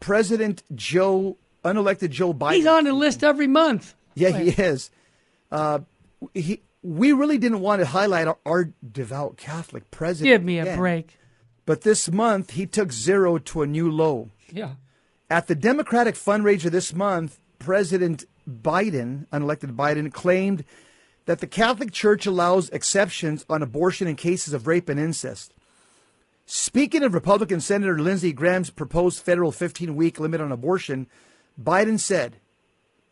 President 0.00 0.62
Joe, 0.74 1.36
unelected 1.64 2.10
Joe 2.10 2.34
Biden. 2.34 2.54
He's 2.56 2.66
on 2.66 2.84
the 2.84 2.92
list 2.92 3.24
every 3.24 3.46
month. 3.46 3.94
Yeah, 4.14 4.30
he 4.30 4.50
is. 4.50 4.90
Uh, 5.50 5.80
he, 6.34 6.60
we 6.82 7.12
really 7.12 7.38
didn't 7.38 7.60
want 7.60 7.80
to 7.80 7.86
highlight 7.86 8.28
our, 8.28 8.38
our 8.46 8.70
devout 8.92 9.36
Catholic 9.36 9.90
president. 9.90 10.32
Give 10.32 10.44
me 10.44 10.58
a 10.58 10.62
again. 10.62 10.78
break. 10.78 11.18
But 11.66 11.82
this 11.82 12.10
month, 12.10 12.52
he 12.52 12.64
took 12.64 12.92
zero 12.92 13.38
to 13.38 13.62
a 13.62 13.66
new 13.66 13.90
low. 13.90 14.30
Yeah. 14.50 14.74
At 15.28 15.48
the 15.48 15.56
Democratic 15.56 16.14
fundraiser 16.14 16.70
this 16.70 16.94
month, 16.94 17.40
President 17.58 18.24
Biden, 18.48 19.26
unelected 19.28 19.74
Biden, 19.74 20.12
claimed 20.12 20.64
that 21.26 21.40
the 21.40 21.46
Catholic 21.48 21.90
Church 21.90 22.24
allows 22.24 22.70
exceptions 22.70 23.44
on 23.50 23.62
abortion 23.62 24.06
in 24.06 24.14
cases 24.14 24.54
of 24.54 24.68
rape 24.68 24.88
and 24.88 25.00
incest. 25.00 25.52
Speaking 26.46 27.02
of 27.02 27.12
Republican 27.12 27.60
Senator 27.60 27.98
Lindsey 27.98 28.32
Graham's 28.32 28.70
proposed 28.70 29.20
federal 29.20 29.50
15 29.50 29.96
week 29.96 30.20
limit 30.20 30.40
on 30.40 30.52
abortion, 30.52 31.08
Biden 31.60 31.98
said, 31.98 32.36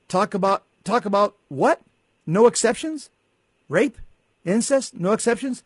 Talk 0.06 0.34
about, 0.34 0.62
talk 0.84 1.04
about 1.04 1.34
what? 1.48 1.80
No 2.24 2.46
exceptions? 2.46 3.10
Rape? 3.68 3.98
Incest? 4.44 4.94
No 4.94 5.12
exceptions? 5.12 5.64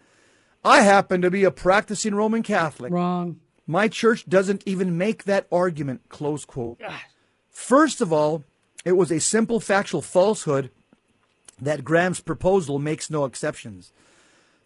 I 0.69 0.83
happen 0.83 1.23
to 1.23 1.31
be 1.31 1.45
a 1.45 1.51
practicing 1.51 2.15
Roman 2.15 2.43
Catholic. 2.43 2.93
Wrong. 2.93 3.41
My 3.67 3.89
church 3.89 4.29
doesn't 4.29 4.63
even 4.67 4.99
make 4.99 5.25
that 5.25 5.47
argument, 5.51 6.03
close 6.11 6.45
quote. 6.45 6.79
First 7.49 8.03
of 8.03 8.13
all, 8.13 8.45
it 8.85 8.93
was 8.93 9.11
a 9.11 9.19
simple 9.19 9.61
factual 9.61 10.03
falsehood 10.03 10.71
that 11.59 11.85
Graham's 11.85 12.21
proposal 12.21 12.79
makes 12.79 13.11
no 13.11 13.25
exceptions. 13.25 13.93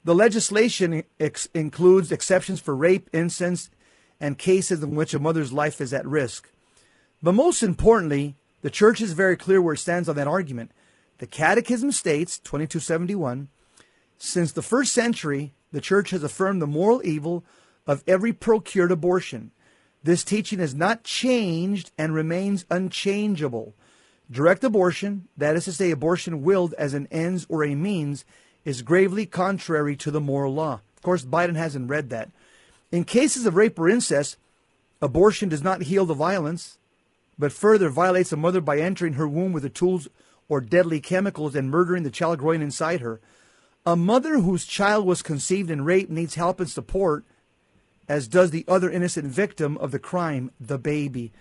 The 0.04 0.14
legislation 0.14 1.04
ex- 1.20 1.48
includes 1.54 2.10
exceptions 2.10 2.58
for 2.58 2.74
rape, 2.74 3.08
incest, 3.12 3.70
and 4.20 4.36
cases 4.36 4.82
in 4.82 4.96
which 4.96 5.14
a 5.14 5.20
mother's 5.20 5.52
life 5.52 5.80
is 5.80 5.94
at 5.94 6.04
risk. 6.04 6.50
But 7.22 7.34
most 7.34 7.62
importantly, 7.62 8.34
the 8.62 8.70
church 8.70 9.00
is 9.00 9.12
very 9.12 9.36
clear 9.36 9.62
where 9.62 9.74
it 9.74 9.78
stands 9.78 10.08
on 10.08 10.16
that 10.16 10.26
argument. 10.26 10.72
The 11.18 11.28
Catechism 11.28 11.92
states, 11.92 12.38
2271, 12.40 13.48
since 14.18 14.50
the 14.50 14.62
first 14.62 14.92
century, 14.92 15.54
the 15.72 15.80
church 15.80 16.10
has 16.10 16.22
affirmed 16.22 16.62
the 16.62 16.66
moral 16.66 17.00
evil 17.04 17.44
of 17.86 18.04
every 18.06 18.32
procured 18.32 18.92
abortion. 18.92 19.50
This 20.04 20.24
teaching 20.24 20.58
has 20.58 20.74
not 20.74 21.04
changed 21.04 21.90
and 21.96 22.14
remains 22.14 22.64
unchangeable. 22.70 23.74
Direct 24.30 24.64
abortion, 24.64 25.28
that 25.36 25.56
is 25.56 25.64
to 25.64 25.72
say, 25.72 25.90
abortion 25.90 26.42
willed 26.42 26.74
as 26.74 26.94
an 26.94 27.08
ends 27.10 27.46
or 27.48 27.64
a 27.64 27.74
means, 27.74 28.24
is 28.64 28.82
gravely 28.82 29.26
contrary 29.26 29.96
to 29.96 30.10
the 30.10 30.20
moral 30.20 30.54
law. 30.54 30.80
Of 30.96 31.02
course, 31.02 31.24
Biden 31.24 31.56
hasn't 31.56 31.90
read 31.90 32.10
that. 32.10 32.30
In 32.90 33.04
cases 33.04 33.46
of 33.46 33.56
rape 33.56 33.78
or 33.78 33.88
incest, 33.88 34.36
abortion 35.00 35.48
does 35.48 35.62
not 35.62 35.82
heal 35.82 36.06
the 36.06 36.14
violence, 36.14 36.78
but 37.38 37.52
further 37.52 37.88
violates 37.88 38.32
a 38.32 38.36
mother 38.36 38.60
by 38.60 38.78
entering 38.78 39.14
her 39.14 39.26
womb 39.26 39.52
with 39.52 39.62
the 39.62 39.68
tools 39.68 40.08
or 40.48 40.60
deadly 40.60 41.00
chemicals 41.00 41.54
and 41.54 41.70
murdering 41.70 42.02
the 42.02 42.10
child 42.10 42.38
growing 42.38 42.62
inside 42.62 43.00
her. 43.00 43.20
A 43.84 43.96
mother 43.96 44.38
whose 44.38 44.64
child 44.64 45.06
was 45.06 45.22
conceived 45.22 45.70
and 45.70 45.84
raped 45.84 46.10
needs 46.10 46.36
help 46.36 46.60
and 46.60 46.70
support, 46.70 47.24
as 48.08 48.28
does 48.28 48.50
the 48.50 48.64
other 48.68 48.90
innocent 48.90 49.26
victim 49.26 49.76
of 49.78 49.90
the 49.90 49.98
crime, 49.98 50.50
the 50.60 50.78
baby. 50.78 51.32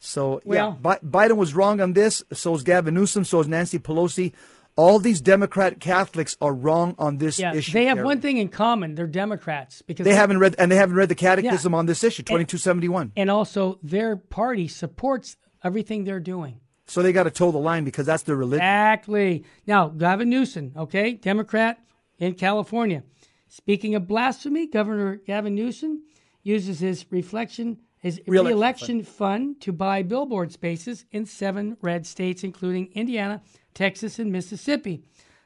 So, 0.00 0.40
Well- 0.44 0.70
yeah, 0.70 0.76
Bi- 0.80 0.98
Biden 1.28 1.36
was 1.36 1.54
wrong 1.54 1.80
on 1.80 1.92
this. 1.92 2.22
So 2.32 2.54
is 2.54 2.62
Gavin 2.62 2.94
Newsom. 2.94 3.24
So 3.24 3.40
is 3.40 3.48
Nancy 3.48 3.78
Pelosi. 3.78 4.32
All 4.76 4.98
these 4.98 5.20
Democrat 5.20 5.78
Catholics 5.78 6.36
are 6.40 6.52
wrong 6.52 6.96
on 6.98 7.18
this 7.18 7.38
Yeah, 7.38 7.54
issue. 7.54 7.72
they 7.72 7.84
have 7.84 8.02
one 8.02 8.20
thing 8.20 8.38
in 8.38 8.48
common: 8.48 8.96
they're 8.96 9.06
Democrats 9.06 9.82
because 9.82 10.02
They 10.04 10.16
haven't 10.16 10.38
read, 10.40 10.56
and 10.58 10.70
they 10.70 10.74
haven't 10.76 10.96
read 10.96 11.08
the 11.08 11.14
Catechism 11.14 11.72
Yeah. 11.72 11.78
on 11.78 11.86
this 11.86 12.02
issue, 12.02 12.24
twenty 12.24 12.44
two 12.44 12.58
seventy 12.58 12.88
one. 12.88 13.12
and 13.16 13.30
also 13.30 13.78
their 13.84 14.16
party 14.16 14.66
supports 14.66 15.36
everything 15.62 16.02
they're 16.02 16.18
doing. 16.18 16.58
So 16.86 17.02
they 17.02 17.12
got 17.12 17.24
to 17.24 17.30
toe 17.30 17.50
the 17.50 17.58
line 17.58 17.84
because 17.84 18.06
that's 18.06 18.22
their 18.22 18.36
religion. 18.36 18.64
Exactly. 18.64 19.44
Now, 19.66 19.88
Gavin 19.88 20.28
Newsom, 20.28 20.72
okay, 20.76 21.14
Democrat 21.14 21.78
in 22.18 22.34
California. 22.34 23.02
Speaking 23.48 23.94
of 23.94 24.06
blasphemy, 24.06 24.66
Governor 24.66 25.16
Gavin 25.16 25.54
Newsom 25.54 26.02
uses 26.42 26.80
his 26.80 27.06
reflection 27.10 27.78
his 28.04 28.20
Re-election 28.26 28.46
reelection 28.46 29.02
fund 29.02 29.60
to 29.62 29.72
buy 29.72 30.02
billboard 30.02 30.52
spaces 30.52 31.06
in 31.10 31.24
seven 31.24 31.78
red 31.80 32.06
states, 32.06 32.44
including 32.44 32.90
Indiana, 32.92 33.40
Texas, 33.72 34.18
and 34.18 34.30
Mississippi. 34.30 35.02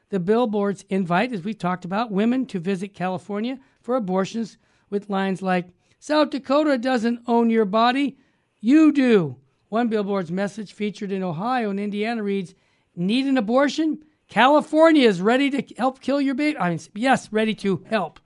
The 0.09 0.19
billboards 0.19 0.83
invite, 0.89 1.31
as 1.31 1.41
we 1.41 1.53
talked 1.53 1.85
about, 1.85 2.11
women 2.11 2.45
to 2.47 2.59
visit 2.59 2.93
California 2.93 3.59
for 3.81 3.95
abortions 3.95 4.57
with 4.89 5.09
lines 5.09 5.41
like, 5.41 5.69
South 5.99 6.31
Dakota 6.31 6.77
doesn't 6.77 7.21
own 7.27 7.49
your 7.49 7.63
body, 7.63 8.17
you 8.59 8.91
do. 8.91 9.37
One 9.69 9.87
billboard's 9.87 10.31
message 10.31 10.73
featured 10.73 11.11
in 11.11 11.23
Ohio 11.23 11.69
and 11.69 11.79
Indiana 11.79 12.23
reads, 12.23 12.55
Need 12.95 13.27
an 13.27 13.37
abortion? 13.37 14.03
California 14.27 15.07
is 15.07 15.21
ready 15.21 15.49
to 15.49 15.75
help 15.75 16.01
kill 16.01 16.19
your 16.19 16.35
baby. 16.35 16.57
I 16.57 16.69
mean, 16.69 16.79
yes, 16.93 17.31
ready 17.31 17.55
to 17.55 17.83
help. 17.87 18.19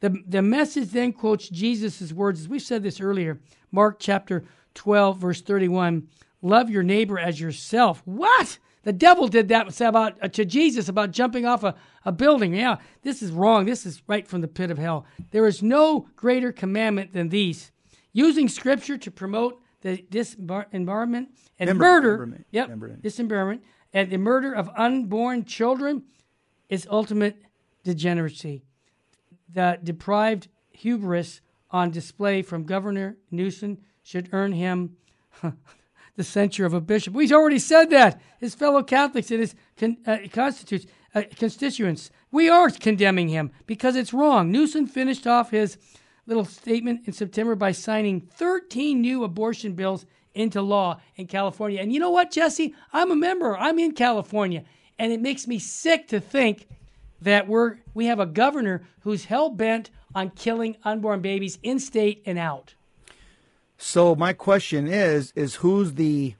The, 0.00 0.22
the 0.26 0.42
message 0.42 0.90
then 0.90 1.12
quotes 1.12 1.48
Jesus' 1.48 2.12
words, 2.12 2.40
as 2.40 2.48
we 2.48 2.58
said 2.58 2.82
this 2.82 3.00
earlier, 3.00 3.40
Mark 3.70 3.98
chapter 3.98 4.44
12, 4.74 5.18
verse 5.18 5.40
31 5.40 6.08
Love 6.44 6.68
your 6.68 6.82
neighbor 6.82 7.18
as 7.18 7.40
yourself. 7.40 8.02
What? 8.04 8.58
The 8.82 8.92
devil 8.92 9.28
did 9.28 9.48
that 9.48 9.80
about, 9.80 10.18
uh, 10.20 10.28
to 10.28 10.44
Jesus 10.44 10.88
about 10.88 11.12
jumping 11.12 11.46
off 11.46 11.62
a, 11.62 11.76
a 12.04 12.10
building. 12.10 12.52
Yeah, 12.52 12.78
this 13.02 13.22
is 13.22 13.30
wrong. 13.30 13.64
This 13.64 13.86
is 13.86 14.02
right 14.08 14.26
from 14.26 14.40
the 14.40 14.48
pit 14.48 14.72
of 14.72 14.78
hell. 14.78 15.06
There 15.30 15.46
is 15.46 15.62
no 15.62 16.08
greater 16.16 16.50
commandment 16.50 17.12
than 17.12 17.28
these. 17.28 17.70
Using 18.12 18.48
scripture 18.48 18.98
to 18.98 19.10
promote 19.10 19.61
the 19.82 19.98
disembowelment 20.10 21.28
and 21.58 21.68
Member- 21.68 21.84
murder. 21.84 22.10
memberment. 22.18 22.46
Yep, 22.50 22.68
Memberment. 22.68 23.02
disembowelment 23.02 23.62
and 23.92 24.10
the 24.10 24.16
murder 24.18 24.52
of 24.54 24.70
unborn 24.76 25.44
children 25.44 26.02
is 26.68 26.86
ultimate 26.90 27.36
degeneracy 27.84 28.62
the 29.52 29.78
deprived 29.82 30.48
hubris 30.70 31.40
on 31.70 31.90
display 31.90 32.42
from 32.42 32.64
Governor 32.64 33.16
Newsom 33.30 33.78
should 34.02 34.28
earn 34.32 34.52
him 34.52 34.96
the 36.16 36.24
censure 36.24 36.64
of 36.66 36.74
a 36.74 36.80
bishop. 36.80 37.12
We've 37.14 37.32
already 37.32 37.58
said 37.58 37.90
that. 37.90 38.20
His 38.38 38.54
fellow 38.54 38.82
Catholics 38.82 39.30
and 39.30 39.40
his 39.40 39.54
con, 39.76 39.96
uh, 40.06 40.18
constitutes, 40.32 40.86
uh, 41.14 41.22
constituents, 41.36 42.10
we 42.30 42.48
are 42.48 42.70
condemning 42.70 43.28
him 43.28 43.50
because 43.66 43.94
it's 43.96 44.12
wrong. 44.14 44.50
Newsom 44.50 44.86
finished 44.86 45.26
off 45.26 45.50
his 45.50 45.76
little 46.26 46.44
statement 46.44 47.02
in 47.06 47.12
September 47.12 47.54
by 47.54 47.72
signing 47.72 48.20
13 48.20 49.00
new 49.00 49.24
abortion 49.24 49.74
bills 49.74 50.06
into 50.34 50.62
law 50.62 51.00
in 51.16 51.26
California. 51.26 51.80
And 51.80 51.92
you 51.92 52.00
know 52.00 52.10
what, 52.10 52.30
Jesse? 52.30 52.74
I'm 52.92 53.10
a 53.10 53.16
member. 53.16 53.56
I'm 53.56 53.78
in 53.78 53.92
California. 53.92 54.64
And 54.98 55.12
it 55.12 55.20
makes 55.20 55.46
me 55.46 55.58
sick 55.58 56.08
to 56.08 56.20
think 56.20 56.66
that 57.22 57.48
we're 57.48 57.76
we 57.94 58.06
have 58.06 58.20
a 58.20 58.26
governor 58.26 58.82
who's 59.00 59.24
hell 59.24 59.50
bent 59.50 59.90
on 60.14 60.30
killing 60.30 60.76
unborn 60.84 61.20
babies 61.20 61.58
in 61.62 61.78
state 61.78 62.22
and 62.26 62.38
out. 62.38 62.74
So 63.78 64.14
my 64.14 64.32
question 64.32 64.86
is: 64.86 65.32
is 65.34 65.56
who's 65.56 65.94
the 65.94 66.34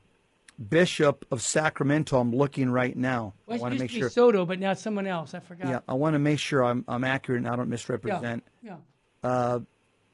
bishop 0.68 1.24
of 1.30 1.42
Sacramento? 1.42 2.18
I'm 2.18 2.32
looking 2.32 2.70
right 2.70 2.96
now. 2.96 3.34
Well, 3.46 3.58
I 3.58 3.60
want 3.60 3.74
to 3.74 3.80
make 3.80 3.90
sure. 3.90 4.10
Soto, 4.10 4.44
but 4.44 4.58
now 4.58 4.74
someone 4.74 5.06
else. 5.06 5.34
I 5.34 5.40
forgot. 5.40 5.68
Yeah, 5.68 5.80
I 5.88 5.94
want 5.94 6.14
to 6.14 6.18
make 6.18 6.38
sure 6.38 6.64
I'm 6.64 6.84
I'm 6.86 7.04
accurate 7.04 7.38
and 7.38 7.48
I 7.48 7.56
don't 7.56 7.68
misrepresent. 7.68 8.44
yeah, 8.62 8.76
misrepresent. 8.76 8.84
yeah. 9.24 9.28
Uh, 9.28 9.60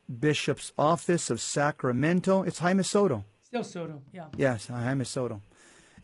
Bishop's 0.09 0.73
office 0.79 1.31
of 1.31 1.41
Sacramento. 1.41 2.43
It's 2.43 2.59
Jaime 2.59 2.83
Soto. 2.83 3.25
Still 3.43 3.65
Soto. 3.65 4.03
Yeah. 4.13 4.27
Yes, 4.37 4.67
Jaime 4.69 5.05
Soto. 5.05 5.43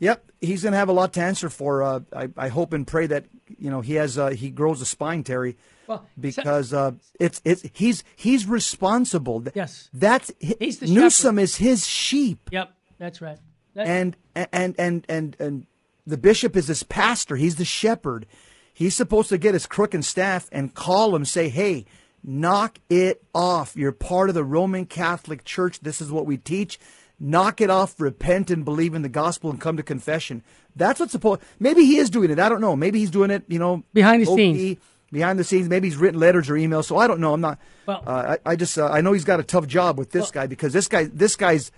Yep, 0.00 0.32
he's 0.40 0.62
going 0.62 0.72
to 0.72 0.78
have 0.78 0.88
a 0.88 0.92
lot 0.92 1.12
to 1.14 1.20
answer 1.20 1.48
for. 1.48 1.82
Uh, 1.82 2.00
I, 2.14 2.28
I 2.36 2.48
hope 2.48 2.72
and 2.72 2.86
pray 2.86 3.06
that 3.06 3.26
you 3.58 3.70
know 3.70 3.80
he 3.80 3.94
has 3.94 4.18
uh, 4.18 4.30
he 4.30 4.50
grows 4.50 4.80
a 4.80 4.86
spine, 4.86 5.22
Terry, 5.22 5.56
Well, 5.86 6.04
because 6.20 6.74
uh, 6.74 6.92
it's 7.20 7.40
it's 7.44 7.64
he's 7.72 8.02
he's 8.16 8.46
responsible. 8.46 9.44
Yes. 9.54 9.88
that's 9.94 10.32
He's 10.40 10.80
the 10.80 10.88
Newsom 10.88 11.38
is 11.38 11.56
his 11.56 11.86
sheep, 11.86 12.50
Yep, 12.50 12.72
that's 12.98 13.20
right. 13.22 13.38
That- 13.74 13.86
and 13.86 14.16
and 14.34 14.74
and 14.78 15.06
and 15.08 15.36
and 15.38 15.66
the 16.06 16.18
bishop 16.18 16.56
is 16.56 16.66
his 16.66 16.82
pastor. 16.82 17.36
He's 17.36 17.56
the 17.56 17.64
shepherd. 17.64 18.26
He's 18.74 18.96
supposed 18.96 19.28
to 19.28 19.38
get 19.38 19.54
his 19.54 19.66
crook 19.66 19.94
and 19.94 20.04
staff 20.04 20.48
and 20.50 20.74
call 20.74 21.14
him, 21.14 21.24
say, 21.24 21.48
"Hey, 21.48 21.84
knock 22.24 22.78
it 22.88 23.22
off. 23.34 23.76
You're 23.76 23.92
part 23.92 24.28
of 24.30 24.34
the 24.34 24.42
Roman 24.44 24.86
Catholic 24.86 25.44
Church. 25.44 25.80
This 25.80 26.00
is 26.00 26.10
what 26.10 26.26
we 26.26 26.36
teach." 26.38 26.78
Knock 27.20 27.60
it 27.60 27.70
off, 27.70 28.00
repent 28.00 28.50
and 28.50 28.64
believe 28.64 28.92
in 28.92 29.02
the 29.02 29.08
gospel 29.08 29.48
and 29.48 29.60
come 29.60 29.76
to 29.76 29.84
confession. 29.84 30.42
That's 30.74 30.98
what's 30.98 31.12
supposed. 31.12 31.42
Maybe 31.60 31.84
he 31.84 31.98
is 31.98 32.10
doing 32.10 32.28
it. 32.28 32.40
I 32.40 32.48
don't 32.48 32.60
know. 32.60 32.74
Maybe 32.74 32.98
he's 32.98 33.10
doing 33.10 33.30
it. 33.30 33.44
You 33.46 33.60
know, 33.60 33.84
Behind 33.94 34.20
the 34.26 34.28
low-key, 34.28 34.54
scenes. 34.56 34.78
Behind 35.12 35.38
the 35.38 35.44
scenes. 35.44 35.68
Maybe 35.68 35.86
he's 35.86 35.96
written 35.96 36.18
letters 36.18 36.50
or 36.50 36.54
emails. 36.54 36.86
So 36.86 36.96
I 36.98 37.06
don't 37.06 37.20
know. 37.20 37.32
I'm 37.32 37.40
not. 37.40 37.60
Well- 37.86 38.02
uh, 38.04 38.36
I, 38.44 38.50
I 38.50 38.56
just 38.56 38.76
uh, 38.76 38.86
I 38.88 39.00
know 39.00 39.12
he's 39.12 39.24
got 39.24 39.38
a 39.38 39.44
tough 39.44 39.68
job 39.68 39.96
with 39.96 40.10
this 40.10 40.32
guy 40.32 40.48
because 40.48 40.72
this 40.72 40.88
guy 40.88 41.04
this 41.04 41.36
guy's 41.36 41.70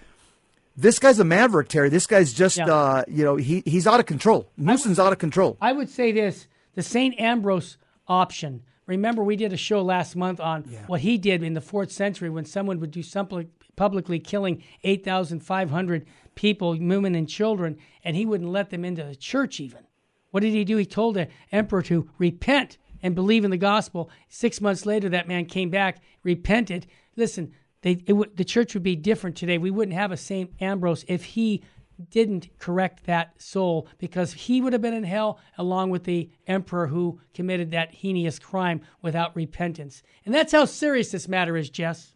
this 0.75 0.99
guy's 0.99 1.19
a 1.19 1.25
maverick, 1.25 1.69
Terry. 1.69 1.91
This 1.91 2.07
guy's 2.07 2.33
just 2.33 2.57
Yeah. 2.57 2.73
uh, 2.73 3.05
you 3.07 3.23
know 3.23 3.37
he 3.37 3.63
he's 3.67 3.87
out 3.87 4.01
of 4.01 4.07
control. 4.07 4.49
Newsom's 4.57 4.99
out 4.99 5.13
of 5.13 5.19
control. 5.19 5.59
I 5.61 5.73
would 5.73 5.91
say 5.91 6.13
this 6.13 6.49
the 6.75 6.83
St. 6.83 7.15
Ambrose 7.21 7.77
option. 8.09 8.63
Remember, 8.87 9.23
we 9.25 9.37
did 9.37 9.53
a 9.53 9.57
show 9.57 9.83
last 9.83 10.15
month 10.17 10.41
on 10.41 10.63
what 10.87 11.01
he 11.01 11.19
did 11.19 11.43
in 11.43 11.55
the 11.55 11.61
fourth 11.61 11.91
century 11.91 12.31
when 12.31 12.45
someone 12.45 12.79
would 12.81 12.91
do 12.93 13.03
something 13.03 13.51
publicly 13.75 14.19
killing 14.19 14.63
8,500 14.85 16.07
people, 16.35 16.71
women 16.79 17.15
and 17.15 17.29
children, 17.29 17.79
and 18.05 18.17
he 18.17 18.25
wouldn't 18.27 18.51
let 18.51 18.71
them 18.71 18.85
into 18.85 19.05
the 19.05 19.17
church 19.17 19.61
even. 19.61 19.87
What 20.31 20.41
did 20.41 20.53
he 20.53 20.65
do? 20.65 20.77
He 20.77 20.87
told 20.87 21.17
the 21.17 21.29
emperor 21.53 21.83
to 21.83 22.09
repent 22.19 22.79
and 23.03 23.15
believe 23.15 23.45
in 23.45 23.51
the 23.51 23.57
gospel. 23.57 24.11
Six 24.29 24.61
months 24.61 24.87
later, 24.87 25.09
that 25.09 25.29
man 25.29 25.47
came 25.47 25.71
back, 25.71 26.03
repented. 26.23 26.87
Listen, 27.17 27.53
they, 27.83 27.93
it 27.93 28.09
w- 28.09 28.31
the 28.35 28.45
church 28.45 28.75
would 28.75 28.83
be 28.83 28.97
different 28.97 29.37
today. 29.37 29.59
We 29.59 29.71
wouldn't 29.71 29.97
have 29.97 30.13
a 30.13 30.17
St. 30.17 30.51
Ambrose 30.61 31.05
if 31.09 31.25
he 31.25 31.63
didn't 32.11 32.49
correct 32.59 33.07
that 33.07 33.41
soul 33.41 33.89
because 33.99 34.33
he 34.33 34.61
would 34.61 34.73
have 34.73 34.83
been 34.83 34.95
in 34.95 35.05
hell 35.05 35.39
along 35.57 35.91
with 35.91 36.05
the 36.05 36.31
emperor 36.47 36.87
who 36.89 37.21
committed 37.35 37.71
that 37.71 37.95
heinous 37.95 38.39
crime 38.39 38.81
without 39.03 39.35
repentance. 39.35 40.03
And 40.25 40.35
that's 40.35 40.53
how 40.53 40.65
serious 40.65 41.11
this 41.11 41.29
matter 41.29 41.57
is, 41.57 41.71
Jess. 41.71 42.13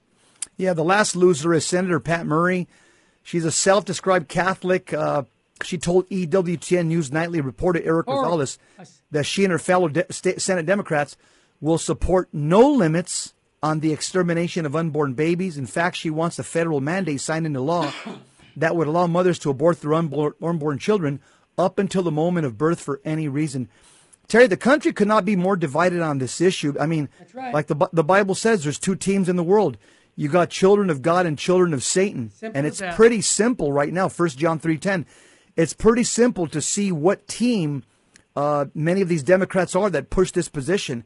Yeah, 0.57 0.75
the 0.75 0.85
last 0.85 1.17
loser 1.17 1.55
is 1.55 1.67
Senator 1.67 2.01
Pat 2.01 2.27
Murray. 2.27 2.69
She's 3.23 3.45
a 3.45 3.51
self-described 3.51 4.29
Catholic. 4.29 4.93
Uh, 4.93 5.25
she 5.63 5.79
told 5.79 6.09
EWTN 6.09 6.87
News 6.87 7.13
Nightly 7.13 7.41
reporter 7.41 7.81
Eric 7.83 8.09
Or- 8.09 8.23
Gonzalez 8.23 8.59
that 9.11 9.25
she 9.25 9.45
and 9.45 9.53
her 9.53 9.59
fellow 9.59 9.89
de- 9.89 10.13
state 10.13 10.41
Senate 10.41 10.67
Democrats 10.67 11.17
will 11.61 11.79
support 11.79 12.29
no 12.33 12.71
limits 12.71 13.35
on 13.63 13.81
the 13.81 13.93
extermination 13.93 14.65
of 14.65 14.75
unborn 14.75 15.13
babies. 15.13 15.59
In 15.59 15.67
fact, 15.67 15.97
she 15.97 16.09
wants 16.09 16.39
a 16.39 16.43
federal 16.43 16.81
mandate 16.81 17.21
signed 17.21 17.45
into 17.45 17.61
law 17.61 17.93
that 18.57 18.77
would 18.77 18.87
allow 18.89 19.07
mothers 19.07 19.39
to 19.41 19.51
abort 19.51 19.81
their 19.81 19.95
unborn, 19.95 20.35
unborn 20.43 20.79
children 20.79 21.21
up 21.59 21.79
until 21.79 22.03
the 22.03 22.11
moment 22.11 22.47
of 22.47 22.59
birth 22.59 22.81
for 22.81 23.01
any 23.05 23.29
reason. 23.29 23.69
Terry, 24.29 24.47
the 24.47 24.57
country 24.57 24.93
could 24.93 25.09
not 25.09 25.25
be 25.25 25.35
more 25.35 25.57
divided 25.57 26.01
on 26.01 26.19
this 26.19 26.41
issue. 26.41 26.75
I 26.79 26.87
mean, 26.87 27.09
right. 27.35 27.53
like 27.53 27.67
the 27.67 27.89
the 27.93 28.05
Bible 28.05 28.35
says, 28.35 28.63
there's 28.63 28.79
two 28.79 28.95
teams 28.95 29.29
in 29.29 29.37
the 29.37 29.43
world. 29.43 29.77
You 30.15 30.29
got 30.29 30.51
children 30.51 30.91
of 30.91 31.03
God 31.03 31.27
and 31.27 31.39
children 31.39 31.75
of 31.75 31.83
Satan, 31.83 32.31
Simple 32.31 32.57
and 32.57 32.67
it's 32.67 32.79
that. 32.79 32.95
pretty 32.95 33.23
simple 33.23 33.73
right 33.73 33.93
now. 33.93 34.09
First 34.09 34.39
John 34.39 34.59
three 34.59 34.79
ten, 34.79 35.05
it's 35.57 35.73
pretty 35.73 36.05
simple 36.05 36.47
to 36.47 36.61
see 36.61 36.93
what 36.93 37.27
team 37.27 37.83
uh, 38.37 38.67
many 38.75 39.01
of 39.01 39.09
these 39.09 39.23
Democrats 39.23 39.75
are 39.75 39.91
that 39.91 40.11
push 40.11 40.31
this 40.31 40.49
position. 40.49 41.05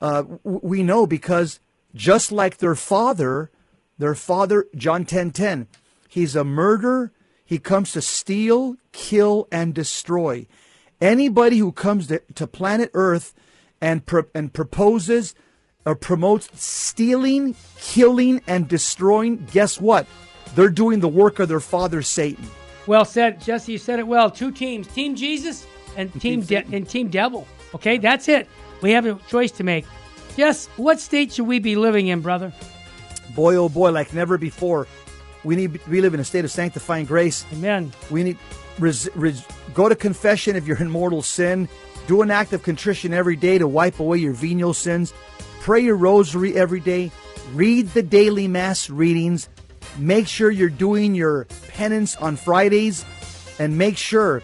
Uh, 0.00 0.24
we 0.44 0.82
know 0.82 1.06
because 1.06 1.58
just 1.94 2.30
like 2.30 2.58
their 2.58 2.76
father, 2.76 3.50
their 3.98 4.14
father 4.14 4.66
John 4.76 5.04
ten 5.04 5.30
ten, 5.30 5.66
he's 6.10 6.36
a 6.36 6.44
murderer. 6.44 7.12
He 7.46 7.58
comes 7.58 7.92
to 7.92 8.02
steal, 8.02 8.76
kill, 8.92 9.48
and 9.50 9.74
destroy. 9.74 10.46
Anybody 11.00 11.56
who 11.56 11.72
comes 11.72 12.08
to, 12.08 12.20
to 12.34 12.46
planet 12.46 12.90
Earth 12.92 13.34
and 13.80 14.04
pro- 14.04 14.26
and 14.34 14.52
proposes 14.52 15.34
or 15.86 15.94
promotes 15.94 16.48
stealing, 16.62 17.56
killing, 17.80 18.42
and 18.46 18.68
destroying, 18.68 19.48
guess 19.50 19.80
what? 19.80 20.06
They're 20.54 20.68
doing 20.68 21.00
the 21.00 21.08
work 21.08 21.38
of 21.38 21.48
their 21.48 21.60
father 21.60 22.02
Satan. 22.02 22.46
Well 22.86 23.04
said, 23.04 23.40
Jesse. 23.40 23.72
You 23.72 23.78
said 23.78 23.98
it 23.98 24.06
well. 24.06 24.30
Two 24.30 24.50
teams 24.50 24.86
Team 24.88 25.14
Jesus 25.14 25.66
and 25.96 26.12
Team 26.20 26.42
De- 26.42 26.66
and 26.72 26.88
Team 26.88 27.08
Devil. 27.08 27.46
Okay, 27.74 27.98
that's 27.98 28.28
it. 28.28 28.48
We 28.82 28.92
have 28.92 29.06
a 29.06 29.14
choice 29.28 29.52
to 29.52 29.64
make. 29.64 29.86
Jess, 30.36 30.66
what 30.76 31.00
state 31.00 31.32
should 31.32 31.46
we 31.46 31.58
be 31.58 31.76
living 31.76 32.08
in, 32.08 32.20
brother? 32.20 32.52
Boy, 33.34 33.56
oh 33.56 33.68
boy, 33.68 33.92
like 33.92 34.12
never 34.12 34.38
before. 34.38 34.86
We 35.44 35.56
need 35.56 35.80
we 35.86 36.00
live 36.00 36.14
in 36.14 36.20
a 36.20 36.24
state 36.24 36.44
of 36.44 36.50
sanctifying 36.50 37.06
grace. 37.06 37.44
Amen. 37.52 37.92
We 38.10 38.22
need 38.22 38.38
res, 38.78 39.08
res, 39.14 39.44
go 39.74 39.88
to 39.88 39.96
confession 39.96 40.56
if 40.56 40.66
you're 40.66 40.80
in 40.80 40.90
mortal 40.90 41.22
sin. 41.22 41.68
Do 42.06 42.22
an 42.22 42.30
act 42.30 42.52
of 42.52 42.62
contrition 42.62 43.14
every 43.14 43.36
day 43.36 43.58
to 43.58 43.68
wipe 43.68 44.00
away 44.00 44.18
your 44.18 44.32
venial 44.32 44.74
sins. 44.74 45.12
Pray 45.60 45.80
your 45.80 45.96
rosary 45.96 46.56
every 46.56 46.80
day. 46.80 47.10
Read 47.54 47.88
the 47.88 48.02
daily 48.02 48.48
mass 48.48 48.90
readings. 48.90 49.48
Make 49.98 50.26
sure 50.26 50.50
you're 50.50 50.68
doing 50.68 51.14
your 51.14 51.46
penance 51.68 52.16
on 52.16 52.36
Fridays, 52.36 53.04
and 53.58 53.76
make 53.76 53.96
sure 53.96 54.42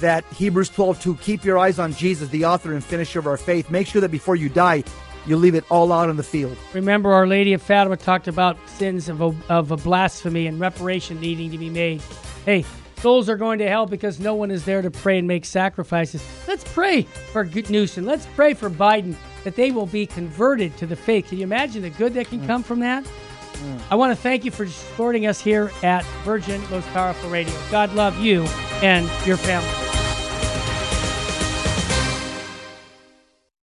that 0.00 0.24
Hebrews 0.34 0.68
12 0.70 1.00
2 1.00 1.14
keep 1.16 1.44
your 1.44 1.58
eyes 1.58 1.78
on 1.78 1.92
Jesus, 1.92 2.28
the 2.28 2.44
author 2.44 2.72
and 2.72 2.84
finisher 2.84 3.18
of 3.18 3.26
our 3.26 3.36
faith. 3.36 3.70
Make 3.70 3.86
sure 3.86 4.00
that 4.00 4.10
before 4.10 4.36
you 4.36 4.48
die, 4.48 4.84
you 5.26 5.36
leave 5.36 5.54
it 5.54 5.64
all 5.70 5.92
out 5.92 6.08
in 6.08 6.16
the 6.16 6.22
field. 6.22 6.56
Remember, 6.72 7.12
Our 7.12 7.26
Lady 7.26 7.52
of 7.52 7.62
Fatima 7.62 7.96
talked 7.96 8.28
about 8.28 8.56
sins 8.68 9.08
of 9.08 9.20
of 9.50 9.70
a 9.70 9.76
blasphemy 9.76 10.46
and 10.46 10.60
reparation 10.60 11.20
needing 11.20 11.50
to 11.50 11.58
be 11.58 11.70
made. 11.70 12.02
Hey, 12.44 12.64
souls 12.98 13.28
are 13.28 13.36
going 13.36 13.58
to 13.58 13.68
hell 13.68 13.86
because 13.86 14.20
no 14.20 14.34
one 14.34 14.50
is 14.50 14.64
there 14.64 14.82
to 14.82 14.90
pray 14.90 15.18
and 15.18 15.28
make 15.28 15.44
sacrifices. 15.44 16.24
Let's 16.46 16.64
pray 16.72 17.02
for 17.02 17.44
Newsom. 17.44 18.04
Let's 18.04 18.26
pray 18.34 18.54
for 18.54 18.70
Biden 18.70 19.16
that 19.44 19.56
they 19.56 19.70
will 19.70 19.86
be 19.86 20.06
converted 20.06 20.76
to 20.78 20.86
the 20.86 20.96
faith. 20.96 21.28
Can 21.28 21.38
you 21.38 21.44
imagine 21.44 21.82
the 21.82 21.90
good 21.90 22.14
that 22.14 22.26
can 22.26 22.44
come 22.46 22.62
from 22.62 22.80
that? 22.80 23.04
Mm. 23.04 23.80
I 23.90 23.94
want 23.94 24.10
to 24.10 24.20
thank 24.20 24.44
you 24.44 24.50
for 24.50 24.66
supporting 24.66 25.26
us 25.26 25.40
here 25.40 25.70
at 25.82 26.04
Virgin 26.24 26.60
Most 26.70 26.88
Powerful 26.88 27.30
Radio. 27.30 27.54
God 27.70 27.94
love 27.94 28.18
you 28.18 28.42
and 28.82 29.08
your 29.26 29.36
family. 29.36 29.85